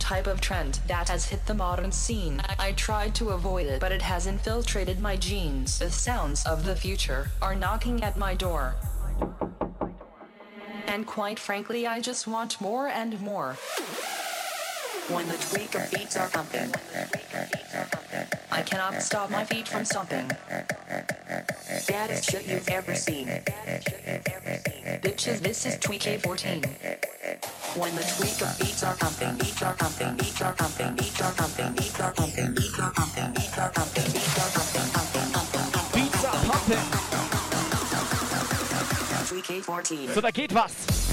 Type 0.04 0.26
of 0.26 0.38
trend 0.38 0.80
that 0.86 1.08
has 1.08 1.24
hit 1.24 1.46
the 1.46 1.54
modern 1.54 1.90
scene. 1.90 2.38
I 2.58 2.72
tried 2.72 3.14
to 3.14 3.30
avoid 3.30 3.66
it, 3.66 3.80
but 3.80 3.90
it 3.90 4.02
has 4.02 4.26
infiltrated 4.26 5.00
my 5.00 5.16
genes. 5.16 5.78
The 5.78 5.90
sounds 5.90 6.44
of 6.44 6.66
the 6.66 6.76
future 6.76 7.30
are 7.40 7.54
knocking 7.54 8.04
at 8.04 8.18
my 8.18 8.34
door. 8.34 8.74
And 10.86 11.06
quite 11.06 11.38
frankly, 11.38 11.86
I 11.86 12.02
just 12.02 12.26
want 12.26 12.60
more 12.60 12.86
and 12.86 13.18
more. 13.22 13.56
When 15.08 15.26
the 15.26 15.34
tweaker 15.34 15.90
beats 15.90 16.18
are 16.18 16.28
pumping, 16.28 16.70
I 18.52 18.60
cannot 18.60 19.02
stop 19.02 19.30
my 19.30 19.44
feet 19.44 19.66
from 19.66 19.86
stomping. 19.86 20.30
Baddest 21.88 22.30
shit 22.30 22.46
you've 22.46 22.68
ever 22.68 22.94
seen. 22.94 23.26
Bitches, 25.02 25.40
this 25.40 25.66
is 25.66 25.76
Tweak 25.78 26.02
14. 26.02 26.62
When 27.74 27.94
the 27.96 28.02
tweaker 28.02 28.58
beats 28.60 28.84
are 28.84 28.94
pumping, 28.94 29.36
beats 29.36 29.60
are 29.62 29.74
pumping, 29.74 30.16
beats 30.16 30.40
are 30.40 30.52
pumping, 30.52 30.94
beats 30.94 31.20
are 31.20 31.32
pumping, 31.32 31.74
beats 31.74 32.00
are 32.00 32.12
pumping, 32.12 32.54
beats 32.54 32.78
are 32.78 32.92
pumping, 32.92 33.32
beats 33.34 33.58
are 33.58 33.70
pumping, 33.70 34.04
beats 34.12 34.38
are 34.38 34.50
pumping, 34.54 34.88
pumping, 34.94 35.32
pumping, 35.34 35.68
pumping. 35.72 36.02
Beats 36.02 36.24
are 36.24 36.38
pumping. 36.46 37.04
Tweak 39.26 39.64
14. 39.64 40.08
So, 40.14 40.20
da 40.20 40.30
geht 40.30 40.52
was. 40.52 41.03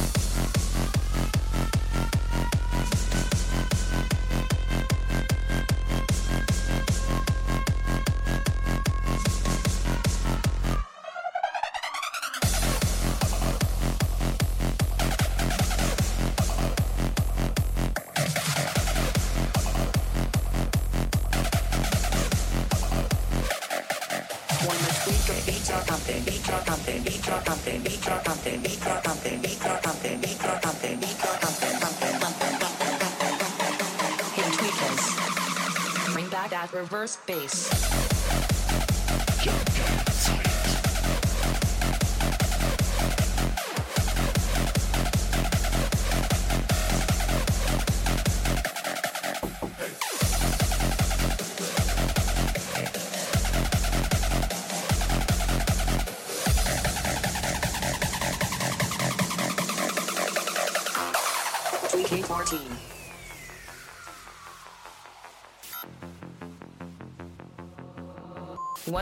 Reverse 36.74 37.18
bass. 37.28 38.11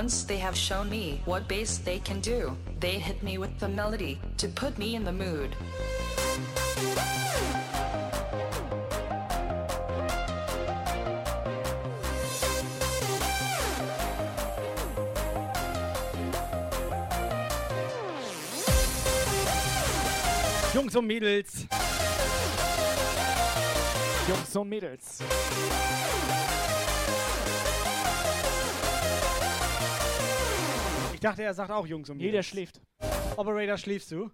Once 0.01 0.23
they 0.23 0.38
have 0.38 0.55
shown 0.55 0.89
me 0.89 1.19
what 1.26 1.45
bass 1.49 1.77
they 1.80 1.99
can 1.99 2.21
do, 2.21 2.55
they 2.80 2.97
hit 2.97 3.21
me 3.21 3.38
with 3.38 3.51
the 3.59 3.67
melody 3.67 4.17
to 4.38 4.47
put 4.47 4.77
me 4.77 4.95
in 4.95 5.03
the 5.03 5.11
mood. 5.11 5.53
Jungs 20.73 20.95
und 20.95 21.07
Mädels. 21.07 21.67
Jungs 24.30 24.55
und 24.55 24.69
Mädels. 24.69 25.21
Ich 31.19 31.21
dachte, 31.21 31.43
er 31.43 31.53
sagt 31.53 31.69
auch 31.69 31.85
Jungs 31.85 32.09
und 32.09 32.15
Mädels. 32.15 32.31
Nee, 32.31 32.37
der 32.37 32.43
schläft. 32.43 32.81
Operator, 33.35 33.77
schläfst 33.77 34.09
du? 34.09 34.31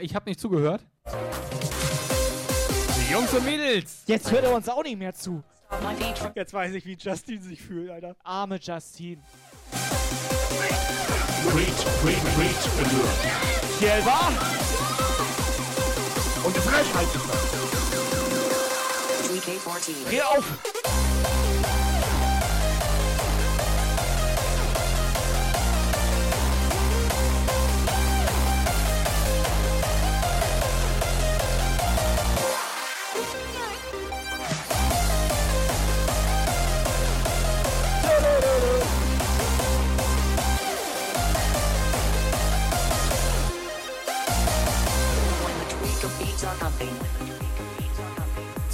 Ich 0.00 0.14
habe 0.14 0.28
nicht 0.28 0.38
zugehört. 0.38 0.86
Jungs 3.10 3.32
und 3.32 3.42
Mädels. 3.46 4.02
Jetzt 4.04 4.30
hört 4.30 4.44
er 4.44 4.54
uns 4.54 4.68
auch 4.68 4.82
nicht 4.82 4.98
mehr 4.98 5.14
zu. 5.14 5.42
Jetzt 6.34 6.52
weiß 6.52 6.74
ich, 6.74 6.84
wie 6.84 6.92
Justin 6.92 7.40
sich 7.40 7.62
fühlt, 7.62 7.88
Alter. 7.88 8.14
Arme 8.22 8.58
Justin. 8.60 9.22
Alert. 11.50 11.72
Gelber. 13.80 14.28
Und 16.44 16.54
halt 16.54 16.86
es 19.24 19.40
Tweak 19.40 19.58
14. 19.58 19.94
Dreh 20.04 20.20
auf. 20.20 21.17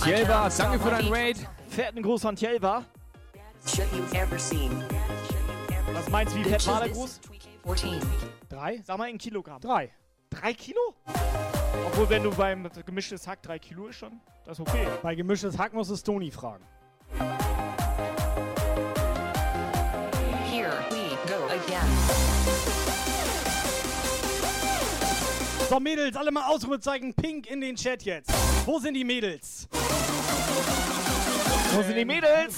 Tjelva, 0.05 0.51
danke 0.51 0.79
für 0.81 0.91
deinen 0.91 1.11
Raid. 1.11 1.49
Fetten 1.67 2.03
Gruß 2.03 2.21
von 2.21 2.37
Tjelva. 2.37 2.85
Was 5.95 6.11
meinst 6.11 6.35
du, 6.35 6.39
wie 6.41 6.45
fett 6.45 6.67
war 6.67 6.81
der 6.81 6.91
Gruß? 6.91 7.21
Drei? 8.51 8.83
Sag 8.85 8.99
mal 8.99 9.09
in 9.09 9.17
Kilogramm. 9.17 9.63
Drei. 9.63 9.91
Drei 10.29 10.53
Kilo? 10.53 10.95
Obwohl, 11.87 12.11
wenn 12.11 12.23
du 12.23 12.31
beim 12.31 12.69
gemischtes 12.85 13.27
Hack 13.27 13.41
drei 13.41 13.59
Kilo 13.59 13.87
ist 13.87 13.97
schon, 13.97 14.21
das 14.45 14.59
ist 14.59 14.69
okay. 14.69 14.87
Bei 15.03 15.15
gemischtes 15.15 15.59
Hack 15.59 15.73
musst 15.73 15.91
du 15.91 15.97
Stony 15.97 16.31
fragen. 16.31 16.65
So, 25.75 25.81
Mädels, 25.81 26.15
alle 26.15 26.31
mal 26.31 26.45
Ausrufezeichen 26.45 27.13
pink 27.15 27.51
in 27.51 27.61
den 27.61 27.75
Chat 27.75 28.05
jetzt. 28.05 28.33
Wo 28.65 28.79
sind 28.79 28.95
die 28.95 29.03
Mädels? 29.03 29.67
Wo 31.73 31.83
sind 31.83 31.97
die 31.97 32.05
Mädels? 32.05 32.55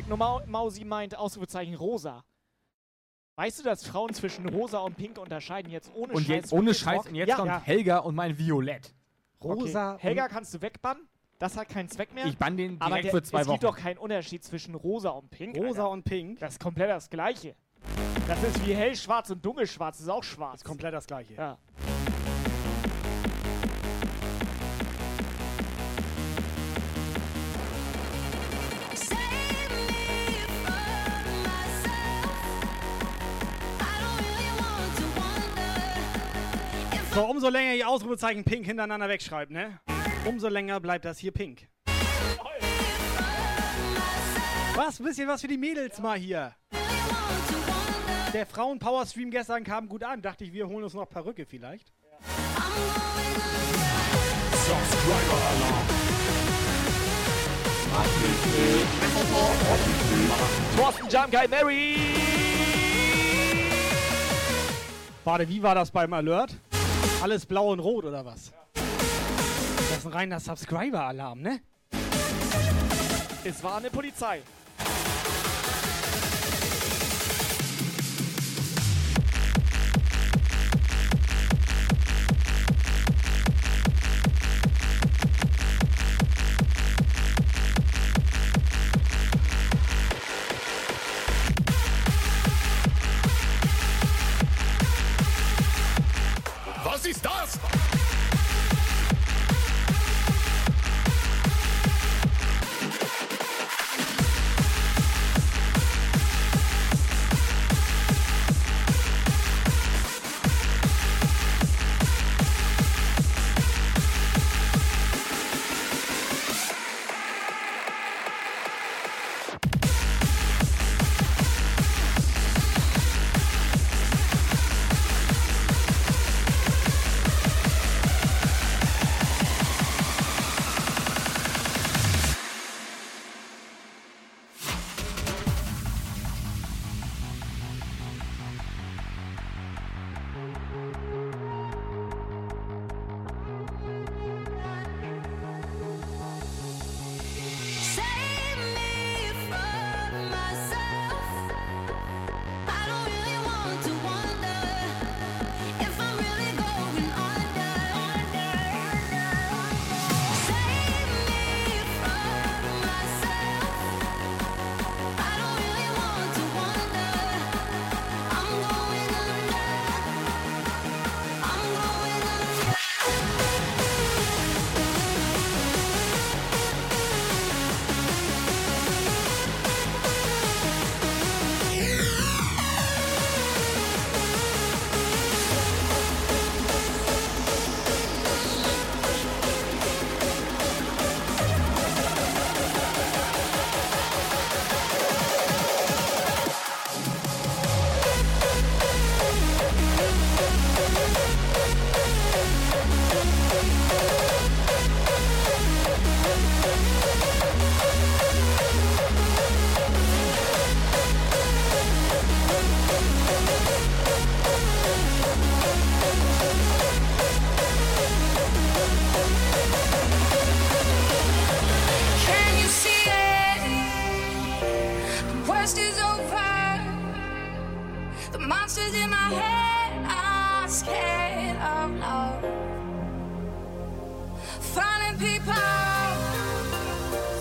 Techno 0.00 0.16
Mau- 0.16 0.40
Mausi 0.46 0.82
meint 0.86 1.14
Ausrufezeichen 1.14 1.74
rosa. 1.74 2.24
Weißt 3.36 3.58
du, 3.58 3.62
dass 3.64 3.84
Frauen 3.86 4.14
zwischen 4.14 4.48
rosa 4.48 4.78
und 4.78 4.96
pink 4.96 5.18
unterscheiden 5.18 5.70
jetzt 5.70 5.90
ohne 5.94 6.14
Und 6.14 6.22
Scheiß? 6.22 6.28
jetzt 6.28 6.52
ohne? 6.54 6.72
Scheiß, 6.72 7.06
und 7.06 7.14
jetzt 7.14 7.28
ja. 7.28 7.36
kommt 7.36 7.48
Ja. 7.48 7.60
Helga 7.62 7.98
und 7.98 8.14
mein 8.14 8.38
Violett. 8.38 8.94
Rosa 9.44 9.94
Okay. 9.94 10.02
Helga 10.08 10.28
kannst 10.28 10.54
du 10.54 10.62
wegbannen. 10.62 11.06
Das 11.38 11.54
hat 11.54 11.68
keinen 11.68 11.90
Zweck 11.90 12.14
mehr. 12.14 12.24
Ich 12.24 12.38
bann 12.38 12.56
den 12.56 12.80
Aber 12.80 12.96
direkt 12.96 13.04
der, 13.04 13.12
für 13.12 13.22
zwei 13.22 13.40
es 13.42 13.46
gibt 13.48 13.62
Wochen. 13.62 13.74
doch 13.74 13.76
keinen 13.76 13.98
Unterschied 13.98 14.42
zwischen 14.42 14.74
rosa 14.74 15.10
und 15.10 15.30
pink. 15.30 15.54
Rosa 15.58 15.82
Alter. 15.82 15.90
und 15.90 16.04
pink. 16.04 16.38
Das 16.38 16.54
ist 16.54 16.60
komplett 16.62 16.88
das 16.88 17.10
Gleiche. 17.10 17.54
Das 18.26 18.42
ist 18.42 18.66
wie 18.66 18.74
hellschwarz 18.74 19.28
und 19.28 19.44
dunkelschwarz. 19.44 19.98
Das 19.98 20.04
ist 20.04 20.10
auch 20.10 20.24
schwarz. 20.24 20.56
Ist 20.60 20.64
komplett 20.64 20.94
das 20.94 21.06
gleiche. 21.06 21.34
Ja. 21.34 21.58
So, 37.20 37.26
umso 37.26 37.50
länger 37.50 37.74
ihr 37.74 37.86
Ausrufezeichen 37.86 38.44
pink 38.44 38.64
hintereinander 38.64 39.06
wegschreibt, 39.06 39.50
ne? 39.50 39.78
Umso 40.24 40.48
länger 40.48 40.80
bleibt 40.80 41.04
das 41.04 41.18
hier 41.18 41.32
pink. 41.32 41.68
Was? 44.74 44.98
Ein 44.98 45.04
bisschen 45.04 45.28
was 45.28 45.42
für 45.42 45.48
die 45.48 45.58
Mädels 45.58 46.00
mal 46.00 46.16
hier. 46.16 46.54
Der 48.32 48.46
Frauen-Power-Stream 48.46 49.30
gestern 49.30 49.64
kam 49.64 49.86
gut 49.86 50.02
an. 50.02 50.22
Dachte 50.22 50.44
ich, 50.44 50.52
wir 50.54 50.66
holen 50.66 50.82
uns 50.82 50.94
noch 50.94 51.10
Perücke 51.10 51.44
vielleicht. 51.44 51.92
Thorsten 60.74 61.08
Jump 61.10 61.30
Guy 61.32 61.48
Mary! 61.48 61.96
Warte, 65.22 65.46
wie 65.46 65.62
war 65.62 65.74
das 65.74 65.90
beim 65.90 66.14
Alert? 66.14 66.58
Alles 67.22 67.44
blau 67.44 67.70
und 67.70 67.80
rot 67.80 68.06
oder 68.06 68.24
was? 68.24 68.50
Das 68.72 69.98
ist 69.98 70.06
ein 70.06 70.12
reiner 70.12 70.40
Subscriber-Alarm, 70.40 71.42
ne? 71.42 71.60
Es 73.44 73.62
war 73.62 73.76
eine 73.76 73.90
Polizei. 73.90 74.40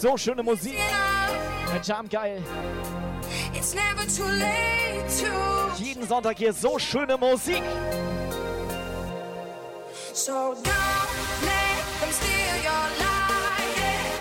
So 0.10 0.18
schöne 0.18 0.42
Musik. 0.42 0.74
Der 1.72 1.82
Jump 1.84 2.10
geil. 2.10 2.42
It's 3.54 3.76
never 3.76 4.08
too 4.08 4.28
late 4.40 5.08
to. 5.20 5.28
Jeden 5.78 6.08
Sonntag 6.08 6.36
hier 6.40 6.52
so 6.52 6.80
schöne 6.80 7.16
Musik. 7.16 7.62
So 10.12 10.56
don't 10.56 10.66
let 11.44 11.84
them 12.00 12.12
steal 12.12 12.56
your 12.64 12.88
light. 12.98 14.18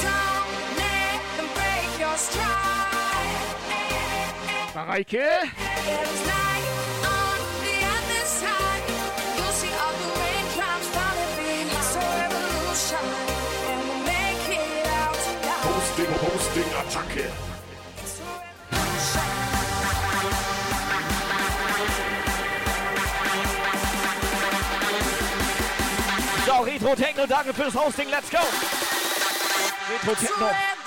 Don't 0.00 0.52
let 0.78 1.20
them 1.36 1.48
break 1.56 1.98
your 1.98 2.16
stride. 2.16 2.46
Mareike. 4.76 5.67
Hosting, 16.58 16.72
Hosting, 16.72 16.72
Attacke. 16.74 17.30
So, 26.46 26.62
Retro 26.64 26.94
Techno, 26.94 27.26
danke 27.26 27.54
fürs 27.54 27.74
Hosting, 27.74 28.10
let's 28.10 28.30
go. 28.30 28.38
Retro 29.90 30.14
Techno. 30.14 30.77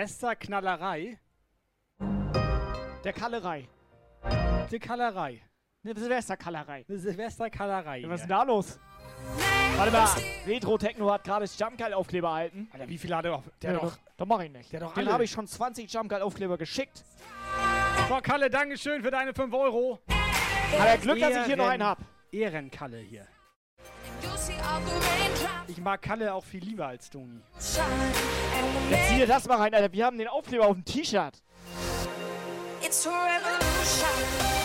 Warte 0.00 0.06
mal, 0.06 0.06
Silvesterknallerei? 0.06 1.18
Der 3.04 3.12
Kallerei. 3.12 3.68
Die 4.70 4.78
Kallerei. 4.78 5.42
Eine 5.84 5.98
Silvesterkallerei. 5.98 6.84
Eine 6.88 6.98
Silvesterkallerei. 6.98 8.04
Was 8.06 8.20
ist 8.20 8.28
denn 8.28 8.36
da 8.36 8.42
los? 8.42 8.78
Warte 9.76 9.92
mal, 9.92 10.08
Retro 10.46 10.78
Techno 10.78 11.10
hat 11.12 11.24
gerade 11.24 11.44
Jumpgeil 11.44 11.92
Aufkleber 11.92 12.28
erhalten. 12.28 12.68
Alter, 12.72 12.88
wie 12.88 12.98
viel 12.98 13.14
hat 13.14 13.24
er 13.24 13.34
auf? 13.36 13.44
Der 13.62 13.72
Der 13.72 13.80
doch. 13.80 13.98
Doch 14.16 14.26
mach 14.26 14.40
ich 14.40 14.50
nicht. 14.50 14.72
Der 14.72 14.80
doch 14.80 14.94
Den 14.94 15.10
habe 15.10 15.24
ich 15.24 15.30
schon 15.30 15.46
20 15.46 15.92
Jumpgeil 15.92 16.22
Aufkleber 16.22 16.56
geschickt. 16.56 17.04
So, 18.08 18.18
Kalle, 18.22 18.48
Dankeschön 18.50 19.02
für 19.02 19.10
deine 19.10 19.34
5 19.34 19.52
Euro. 19.52 20.00
Hat 20.78 20.88
er 20.88 20.98
Glück, 20.98 21.20
dass 21.20 21.36
ich 21.36 21.44
hier 21.44 21.56
noch 21.56 21.68
einen 21.68 21.84
hab. 21.84 21.98
Ehrenkalle 22.32 22.98
hier. 22.98 23.26
Ich 25.66 25.78
mag 25.78 26.02
Kalle 26.02 26.34
auch 26.34 26.44
viel 26.44 26.62
lieber 26.62 26.86
als 26.86 27.10
Toni. 27.10 27.40
Jetzt 28.90 29.08
zieh 29.08 29.16
dir 29.16 29.26
das 29.26 29.46
mal 29.46 29.56
rein, 29.56 29.74
Alter. 29.74 29.92
Wir 29.92 30.04
haben 30.04 30.18
den 30.18 30.28
Aufkleber 30.28 30.66
auf 30.66 30.74
dem 30.74 30.84
T-Shirt. 30.84 31.42
It's 32.82 33.06
a 33.06 33.10
revolution. 33.10 34.59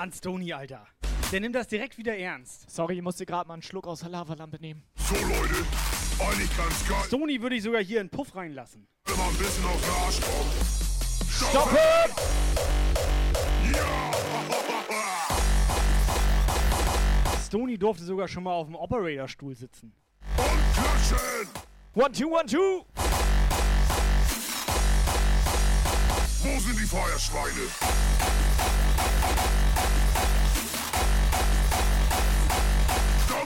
Mann, 0.00 0.12
Stony, 0.12 0.50
Alter. 0.50 0.86
Der 1.30 1.40
nimmt 1.40 1.54
das 1.54 1.68
direkt 1.68 1.98
wieder 1.98 2.16
ernst. 2.16 2.70
Sorry, 2.70 2.94
ich 2.94 3.02
musste 3.02 3.26
gerade 3.26 3.46
mal 3.46 3.52
einen 3.52 3.62
Schluck 3.62 3.86
aus 3.86 4.00
der 4.00 4.08
Lavalampe 4.08 4.58
nehmen. 4.58 4.82
So 4.96 5.14
Leute, 5.14 5.56
eigentlich 6.18 6.56
ganz 6.56 6.88
geil. 6.88 7.04
Stony 7.06 7.42
würde 7.42 7.56
ich 7.56 7.62
sogar 7.62 7.82
hier 7.82 8.00
in 8.00 8.06
den 8.06 8.10
Puff 8.10 8.34
reinlassen. 8.34 8.88
Wenn 9.04 9.18
man 9.18 9.28
ein 9.28 9.36
bisschen 9.36 9.62
auf 9.66 9.78
den 9.78 9.90
Arsch 9.90 10.20
kommt. 10.22 10.54
Stoppen! 11.28 11.76
Ja! 13.74 14.10
Stony 17.44 17.76
durfte 17.76 18.02
sogar 18.02 18.26
schon 18.26 18.44
mal 18.44 18.54
auf 18.54 18.68
dem 18.68 18.76
Operator-Stuhl 18.76 19.54
sitzen. 19.54 19.92
Und 20.38 20.46
klatschen! 20.72 21.46
One, 21.92 22.10
two, 22.10 22.34
one, 22.34 22.46
two! 22.46 22.86
Wo 26.42 26.58
sind 26.58 26.80
die 26.80 26.86
Feuerschweine? 26.86 27.68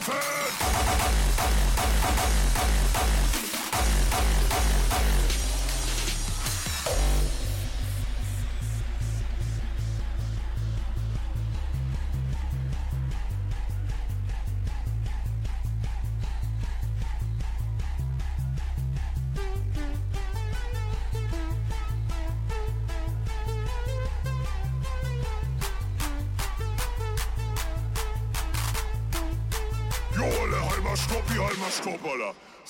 Stoppen! 0.04 0.43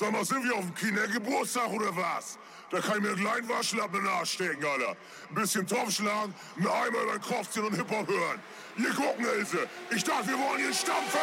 Sag 0.04 0.12
mal, 0.12 0.22
sind 0.22 0.44
wir 0.44 0.54
auf 0.54 0.60
dem 0.60 0.74
Kindergeburtstag 0.74 1.70
oder 1.70 1.96
was? 1.96 2.38
Da 2.70 2.78
kann 2.78 2.96
ich 2.96 3.04
mir 3.04 3.08
einen 3.08 3.20
kleinen 3.20 3.48
Waschlappen 3.48 4.00
in 4.00 4.06
Alter. 4.06 4.96
Ein 5.30 5.34
bisschen 5.34 5.66
Topf 5.66 5.92
schlagen, 5.92 6.34
einen 6.58 6.66
Eimer 6.66 7.02
über 7.04 7.12
den 7.12 7.22
Kopf 7.22 7.48
ziehen 7.48 7.64
und 7.64 7.74
Hip-Hop 7.74 8.06
hören. 8.06 8.38
Hier 8.76 8.90
gucken, 8.90 9.24
Hilfe. 9.24 9.66
Ich 9.96 10.04
dachte, 10.04 10.28
wir 10.28 10.38
wollen 10.38 10.58
hier 10.58 10.74
stampfen! 10.74 11.20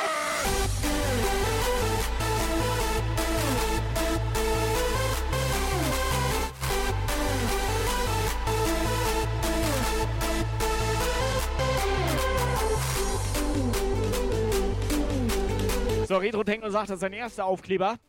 So, 16.07 16.17
Retro 16.17 16.43
Techno 16.43 16.71
sagt, 16.71 16.89
das 16.89 16.95
ist 16.95 17.01
sein 17.01 17.13
erster 17.13 17.45
Aufkleber. 17.45 17.99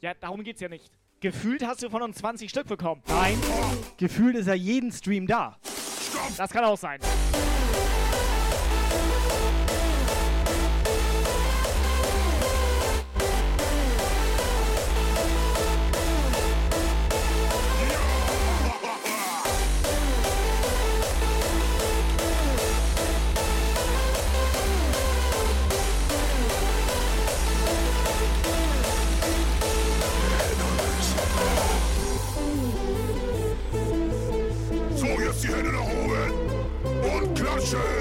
Ja, 0.00 0.14
darum 0.14 0.42
geht's 0.42 0.60
ja 0.60 0.68
nicht. 0.68 0.90
Gefühlt 1.20 1.62
hast 1.66 1.82
du 1.82 1.90
von 1.90 2.00
uns 2.00 2.16
20 2.16 2.48
Stück 2.48 2.66
bekommen. 2.66 3.02
Nein. 3.06 3.38
Gefühlt 3.98 4.34
ist 4.34 4.46
er 4.46 4.54
jeden 4.54 4.90
Stream 4.90 5.26
da. 5.26 5.58
Das 6.38 6.50
kann 6.50 6.64
auch 6.64 6.78
sein. 6.78 7.00
Revolution! 37.60 37.99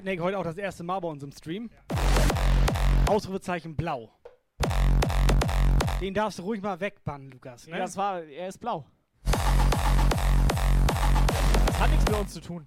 Whiteneck 0.00 0.20
heute 0.20 0.38
auch 0.38 0.44
das 0.44 0.56
erste 0.56 0.82
Mal 0.82 0.98
bei 1.00 1.08
uns 1.08 1.22
im 1.22 1.30
Stream. 1.30 1.68
Ausrufezeichen 3.06 3.76
blau. 3.76 4.10
Den 6.00 6.14
darfst 6.14 6.38
du 6.38 6.42
ruhig 6.42 6.62
mal 6.62 6.80
wegbannen, 6.80 7.30
Lukas. 7.30 7.66
Ne? 7.66 7.74
Ja, 7.74 7.80
das 7.80 7.98
war, 7.98 8.22
er 8.22 8.48
ist 8.48 8.56
blau. 8.56 8.86
Das 9.24 9.36
hat 11.80 11.90
nichts 11.90 12.06
mit 12.06 12.14
uns 12.14 12.32
zu 12.32 12.40
tun. 12.40 12.66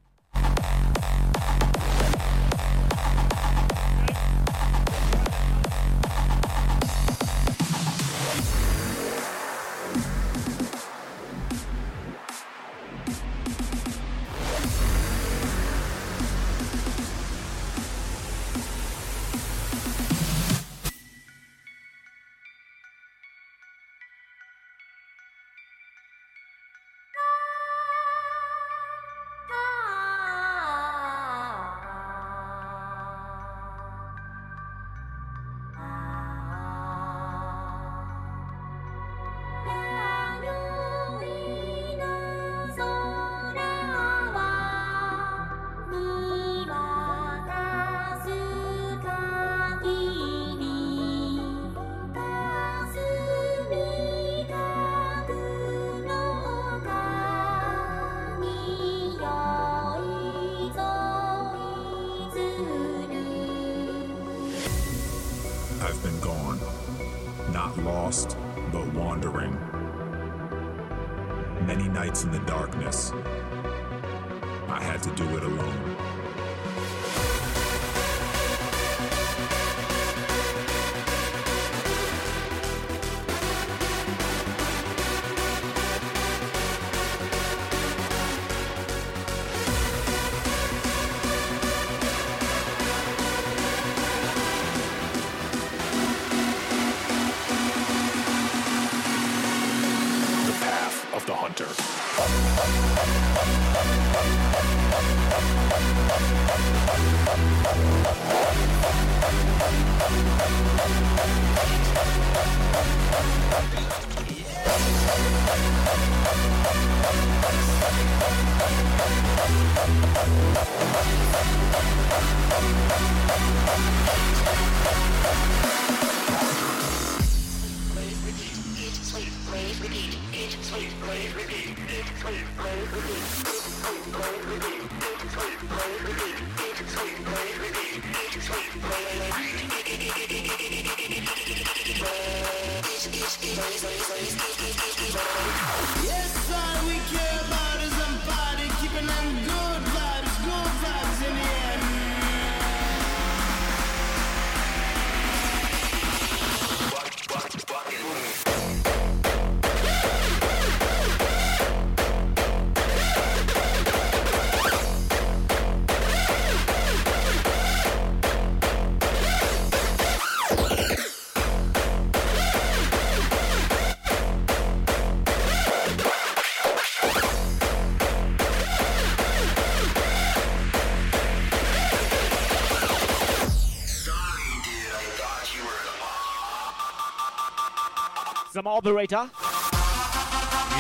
Operator. 188.74 189.28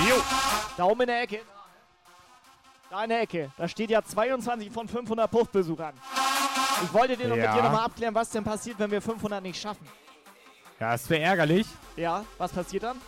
Jo. 0.09 0.15
Da 0.77 0.83
oben 0.85 1.01
in 1.01 1.07
der 1.07 1.21
Ecke. 1.21 1.41
Da 2.89 3.03
in 3.03 3.09
der 3.09 3.21
Ecke. 3.21 3.51
Da 3.57 3.67
steht 3.67 3.89
ja 3.89 4.01
22 4.03 4.71
von 4.71 4.87
500 4.87 5.29
Puffbesuchern. 5.29 5.93
Ich 6.83 6.93
wollte 6.93 7.15
dir 7.15 7.27
noch 7.27 7.35
mit 7.35 7.45
Ja. 7.45 7.55
dir 7.55 7.63
nochmal 7.63 7.85
abklären, 7.85 8.13
was 8.15 8.29
denn 8.29 8.43
passiert, 8.43 8.77
wenn 8.79 8.91
wir 8.91 9.01
500 9.01 9.41
nicht 9.41 9.61
schaffen. 9.61 9.87
Ja, 10.79 10.95
es 10.95 11.09
wäre 11.09 11.21
ärgerlich. 11.23 11.67
Ja, 11.95 12.25
was 12.37 12.51
passiert 12.51 12.83
dann? 12.83 12.99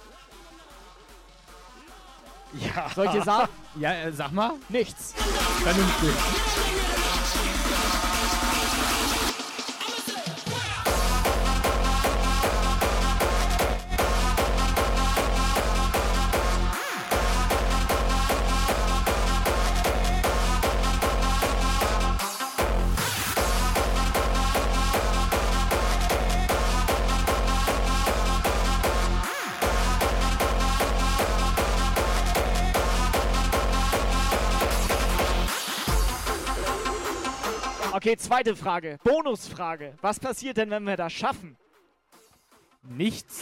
Ja. 2.53 2.89
Soll 2.95 3.05
ich 3.07 3.11
dir 3.11 3.23
sagen? 3.23 3.49
Ja, 3.75 3.91
äh, 3.93 4.11
sag 4.13 4.31
mal. 4.31 4.51
Nichts. 4.69 5.13
Vernünftig. 5.63 6.15
Zweite 38.17 38.55
Frage. 38.55 38.97
Bonusfrage. 39.03 39.93
Was 40.01 40.19
passiert 40.19 40.57
denn, 40.57 40.69
wenn 40.69 40.85
wir 40.85 40.97
das 40.97 41.13
schaffen? 41.13 41.57
Nichts. 42.83 43.41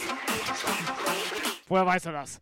Woher 1.68 1.86
weißt 1.86 2.06
du 2.06 2.12
das? 2.12 2.40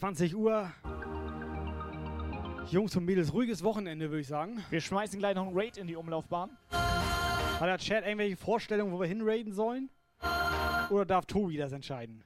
20 0.00 0.34
Uhr. 0.34 0.72
Jungs 2.70 2.96
und 2.96 3.04
Mädels, 3.04 3.34
ruhiges 3.34 3.62
Wochenende, 3.62 4.08
würde 4.08 4.22
ich 4.22 4.28
sagen. 4.28 4.64
Wir 4.70 4.80
schmeißen 4.80 5.18
gleich 5.18 5.34
noch 5.34 5.46
einen 5.46 5.54
Raid 5.54 5.76
in 5.76 5.86
die 5.86 5.94
Umlaufbahn. 5.94 6.56
Hat 6.70 7.68
der 7.68 7.76
Chat 7.76 8.06
irgendwelche 8.06 8.38
Vorstellungen, 8.38 8.94
wo 8.94 8.98
wir 8.98 9.06
hinraiden 9.06 9.52
sollen? 9.52 9.90
Oder 10.88 11.04
darf 11.04 11.26
Tobi 11.26 11.58
das 11.58 11.72
entscheiden? 11.72 12.24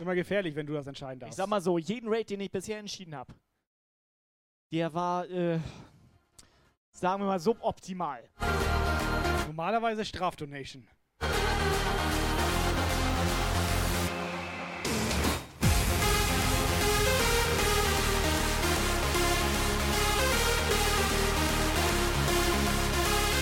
Immer 0.00 0.14
gefährlich, 0.14 0.54
wenn 0.54 0.66
du 0.66 0.74
das 0.74 0.86
entscheiden 0.86 1.18
darfst. 1.18 1.32
Ich 1.32 1.36
sag 1.36 1.48
mal 1.48 1.60
so, 1.60 1.78
jeden 1.78 2.08
Raid, 2.08 2.30
den 2.30 2.38
ich 2.38 2.52
bisher 2.52 2.78
entschieden 2.78 3.16
habe, 3.16 3.34
der 4.70 4.94
war, 4.94 5.28
äh, 5.28 5.58
sagen 6.92 7.22
wir 7.22 7.26
mal, 7.26 7.40
suboptimal. 7.40 8.22
Normalerweise 9.48 10.04
Strafdonation. 10.04 10.86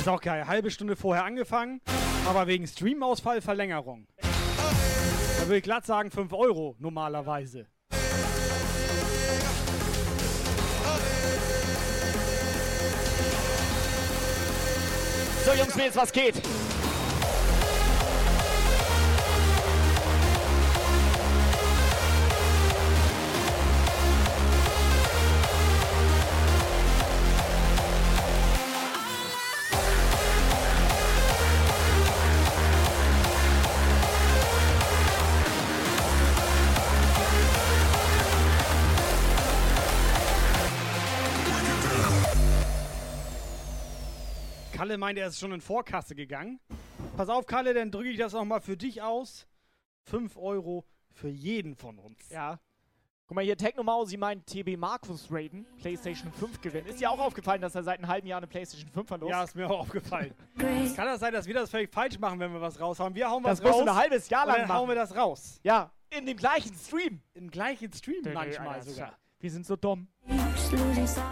Ist 0.07 0.11
auch 0.13 0.21
geil. 0.21 0.47
Halbe 0.47 0.71
Stunde 0.71 0.95
vorher 0.95 1.25
angefangen, 1.25 1.81
aber 2.29 2.47
wegen 2.47 2.65
Streamausfall 2.65 3.41
Verlängerung. 3.41 4.07
Da 4.21 5.47
würde 5.47 5.57
ich 5.57 5.65
glatt 5.65 5.85
sagen 5.85 6.13
5 6.13 6.33
Euro 6.33 6.77
normalerweise. 6.79 7.67
So, 15.45 15.53
Jungs, 15.59 15.75
Mädels, 15.75 15.97
was 15.97 16.13
geht? 16.13 16.41
Kalle 44.87 44.99
meint, 44.99 45.19
er 45.19 45.27
ist 45.27 45.41
schon 45.41 45.51
in 45.51 45.61
Vorkasse 45.61 46.15
gegangen. 46.15 46.61
Pass 47.17 47.29
auf, 47.29 47.45
Kalle, 47.47 47.75
dann 47.75 47.91
drücke 47.91 48.09
ich 48.09 48.19
das 48.19 48.33
nochmal 48.35 48.61
für 48.61 48.77
dich 48.77 49.03
aus. 49.03 49.49
5 50.05 50.37
Euro 50.37 50.85
für 51.11 51.29
jeden 51.29 51.75
von 51.75 51.99
uns. 51.99 52.31
Ja. 52.31 52.61
Guck 53.27 53.35
mal 53.35 53.43
hier, 53.45 53.57
Technomausi 53.57 54.17
meint 54.17 54.47
TB 54.47 54.77
Markus 54.77 55.27
Raiden, 55.33 55.67
PlayStation 55.81 56.31
5 56.31 56.61
gewinnen. 56.61 56.87
Ist 56.87 57.01
dir 57.01 57.11
auch 57.11 57.19
aufgefallen, 57.19 57.61
dass 57.61 57.75
er 57.75 57.83
seit 57.83 57.99
einem 57.99 58.07
halben 58.07 58.29
Jahr 58.29 58.37
eine 58.39 58.47
PlayStation 58.47 58.89
5 58.89 59.09
verlost? 59.09 59.31
Ja, 59.33 59.43
ist 59.43 59.57
mir 59.57 59.69
auch 59.69 59.81
aufgefallen. 59.81 60.33
Kann 60.57 60.95
das 61.07 61.19
sein, 61.19 61.33
dass 61.33 61.49
wir 61.49 61.55
das 61.55 61.69
völlig 61.69 61.93
falsch 61.93 62.21
machen, 62.21 62.39
wenn 62.39 62.53
wir 62.53 62.61
was 62.61 62.79
raushauen? 62.79 63.13
Wir 63.17 63.29
hauen 63.29 63.43
Das 63.43 63.59
was 63.59 63.65
musst 63.65 63.75
raus. 63.81 63.85
du 63.87 63.91
ein 63.91 63.97
halbes 63.97 64.29
Jahr 64.29 64.47
lang 64.47 64.59
dann 64.59 64.69
hauen 64.69 64.77
machen. 64.87 64.89
wir 64.91 64.95
das 64.95 65.17
raus. 65.17 65.59
Ja, 65.65 65.91
in 66.11 66.27
dem 66.27 66.37
gleichen 66.37 66.73
Stream. 66.77 67.21
Im 67.35 67.51
gleichen 67.51 67.93
Stream 67.93 68.23
manchmal 68.33 68.81
sogar. 68.83 69.19
Wir 69.41 69.51
sind 69.51 69.67
so 69.67 69.75
dumm. 69.75 70.07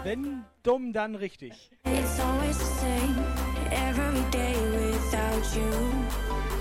Wenn 0.03 0.45
dumm, 0.63 0.93
dann 0.93 1.15
richtig. 1.15 1.71
It's 1.85 2.19
always 2.19 2.57
the 2.57 2.65
same 2.65 3.15
every 3.71 4.21
day 4.31 4.55
without 4.77 5.55
you. 5.55 6.54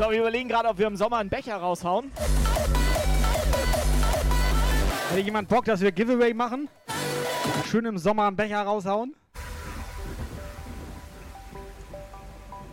So, 0.00 0.10
wir 0.10 0.20
überlegen 0.20 0.48
gerade, 0.48 0.66
ob 0.66 0.78
wir 0.78 0.86
im 0.86 0.96
Sommer 0.96 1.18
einen 1.18 1.28
Becher 1.28 1.56
raushauen. 1.56 2.10
Hätte 5.10 5.20
jemand 5.20 5.46
Bock, 5.46 5.66
dass 5.66 5.82
wir 5.82 5.92
Giveaway 5.92 6.32
machen? 6.32 6.70
Schön 7.70 7.84
im 7.84 7.98
Sommer 7.98 8.26
einen 8.26 8.34
Becher 8.34 8.62
raushauen? 8.62 9.14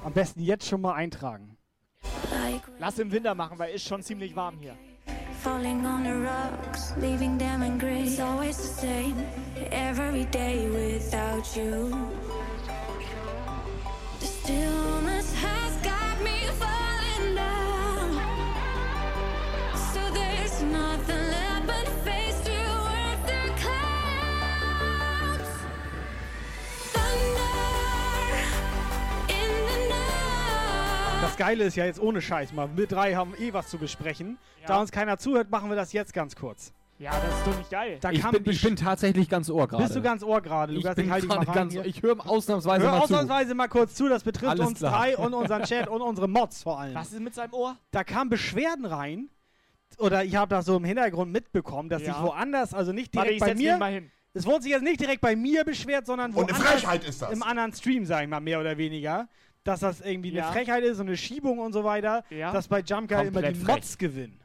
Am 0.05 0.13
besten 0.13 0.39
jetzt 0.39 0.69
schon 0.69 0.79
mal 0.79 0.93
eintragen. 0.93 1.57
Lass 2.79 2.97
im 2.97 3.11
Winter 3.11 3.35
machen, 3.35 3.59
weil 3.59 3.73
ist 3.73 3.85
schon 3.85 4.01
ziemlich 4.01 4.33
warm 4.33 4.59
hier. 4.61 4.77
Falling 5.43 5.85
on 5.85 6.05
the 6.05 6.11
rocks, 6.11 6.93
leaving 6.95 7.37
them 7.37 7.61
in. 7.61 7.77
It's 8.05 8.21
always 8.21 8.55
the 8.55 8.87
same, 8.87 9.15
every 9.71 10.23
day 10.31 10.69
without 10.69 11.45
you. 11.57 11.91
The 14.21 14.27
stillness 14.27 15.35
has 15.35 15.73
got 15.83 16.23
me 16.23 16.47
Das 31.21 31.35
Geile 31.37 31.65
ist 31.65 31.75
ja 31.75 31.85
jetzt 31.85 31.99
ohne 31.99 32.19
Scheiß 32.19 32.53
mal. 32.53 32.69
Wir 32.75 32.87
drei 32.87 33.13
haben 33.13 33.35
eh 33.37 33.53
was 33.53 33.67
zu 33.67 33.77
besprechen. 33.77 34.39
Da 34.65 34.79
uns 34.79 34.91
keiner 34.91 35.19
zuhört, 35.19 35.51
machen 35.51 35.69
wir 35.69 35.75
das 35.75 35.93
jetzt 35.93 36.11
ganz 36.13 36.35
kurz. 36.35 36.73
Ja, 36.99 37.11
das 37.11 37.37
ist 37.37 37.45
doch 37.45 37.57
nicht 37.59 37.69
geil. 37.69 37.97
Da 38.01 38.09
ich, 38.09 38.21
kam 38.21 38.31
bin, 38.31 38.51
ich 38.51 38.59
bin 38.59 38.75
tatsächlich 38.75 39.29
ganz 39.29 39.51
ohr 39.51 39.67
gerade. 39.67 39.83
Bist 39.83 39.95
du 39.95 40.01
ganz 40.01 40.23
ohr 40.23 40.41
gerade? 40.41 40.73
Ich 40.73 40.77
Lukas, 40.81 40.95
bin 40.95 41.07
mal 41.07 41.45
ganz 41.45 41.73
hier. 41.73 41.85
Ich 41.85 42.01
höre 42.01 42.27
ausnahmsweise 42.27 42.85
Hör 42.85 42.91
mal 42.91 42.97
zu. 42.97 43.03
ausnahmsweise 43.03 43.53
mal 43.53 43.67
kurz 43.67 43.93
zu, 43.93 44.09
das 44.09 44.23
betrifft 44.23 44.53
Alles 44.53 44.67
uns 44.67 44.79
klar. 44.79 44.97
drei 44.97 45.15
und 45.15 45.35
unseren 45.35 45.61
Chat 45.63 45.87
und 45.87 46.01
unsere 46.01 46.27
Mods 46.27 46.63
vor 46.63 46.79
allem. 46.79 46.95
Was 46.95 47.13
ist 47.13 47.19
mit 47.19 47.35
seinem 47.35 47.53
Ohr? 47.53 47.77
Da 47.91 48.03
kamen 48.03 48.31
Beschwerden 48.31 48.85
rein, 48.85 49.29
oder 49.97 50.23
ich 50.23 50.35
habe 50.35 50.49
das 50.49 50.65
so 50.65 50.77
im 50.77 50.83
Hintergrund 50.83 51.31
mitbekommen, 51.31 51.89
dass 51.89 52.01
Ja. 52.03 52.13
sich 52.13 52.21
woanders, 52.23 52.73
also 52.73 52.91
nicht 52.93 53.15
Warte, 53.15 53.29
direkt 53.29 53.43
ich 53.43 53.47
bei 53.53 53.55
mir, 53.55 53.77
mal 53.77 53.91
hin. 53.93 54.11
es 54.33 54.45
wurde 54.45 54.63
sich 54.63 54.71
jetzt 54.71 54.83
nicht 54.83 54.99
direkt 54.99 55.21
bei 55.21 55.35
mir 55.35 55.63
beschwert, 55.63 56.05
sondern 56.05 56.31
Und 56.33 56.49
eine 56.49 56.57
woanders 56.59 56.81
Frechheit 56.81 57.03
ist 57.03 57.21
das. 57.21 57.31
im 57.31 57.43
anderen 57.43 57.73
Stream, 57.73 58.05
sag 58.05 58.23
ich 58.23 58.29
mal, 58.29 58.39
mehr 58.39 58.59
oder 58.59 58.77
weniger, 58.77 59.27
dass 59.63 59.79
das 59.81 60.01
irgendwie 60.01 60.31
Ja. 60.31 60.45
eine 60.45 60.53
Frechheit 60.53 60.83
ist 60.83 60.99
und 60.99 61.07
eine 61.07 61.17
Schiebung 61.17 61.59
und 61.59 61.73
so 61.73 61.83
weiter, 61.83 62.23
Ja. 62.29 62.51
dass 62.51 62.67
bei 62.67 62.79
Jump 62.81 63.09
Guy 63.09 63.27
immer 63.27 63.41
die 63.41 63.55
frech. 63.55 63.75
Mods 63.75 63.97
gewinnen. 63.97 64.39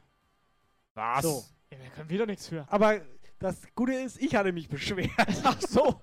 Was? 0.95 1.23
So. 1.23 1.43
Ja, 1.71 1.77
da 1.83 1.89
können 1.95 2.09
wir 2.09 2.19
doch 2.19 2.25
nichts 2.27 2.47
für. 2.47 2.65
Aber 2.69 3.01
das 3.39 3.57
Gute 3.75 3.93
ist, 3.93 4.21
ich 4.21 4.35
hatte 4.35 4.51
mich 4.51 4.67
beschwert. 4.69 5.09
Ach 5.43 5.59
so. 5.61 6.01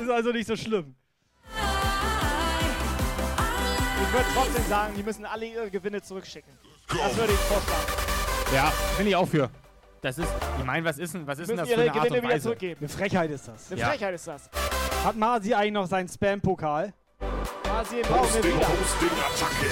ist 0.00 0.10
also 0.10 0.32
nicht 0.32 0.46
so 0.46 0.56
schlimm. 0.56 0.94
Ich 4.02 4.12
würde 4.12 4.26
trotzdem 4.34 4.64
sagen, 4.64 4.94
die 4.96 5.02
müssen 5.02 5.24
alle 5.24 5.46
ihre 5.46 5.70
Gewinne 5.70 6.02
zurückschicken. 6.02 6.52
Das 6.90 7.16
würde 7.16 7.32
ich 7.32 7.38
vorschlagen. 7.40 7.86
Ja, 8.54 8.72
bin 8.98 9.06
ich 9.06 9.16
auch 9.16 9.26
für. 9.28 9.48
Das 10.02 10.18
ist, 10.18 10.28
ich 10.58 10.64
meine, 10.64 10.84
was 10.84 10.98
ist 10.98 11.14
denn, 11.14 11.26
was 11.26 11.38
ist 11.38 11.48
denn 11.50 11.56
das 11.58 11.68
für 11.68 11.74
eine 11.74 11.90
Art 11.92 12.00
Gewinne 12.02 12.16
und 12.16 12.22
wieder 12.22 12.34
Weise? 12.34 12.42
zurückgeben. 12.44 12.80
Eine 12.80 12.88
Frechheit 12.88 13.30
ist 13.30 13.46
das. 13.48 13.70
Eine 13.70 13.80
Ja. 13.80 13.88
Frechheit 13.88 14.14
ist 14.14 14.26
das. 14.26 14.50
Hat 15.04 15.16
Masi 15.16 15.52
eigentlich 15.54 15.72
noch 15.72 15.86
seinen 15.86 16.08
Spam-Pokal? 16.08 16.92
Quasi 17.62 17.96
den 17.96 18.02
brauchen 18.06 18.14
wir 18.14 18.20
Hosting, 18.22 18.44
wieder. 18.56 18.68
Hosting, 18.68 19.10
Attacke. 19.26 19.66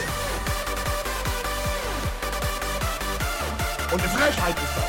Und 3.94 4.00
eine 4.02 4.10
Frechheit 4.10 4.54
ist 4.56 4.76
das. 4.76 4.84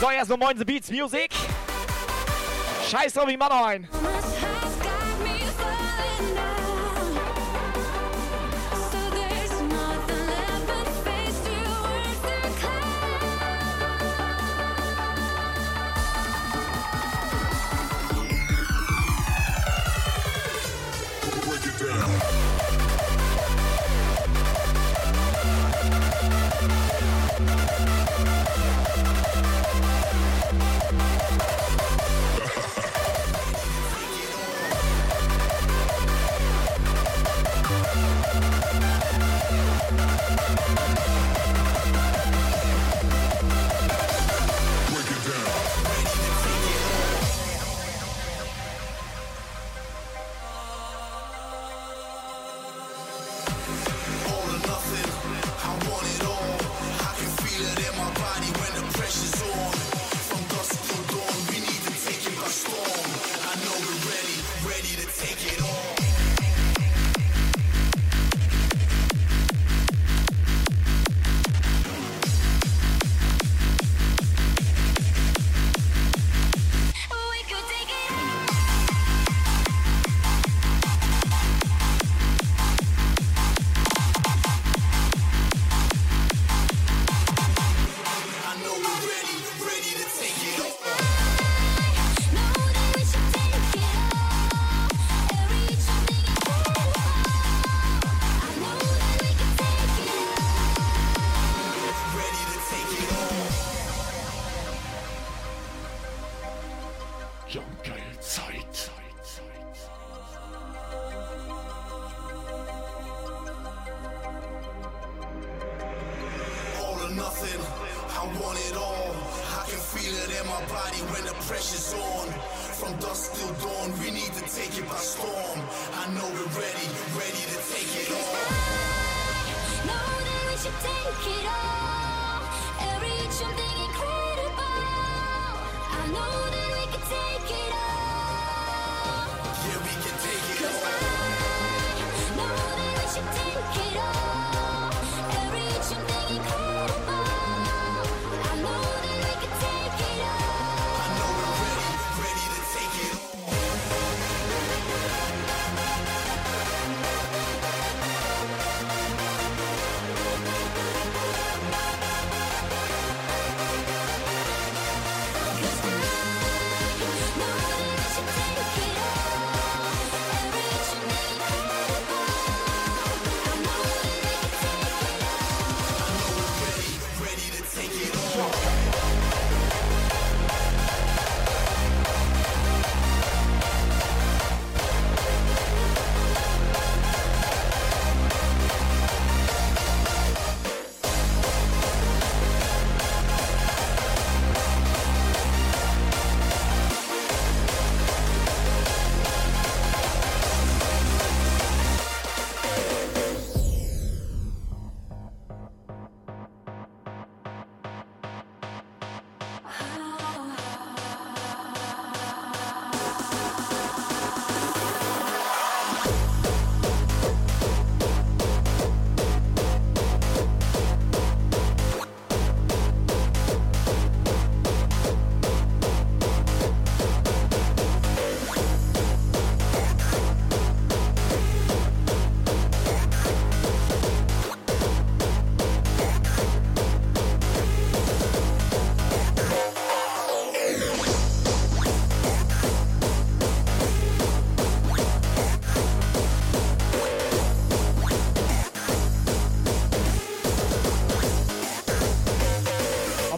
So, 0.00 0.10
erst 0.10 0.30
noch 0.30 0.38
Moin 0.38 0.58
The 0.58 0.64
Beats 0.64 0.90
Music. 0.90 1.30
Scheiß 2.88 3.12
drauf, 3.14 3.28
ich 3.28 3.38
mach 3.38 3.48
noch 3.48 3.66
einen. 3.66 3.88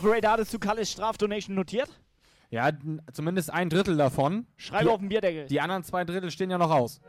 Operator, 0.07 0.31
hattest 0.31 0.55
du 0.55 0.61
Kalles 0.61 0.93
Strafdonation 0.93 1.57
notiert? 1.57 1.89
Ja, 2.51 2.71
zumindest 3.13 3.53
ein 3.53 3.69
Drittel 3.69 3.97
davon. 3.97 4.47
Schreib 4.57 4.83
die, 4.83 4.89
auf 4.89 5.01
den 5.01 5.09
Bierdeckel. 5.09 5.47
Die 5.47 5.61
anderen 5.61 5.83
zwei 5.83 6.05
Drittel 6.05 6.31
stehen 6.31 6.49
ja 6.49 6.59
noch 6.59 6.71
aus. 6.71 7.01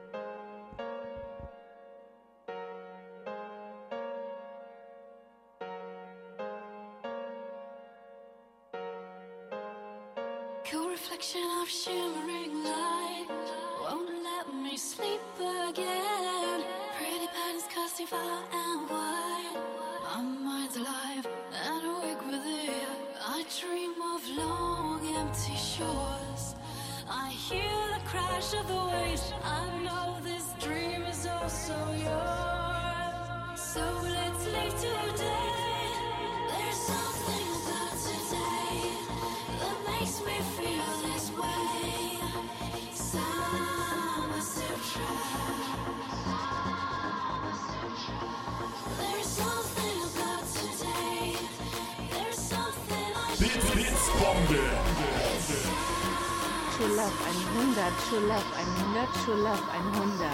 True 56.78 56.96
Love 56.96 57.12
100, 57.12 57.94
True 58.08 58.20
Love 58.28 58.46
100, 58.54 58.77
True 59.06 59.36
Love 59.36 59.62
100. 59.62 60.28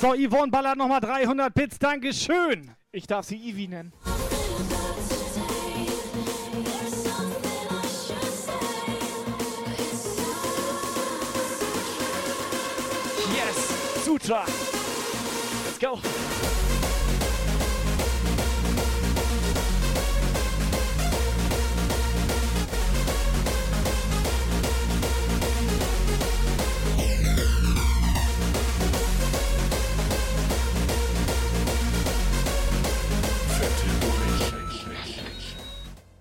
So, 0.00 0.14
Yvonne 0.14 0.50
ballert 0.50 0.76
nochmal 0.78 1.00
300 1.00 1.54
Bits. 1.54 1.78
Dankeschön. 1.78 2.72
Ich 2.90 3.06
darf 3.06 3.26
sie 3.26 3.36
Ivi 3.36 3.68
nennen. 3.68 3.92
Yes, 13.32 14.04
Sutra. 14.04 14.44
Let's 15.66 15.78
go. 15.78 16.00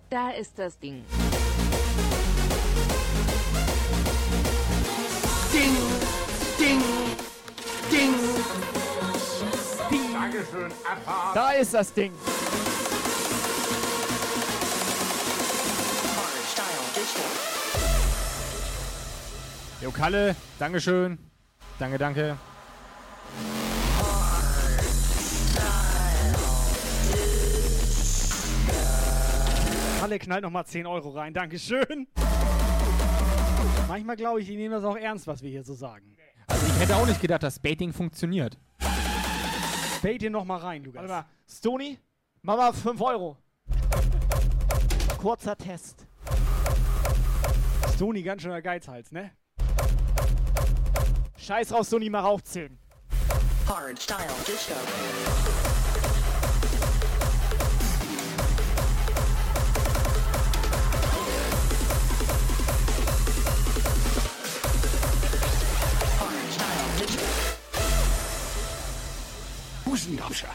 Da 0.09 0.31
ist 0.31 0.57
das 0.57 0.77
Ding. 0.79 1.05
Ding, 5.53 5.77
Ding, 6.59 6.81
Ding. 7.91 8.15
Dankeschön, 10.11 10.71
Abfahrt. 10.83 11.35
Da 11.35 11.51
ist 11.51 11.73
das 11.75 11.93
Ding. 11.93 12.11
Jo, 19.81 19.91
Kalle, 19.91 20.35
Dankeschön. 20.57 21.19
Danke, 21.77 21.99
danke. 21.99 22.37
Halle 30.09 30.17
knallt 30.17 30.41
nochmal 30.41 30.65
10 30.65 30.87
Euro 30.87 31.11
rein. 31.11 31.35
Dankeschön. 31.35 32.07
Manchmal 33.87 34.15
glaube 34.15 34.41
ich, 34.41 34.47
die 34.47 34.55
nehmen 34.55 34.71
das 34.71 34.83
auch 34.83 34.95
ernst, 34.95 35.27
was 35.27 35.43
wir 35.43 35.51
hier 35.51 35.63
so 35.63 35.75
sagen. 35.75 36.17
Also 36.47 36.65
ich 36.65 36.79
hätte 36.79 36.95
auch 36.95 37.05
nicht 37.05 37.21
gedacht, 37.21 37.43
dass 37.43 37.59
Baiting 37.59 37.93
funktioniert. 37.93 38.57
Bait 40.01 40.23
ihn 40.23 40.31
nochmal 40.31 40.61
rein, 40.61 40.83
Lukas. 40.83 41.01
Warte 41.01 41.13
mal. 41.13 41.25
Stony, 41.47 41.99
Mama 42.41 42.73
5 42.73 42.99
Euro. 43.01 43.37
Kurzer 45.19 45.55
Test. 45.55 46.07
Stony 47.93 48.23
ganz 48.23 48.41
schöner 48.41 48.63
Geizhals, 48.63 49.11
ne? 49.11 49.29
Scheiß 51.37 51.67
drauf, 51.67 51.85
Stony, 51.85 52.09
mach 52.09 52.23
auch 52.23 52.41
10. 52.41 52.79
Hardstyle 53.67 54.25
Disco. 54.47 54.73
Busengrabscher. 69.99 70.47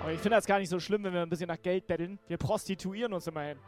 Aber 0.00 0.12
ich 0.12 0.20
finde 0.20 0.36
das 0.36 0.46
gar 0.46 0.58
nicht 0.58 0.68
so 0.68 0.80
schlimm, 0.80 1.04
wenn 1.04 1.12
wir 1.12 1.22
ein 1.22 1.28
bisschen 1.28 1.46
nach 1.46 1.60
Geld 1.62 1.86
betteln. 1.86 2.18
Wir 2.26 2.36
prostituieren 2.36 3.12
uns 3.12 3.26
immerhin. 3.26 3.58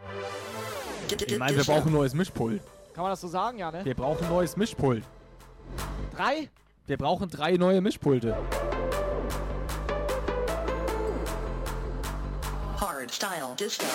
Ich 1.08 1.38
meine, 1.38 1.56
wir 1.56 1.64
brauchen 1.64 1.88
ein 1.88 1.92
neues 1.92 2.14
Mischpult. 2.14 2.60
Kann 2.92 3.02
man 3.02 3.12
das 3.12 3.20
so 3.20 3.28
sagen, 3.28 3.58
ja, 3.58 3.70
ne? 3.70 3.84
Wir 3.84 3.94
brauchen 3.94 4.24
ein 4.24 4.30
neues 4.30 4.56
Mischpult. 4.56 5.04
Drei? 6.16 6.48
Wir 6.86 6.96
brauchen 6.96 7.28
drei 7.30 7.52
neue 7.52 7.80
Mischpulte. 7.80 8.36
Hardstyle 12.80 13.54
Disco. 13.58 13.86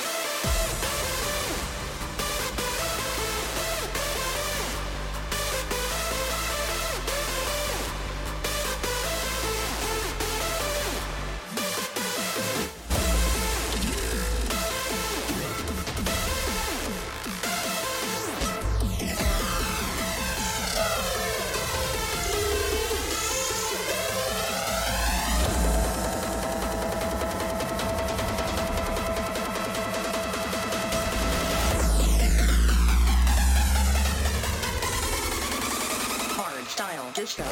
Disco. 37.30 37.44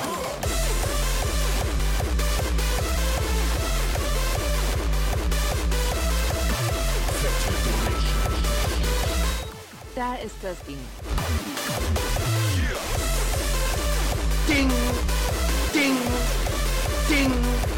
Da 9.96 10.16
ist 10.16 10.36
das 10.42 10.58
Ding. 10.64 10.78
Ding, 14.48 14.72
Ding, 15.74 15.98
Ding. 17.10 17.77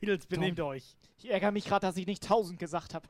Mädels, 0.00 0.26
benehmt 0.26 0.58
euch. 0.60 0.96
Ich 1.18 1.30
ärgere 1.30 1.52
mich 1.52 1.64
gerade, 1.64 1.86
dass 1.86 1.96
ich 1.96 2.06
nicht 2.06 2.22
1000 2.24 2.58
gesagt 2.58 2.94
habe. 2.94 3.08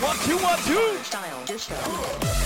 One, 0.00 0.16
two, 0.24 0.36
one, 0.36 0.58
two. 0.66 1.04
Style 1.04 2.37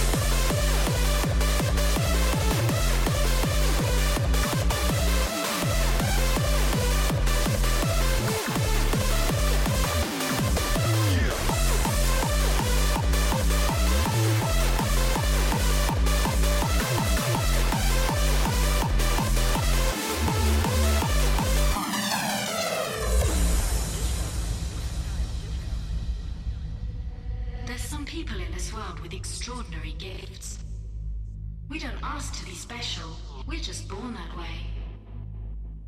We 32.12 32.18
don't 32.18 32.24
ask 32.26 32.40
to 32.40 32.44
be 32.44 32.54
special, 32.54 33.16
we're 33.46 33.58
just 33.58 33.88
born 33.88 34.12
that 34.12 34.36
way. 34.36 34.66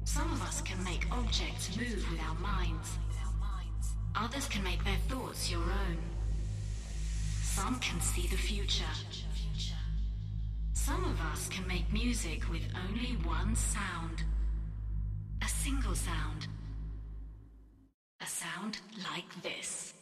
Some 0.04 0.32
of 0.32 0.40
us 0.40 0.62
can 0.62 0.82
make 0.82 1.06
objects 1.12 1.76
move 1.76 2.02
with 2.10 2.18
our 2.18 2.34
minds. 2.36 2.96
Others 4.16 4.48
can 4.48 4.64
make 4.64 4.82
their 4.84 4.96
thoughts 5.06 5.50
your 5.50 5.60
own. 5.60 5.98
Some 7.42 7.78
can 7.80 8.00
see 8.00 8.26
the 8.26 8.38
future. 8.38 8.94
Some 10.72 11.04
of 11.04 11.20
us 11.32 11.46
can 11.48 11.66
make 11.66 11.92
music 11.92 12.48
with 12.50 12.62
only 12.88 13.18
one 13.26 13.54
sound. 13.54 14.24
A 15.42 15.48
single 15.48 15.94
sound. 15.94 16.46
A 18.22 18.26
sound 18.26 18.78
like 19.12 19.42
this. 19.42 19.92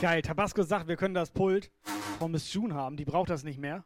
Geil, 0.00 0.22
Tabasco 0.22 0.62
sagt, 0.62 0.86
wir 0.86 0.96
können 0.96 1.14
das 1.14 1.30
Pult 1.30 1.70
von 2.18 2.30
Miss 2.30 2.52
June 2.52 2.74
haben. 2.74 2.96
Die 2.96 3.04
braucht 3.04 3.30
das 3.30 3.42
nicht 3.42 3.58
mehr. 3.58 3.84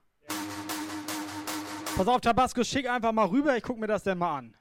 Pass 1.96 2.06
auf, 2.06 2.20
Tabasco, 2.20 2.62
schick 2.64 2.88
einfach 2.88 3.12
mal 3.12 3.26
rüber. 3.26 3.56
Ich 3.56 3.62
guck 3.62 3.78
mir 3.78 3.86
das 3.86 4.02
denn 4.02 4.18
mal 4.18 4.38
an. 4.38 4.54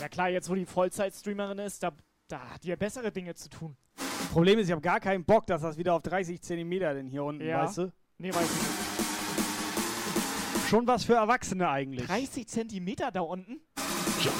Ja 0.00 0.08
klar, 0.08 0.28
jetzt 0.28 0.50
wo 0.50 0.54
die 0.54 0.66
Vollzeit-Streamerin 0.66 1.58
ist, 1.58 1.82
da, 1.82 1.92
da 2.28 2.40
hat 2.54 2.64
die 2.64 2.68
ja 2.68 2.76
bessere 2.76 3.12
Dinge 3.12 3.34
zu 3.34 3.48
tun. 3.48 3.76
Problem 4.32 4.58
ist, 4.58 4.66
ich 4.66 4.72
habe 4.72 4.80
gar 4.82 5.00
keinen 5.00 5.24
Bock, 5.24 5.46
dass 5.46 5.62
das 5.62 5.76
wieder 5.76 5.94
auf 5.94 6.02
30 6.02 6.40
Zentimeter 6.42 6.94
denn 6.94 7.06
hier 7.06 7.22
unten, 7.24 7.44
Ja. 7.44 7.62
weißt 7.64 7.78
du? 7.78 7.92
Nee, 8.18 8.34
weiß 8.34 8.42
ich 8.44 8.50
nicht. 8.50 8.81
Schon 10.72 10.86
was 10.86 11.04
für 11.04 11.16
Erwachsene 11.16 11.68
eigentlich. 11.68 12.06
30 12.06 12.48
Zentimeter 12.48 13.10
da 13.10 13.20
unten? 13.20 13.60
Now, 13.76 14.32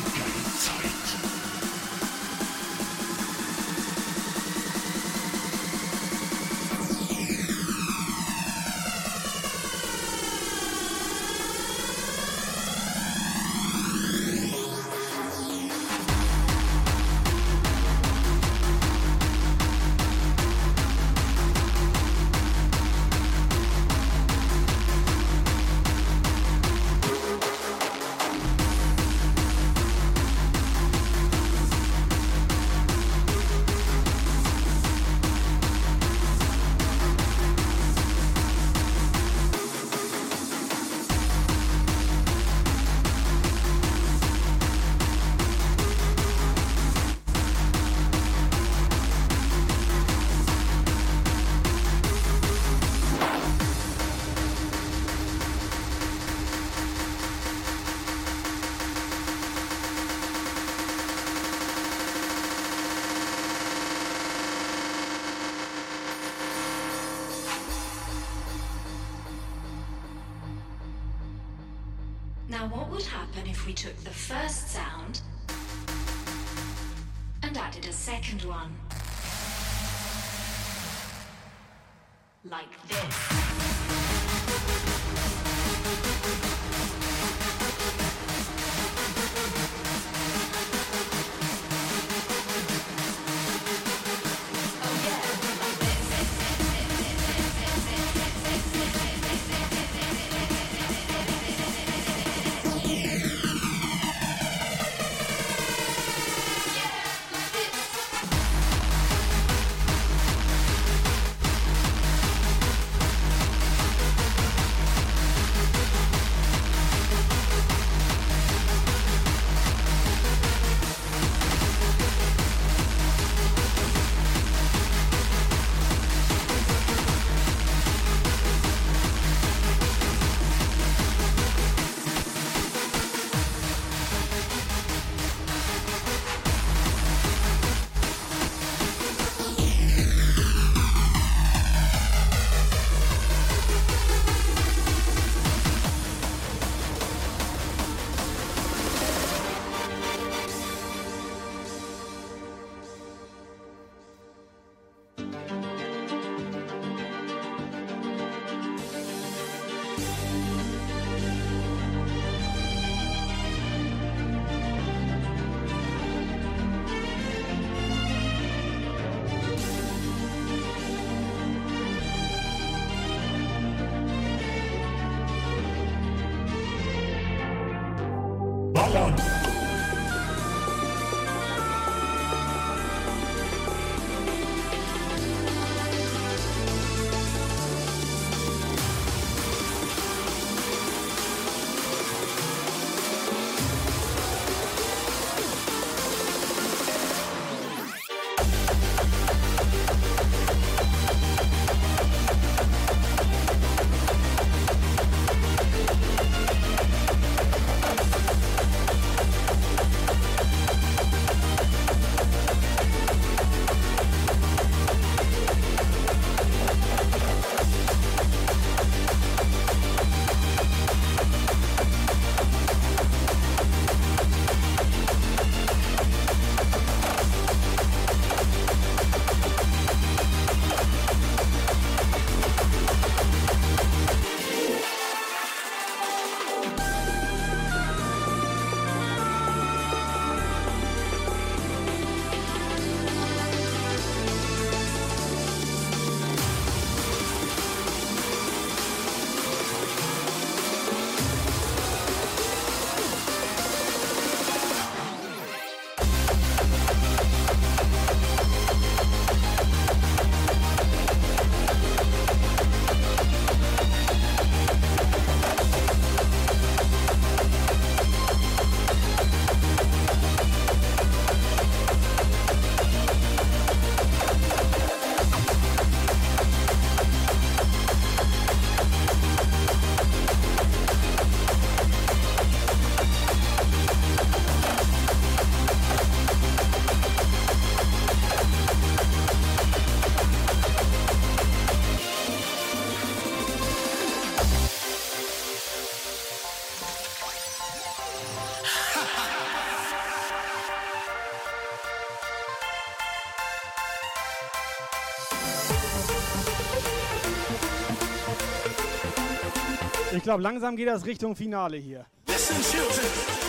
Ich 310.23 310.25
glaube, 310.25 310.41
langsam 310.45 310.77
geht 310.77 310.87
das 310.87 311.05
Richtung 311.05 311.35
Finale 311.35 311.77
hier. 311.79 312.07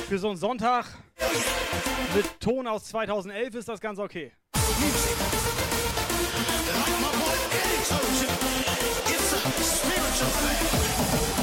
Für 0.10 0.18
so 0.18 0.30
einen 0.30 0.38
Sonntag 0.38 0.88
mit 2.16 2.40
Ton 2.40 2.66
aus 2.66 2.86
2011 2.86 3.54
ist 3.54 3.70
das 3.70 3.80
ganz 3.80 4.00
okay. 4.00 4.32
Kalles 10.34 11.43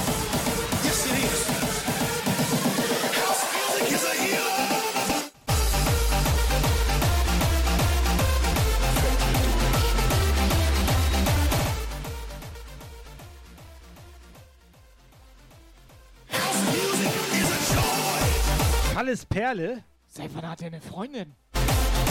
Perle? 19.51 19.83
Seit 20.07 20.33
wann 20.37 20.49
hat 20.49 20.61
er 20.61 20.69
eine 20.69 20.81
Freundin? 20.81 21.35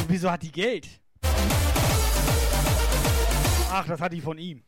Wieso 0.10 0.30
hat 0.30 0.44
die 0.44 0.52
Geld? 0.52 0.90
Ach, 3.72 3.88
das 3.88 4.02
hat 4.02 4.12
die 4.12 4.20
von 4.20 4.38
ihm. 4.38 4.62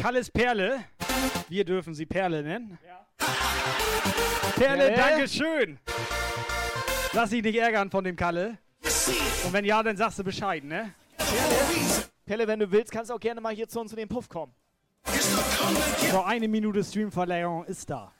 Kalles 0.00 0.30
Perle. 0.30 0.84
Wir 1.48 1.64
dürfen 1.64 1.96
sie 1.96 2.06
Perle 2.06 2.44
nennen. 2.44 2.78
Perle, 4.54 4.92
Perle? 4.92 4.94
danke 4.94 5.26
schön. 5.26 5.80
Lass 7.12 7.30
dich 7.30 7.42
nicht 7.42 7.56
ärgern 7.56 7.90
von 7.90 8.04
dem 8.04 8.14
Kalle. 8.14 8.58
Und 9.44 9.52
wenn 9.52 9.64
ja, 9.64 9.82
dann 9.82 9.96
sagst 9.96 10.20
du 10.20 10.22
Bescheid, 10.22 10.62
ne? 10.62 10.94
Pelle, 12.24 12.46
wenn 12.46 12.60
du 12.60 12.70
willst, 12.70 12.92
kannst 12.92 13.10
du 13.10 13.14
auch 13.14 13.20
gerne 13.20 13.40
mal 13.40 13.52
hier 13.52 13.68
zu 13.68 13.80
uns 13.80 13.90
in 13.90 13.96
den 13.96 14.08
Puff 14.08 14.28
kommen. 14.28 14.54
So, 16.10 16.22
eine 16.22 16.46
Minute 16.48 16.84
Streamverlängerung 16.84 17.64
ist 17.64 17.90
da. 17.90 18.12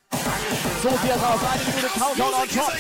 So 0.83 0.89
sieht 0.89 1.11
das 1.11 1.23
aus. 1.23 1.41
Eine 1.53 1.65
Minute 1.65 1.87
Countdown 1.89 2.35
on 2.35 2.49
top. 2.49 2.73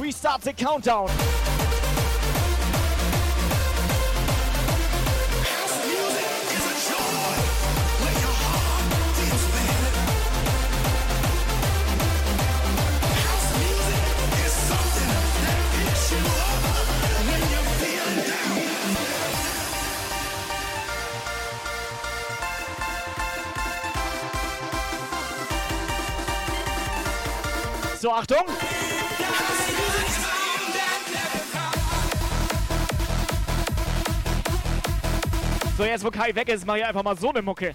Restart 0.00 0.44
the 0.44 0.52
countdown. 0.52 1.55
So, 28.06 28.12
Achtung. 28.12 28.46
So, 35.76 35.84
jetzt 35.84 36.04
wo 36.04 36.10
Kai 36.12 36.32
weg 36.32 36.48
ist, 36.48 36.64
mach 36.64 36.76
ich 36.76 36.86
einfach 36.86 37.02
mal 37.02 37.18
so 37.18 37.30
eine 37.30 37.42
Mucke. 37.42 37.72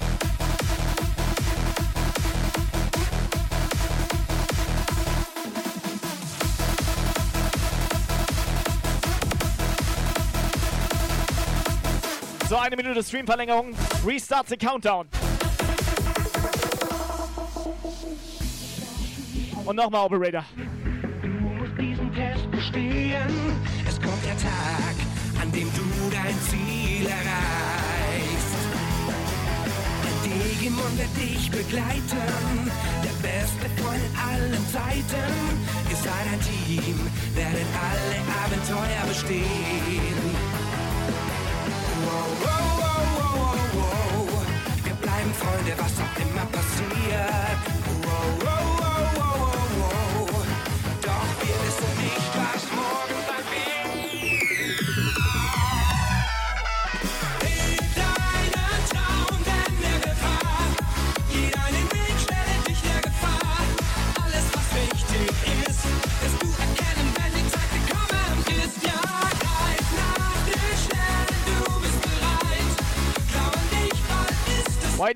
So, 12.48 12.56
eine 12.56 12.78
Minute 12.78 13.04
Streamverlängerung. 13.04 13.76
Restart 14.06 14.48
the 14.48 14.56
Countdown. 14.56 15.10
Und 19.66 19.76
nochmal, 19.76 20.06
Operator. 20.06 20.44
diesen 21.78 22.14
Test 22.14 22.50
bestehen. 22.52 23.32
Es 23.88 24.00
kommt 24.02 24.24
der 24.26 24.38
Tag, 24.38 24.96
an 25.42 25.52
dem 25.52 25.70
du 25.74 25.86
dein 26.12 26.36
Ziel 26.50 27.06
erreichst. 27.06 28.56
Der 30.06 30.30
Digimon 30.30 30.98
wird 30.98 31.16
dich 31.18 31.50
begleiten. 31.52 32.72
Der 33.04 33.16
beste 33.28 33.66
Freund 33.82 34.02
in 34.02 34.16
allen 34.18 34.68
Zeiten. 34.70 35.32
Ihr 35.90 35.96
seid 35.98 36.26
ein 36.32 36.42
Team, 36.42 37.00
werdet 37.36 37.68
alle 37.90 38.18
Abenteuer 38.44 39.08
bestehen. 39.08 40.22
Wow, 42.04 42.28
wow, 42.42 42.62
wow, 42.80 43.16
wow, 43.34 43.56
wow. 43.74 44.46
Wir 44.84 44.94
bleiben 44.94 45.34
Freunde, 45.34 45.74
was 45.78 45.94
auch 46.00 46.16
immer 46.20 46.46
passiert. 46.52 47.81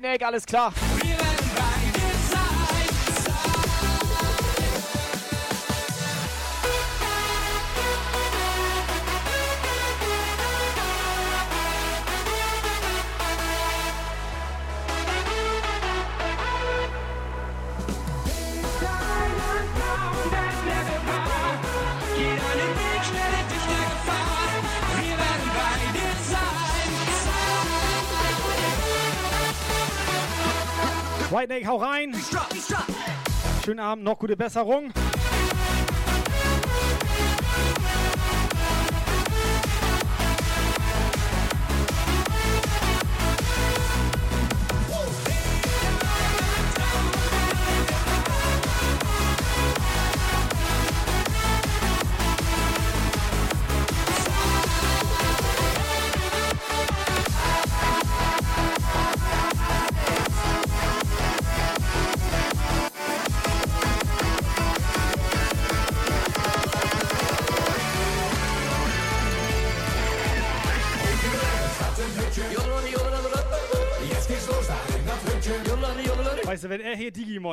Neck, 0.06 0.22
alles 0.22 0.46
klar. 0.46 0.72
Sein. 31.46 31.48
White 31.48 31.48
Neck, 31.48 31.66
hau 31.66 31.76
rein. 31.76 32.14
Schönen 33.64 33.80
Abend, 33.80 34.04
noch 34.04 34.18
gute 34.18 34.36
Besserung. 34.36 34.92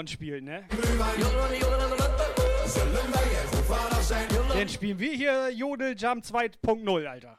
Digimon 0.03 0.07
spielt, 0.07 0.43
ne? 0.43 0.63
Dann 4.53 4.69
spielen 4.69 4.99
wir 4.99 5.11
hier 5.11 5.49
Jodel 5.51 5.95
Jump 5.97 6.23
2.0, 6.23 7.05
Alter. 7.07 7.37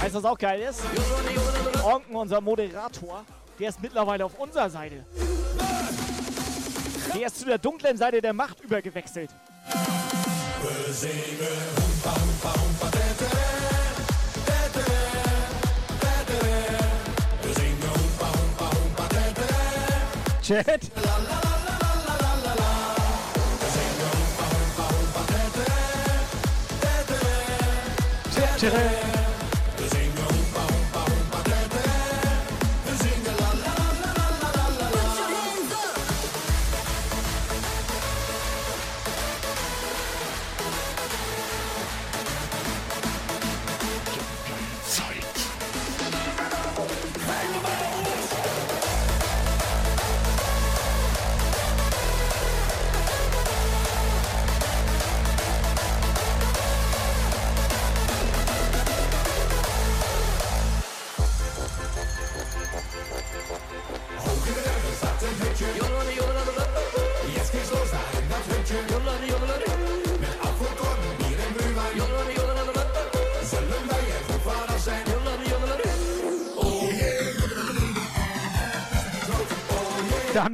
Weißt 0.00 0.14
du, 0.14 0.18
was 0.18 0.24
auch 0.24 0.38
geil 0.38 0.60
ist? 0.60 0.82
Onken, 1.82 2.14
unser 2.14 2.40
Moderator, 2.40 3.24
der 3.58 3.68
ist 3.68 3.82
mittlerweile 3.82 4.24
auf 4.24 4.38
unserer 4.38 4.70
Seite. 4.70 5.04
Der 7.14 7.26
ist 7.26 7.40
zu 7.40 7.46
der 7.46 7.58
dunklen 7.58 7.96
Seite 7.96 8.20
der 8.20 8.32
Macht 8.32 8.60
übergewechselt. 8.60 9.30
Chet. 20.46 20.90
Chet. 28.58 29.05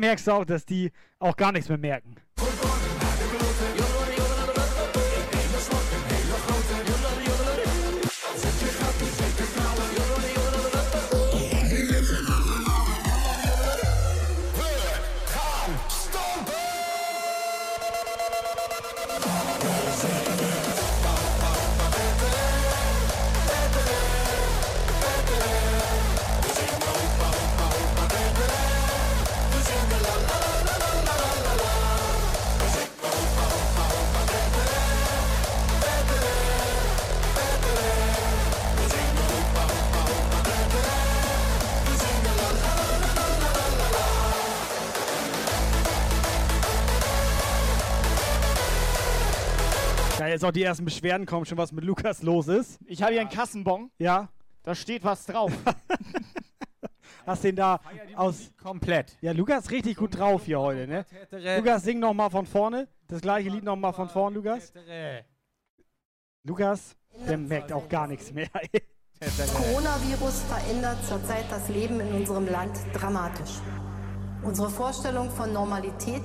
Merkst 0.02 0.26
du 0.26 0.32
auch, 0.32 0.44
dass 0.44 0.66
die 0.66 0.90
auch 1.18 1.36
gar 1.36 1.52
nichts 1.52 1.68
mehr 1.68 1.78
merken. 1.78 2.11
Jetzt 50.43 50.49
auch 50.49 50.53
die 50.53 50.62
ersten 50.65 50.85
Beschwerden 50.85 51.25
kommen, 51.25 51.47
schon 51.47 51.59
was 51.59 51.71
mit 51.71 51.85
Lukas 51.85 52.23
los 52.23 52.49
ist. 52.49 52.81
Ich 52.87 53.01
habe 53.03 53.12
hier 53.12 53.21
einen 53.21 53.31
Kassenbon. 53.31 53.91
Ja. 53.99 54.29
Da 54.65 54.75
steht 54.75 55.05
was 55.05 55.27
drauf. 55.27 55.53
Hast 57.27 57.45
den 57.45 57.55
da 57.55 57.81
aus. 58.17 58.51
Komplett. 58.61 59.17
Ja, 59.21 59.33
Lukas 59.33 59.71
richtig 59.71 59.97
gut 59.97 60.19
drauf 60.19 60.45
hier 60.45 60.59
heute, 60.59 60.89
ne? 60.89 61.07
Lukas, 61.57 61.85
sing 61.85 62.01
noch 62.01 62.12
mal 62.12 62.31
von 62.31 62.47
vorne. 62.47 62.89
Das 63.07 63.21
gleiche 63.21 63.49
Lied 63.51 63.62
noch 63.62 63.77
mal 63.77 63.93
von 63.93 64.09
vorne, 64.09 64.37
Lukas. 64.37 64.73
Lukas, 66.43 66.97
der 67.29 67.39
merkt 67.39 67.73
auch 67.73 67.89
gar 67.89 68.09
nichts 68.09 68.33
mehr. 68.33 68.49
Das 69.21 69.55
Coronavirus 69.55 70.43
verändert 70.43 71.05
zurzeit 71.05 71.45
das 71.51 71.69
Leben 71.69 72.01
in 72.01 72.12
unserem 72.15 72.47
Land 72.49 72.77
dramatisch. 72.93 73.61
Unsere 74.43 74.69
Vorstellung 74.69 75.31
von 75.31 75.53
Normalität, 75.53 76.25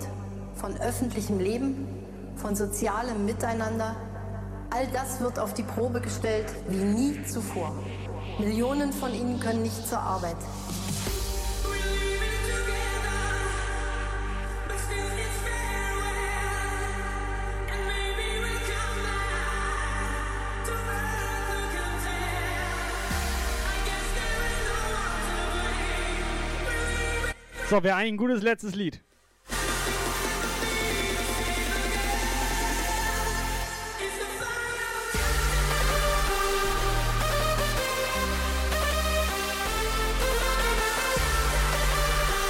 von 0.56 0.76
öffentlichem 0.78 1.40
Leben, 1.40 1.97
von 2.38 2.56
sozialem 2.56 3.26
Miteinander, 3.26 3.96
all 4.70 4.88
das 4.94 5.20
wird 5.22 5.40
auf 5.40 5.54
die 5.54 5.64
Probe 5.64 6.02
gestellt 6.02 6.48
wie 6.70 6.78
nie 6.78 7.24
zuvor. 7.26 7.74
Millionen 8.40 8.94
von 8.94 9.14
ihnen 9.14 9.40
können 9.40 9.64
nicht 9.64 9.88
zur 9.88 10.00
Arbeit. 10.00 10.38
So, 27.70 27.84
wäre 27.84 27.98
ein 27.98 28.16
gutes 28.16 28.44
letztes 28.44 28.76
Lied. 28.76 29.02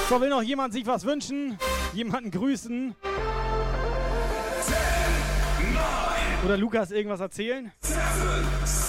So, 0.10 0.22
will 0.22 0.30
noch 0.30 0.42
jemand 0.42 0.72
sich 0.72 0.86
was 0.88 1.03
wünschen? 1.03 1.58
Jemanden 1.94 2.32
grüßen? 2.32 2.95
Oder 6.45 6.56
Lukas 6.56 6.92
irgendwas 6.92 7.19
erzählen? 7.19 7.74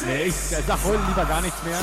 Nee, 0.06 0.26
ich 0.26 0.34
sag 0.34 0.84
heute 0.84 1.02
lieber 1.08 1.24
gar 1.24 1.40
nichts 1.40 1.60
mehr. 1.64 1.80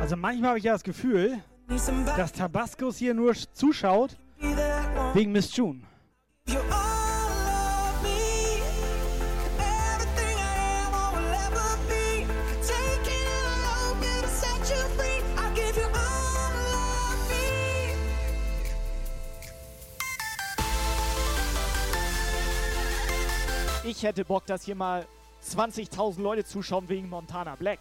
Also 0.00 0.16
manchmal 0.16 0.48
habe 0.48 0.58
ich 0.58 0.64
ja 0.64 0.72
das 0.72 0.82
Gefühl, 0.82 1.38
dass 2.16 2.32
Tabascos 2.32 2.96
hier 2.96 3.14
nur 3.14 3.34
zuschaut 3.52 4.16
wegen 5.14 5.30
Miss 5.30 5.54
June. 5.54 5.82
Ich 23.84 24.02
hätte 24.02 24.24
Bock, 24.24 24.44
dass 24.46 24.64
hier 24.64 24.74
mal 24.74 25.06
20.000 25.46 26.20
Leute 26.20 26.44
zuschauen 26.44 26.88
wegen 26.88 27.08
Montana 27.08 27.54
Black. 27.54 27.78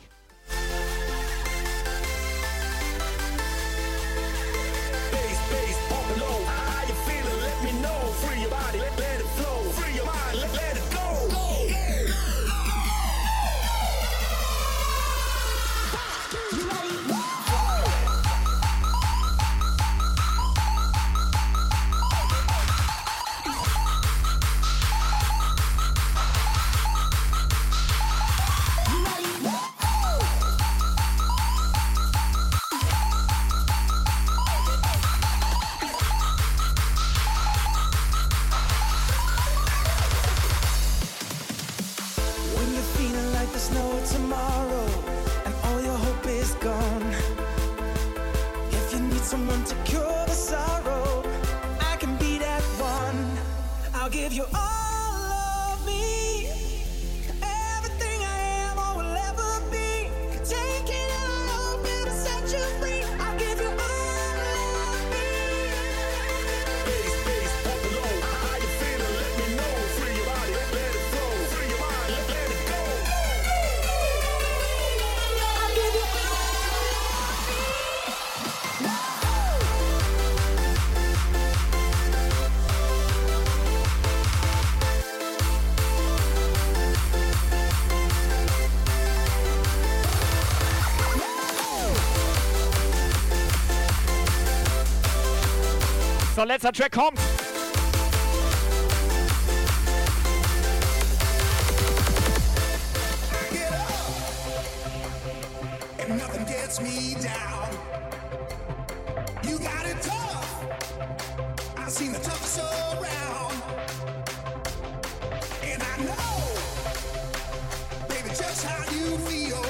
Just 118.35 118.65
how 118.65 118.83
you 118.91 119.17
feel. 119.19 119.63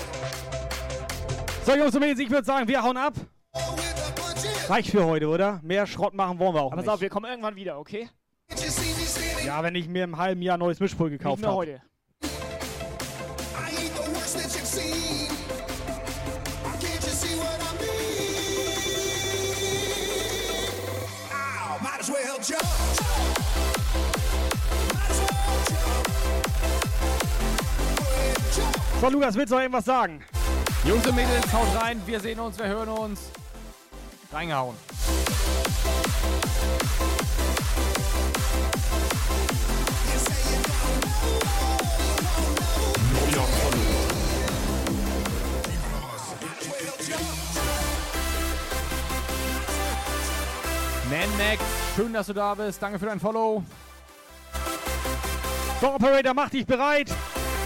So, 1.65 1.75
Jungs 1.75 1.93
und 1.95 2.01
Mädels, 2.01 2.19
ich 2.19 2.29
würde 2.29 2.45
sagen, 2.45 2.67
wir 2.67 2.81
hauen 2.81 2.97
ab. 2.97 3.13
Reicht 4.68 4.90
für 4.90 5.06
heute, 5.06 5.27
oder? 5.27 5.60
Mehr 5.64 5.85
Schrott 5.85 6.14
machen 6.16 6.40
wollen 6.40 6.56
wir 6.56 6.61
auch 6.61 6.72
Aber 6.72 6.77
nicht. 6.77 6.85
pass 6.85 6.95
auf, 6.95 7.02
wir 7.02 7.10
kommen 7.10 7.30
irgendwann 7.30 7.56
wieder, 7.56 7.77
okay? 7.80 8.10
Ja, 9.45 9.61
wenn 9.61 9.76
ich 9.76 9.88
mir 9.88 10.03
im 10.03 10.18
halben 10.18 10.42
Jahr 10.42 10.58
ein 10.58 10.60
neues 10.60 10.80
Mischpult 10.80 11.11
gekauft 11.11 11.45
habe. 11.45 11.56
heute. 11.56 11.82
So, 29.02 29.10
Lukas, 29.10 29.35
willst 29.35 29.52
du 29.52 29.56
noch 29.56 29.61
irgendwas 29.61 29.85
sagen? 29.85 30.24
Jungs 30.85 31.06
und 31.06 31.16
Mädels, 31.16 31.52
haut 31.53 31.68
rein. 31.82 32.02
Wir 32.06 32.19
sehen 32.19 32.40
uns, 32.40 32.58
wir 32.58 32.68
hören 32.68 32.90
uns. 32.90 33.30
Reingehauen. 34.35 34.75
Nanmax, 51.09 51.64
schön, 51.95 52.11
dass 52.11 52.27
du 52.27 52.33
da 52.33 52.53
bist. 52.55 52.81
Danke 52.81 52.99
für 52.99 53.05
dein 53.05 53.22
Follow. 53.22 53.64
So, 55.80 55.93
Operator, 55.93 56.33
mach 56.33 56.49
dich 56.49 56.65
bereit. 56.65 57.09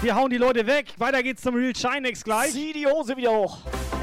Wir 0.03 0.15
hauen 0.15 0.30
die 0.30 0.38
Leute 0.38 0.67
weg. 0.67 0.93
Weiter 0.99 1.23
geht's 1.23 1.41
zum 1.41 1.56
Real 1.56 1.73
Chinex 1.73 2.23
gleich. 2.23 2.51
Zieh 2.51 2.73
die 2.73 2.85
Hose 2.85 3.17
wieder 3.17 3.31
hoch. 3.31 3.57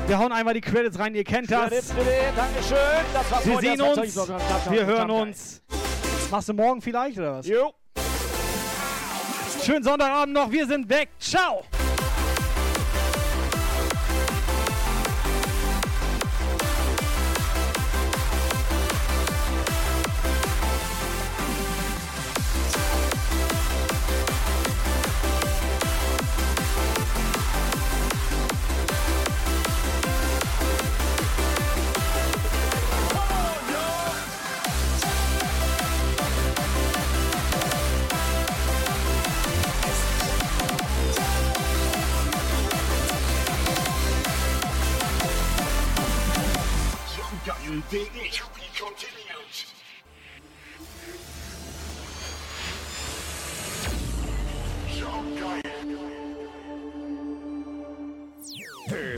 Wir 0.06 0.18
hauen 0.18 0.30
einmal 0.32 0.54
die 0.54 0.60
Credits 0.60 0.98
rein, 0.98 1.14
ihr 1.16 1.24
kennt 1.24 1.50
das. 1.50 1.70
Dankeschön. 1.70 2.76
Das 3.12 3.30
war's 3.30 3.46
Wir 3.46 3.58
sehen 3.58 3.78
Das 3.78 3.98
uns. 3.98 4.70
Wir 4.70 4.86
hören 4.86 5.10
uns. 5.10 5.62
Machst 6.30 6.48
du 6.48 6.54
morgen 6.54 6.80
vielleicht 6.80 7.18
oder 7.18 7.38
was? 7.38 7.46
Jo. 7.46 7.72
Schönen 9.64 9.82
Sonntagabend 9.82 10.32
noch. 10.32 10.50
Wir 10.50 10.66
sind 10.66 10.88
weg. 10.88 11.08
Ciao. 11.18 11.64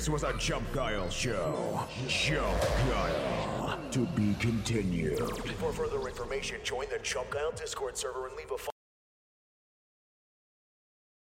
Was 0.09 0.23
a 0.23 0.33
Jump 0.39 0.73
Guile 0.73 1.11
show. 1.11 1.87
Jump 2.09 2.61
Guile. 2.89 3.79
To 3.91 4.07
be 4.17 4.35
continued. 4.41 5.19
For 5.59 5.71
further 5.71 6.09
information, 6.09 6.61
join 6.65 6.87
the 6.91 6.99
Chump 7.01 7.29
Guile 7.29 7.53
Discord 7.53 7.97
server 7.99 8.27
and 8.27 8.37
leave 8.37 8.51
a 8.51 8.57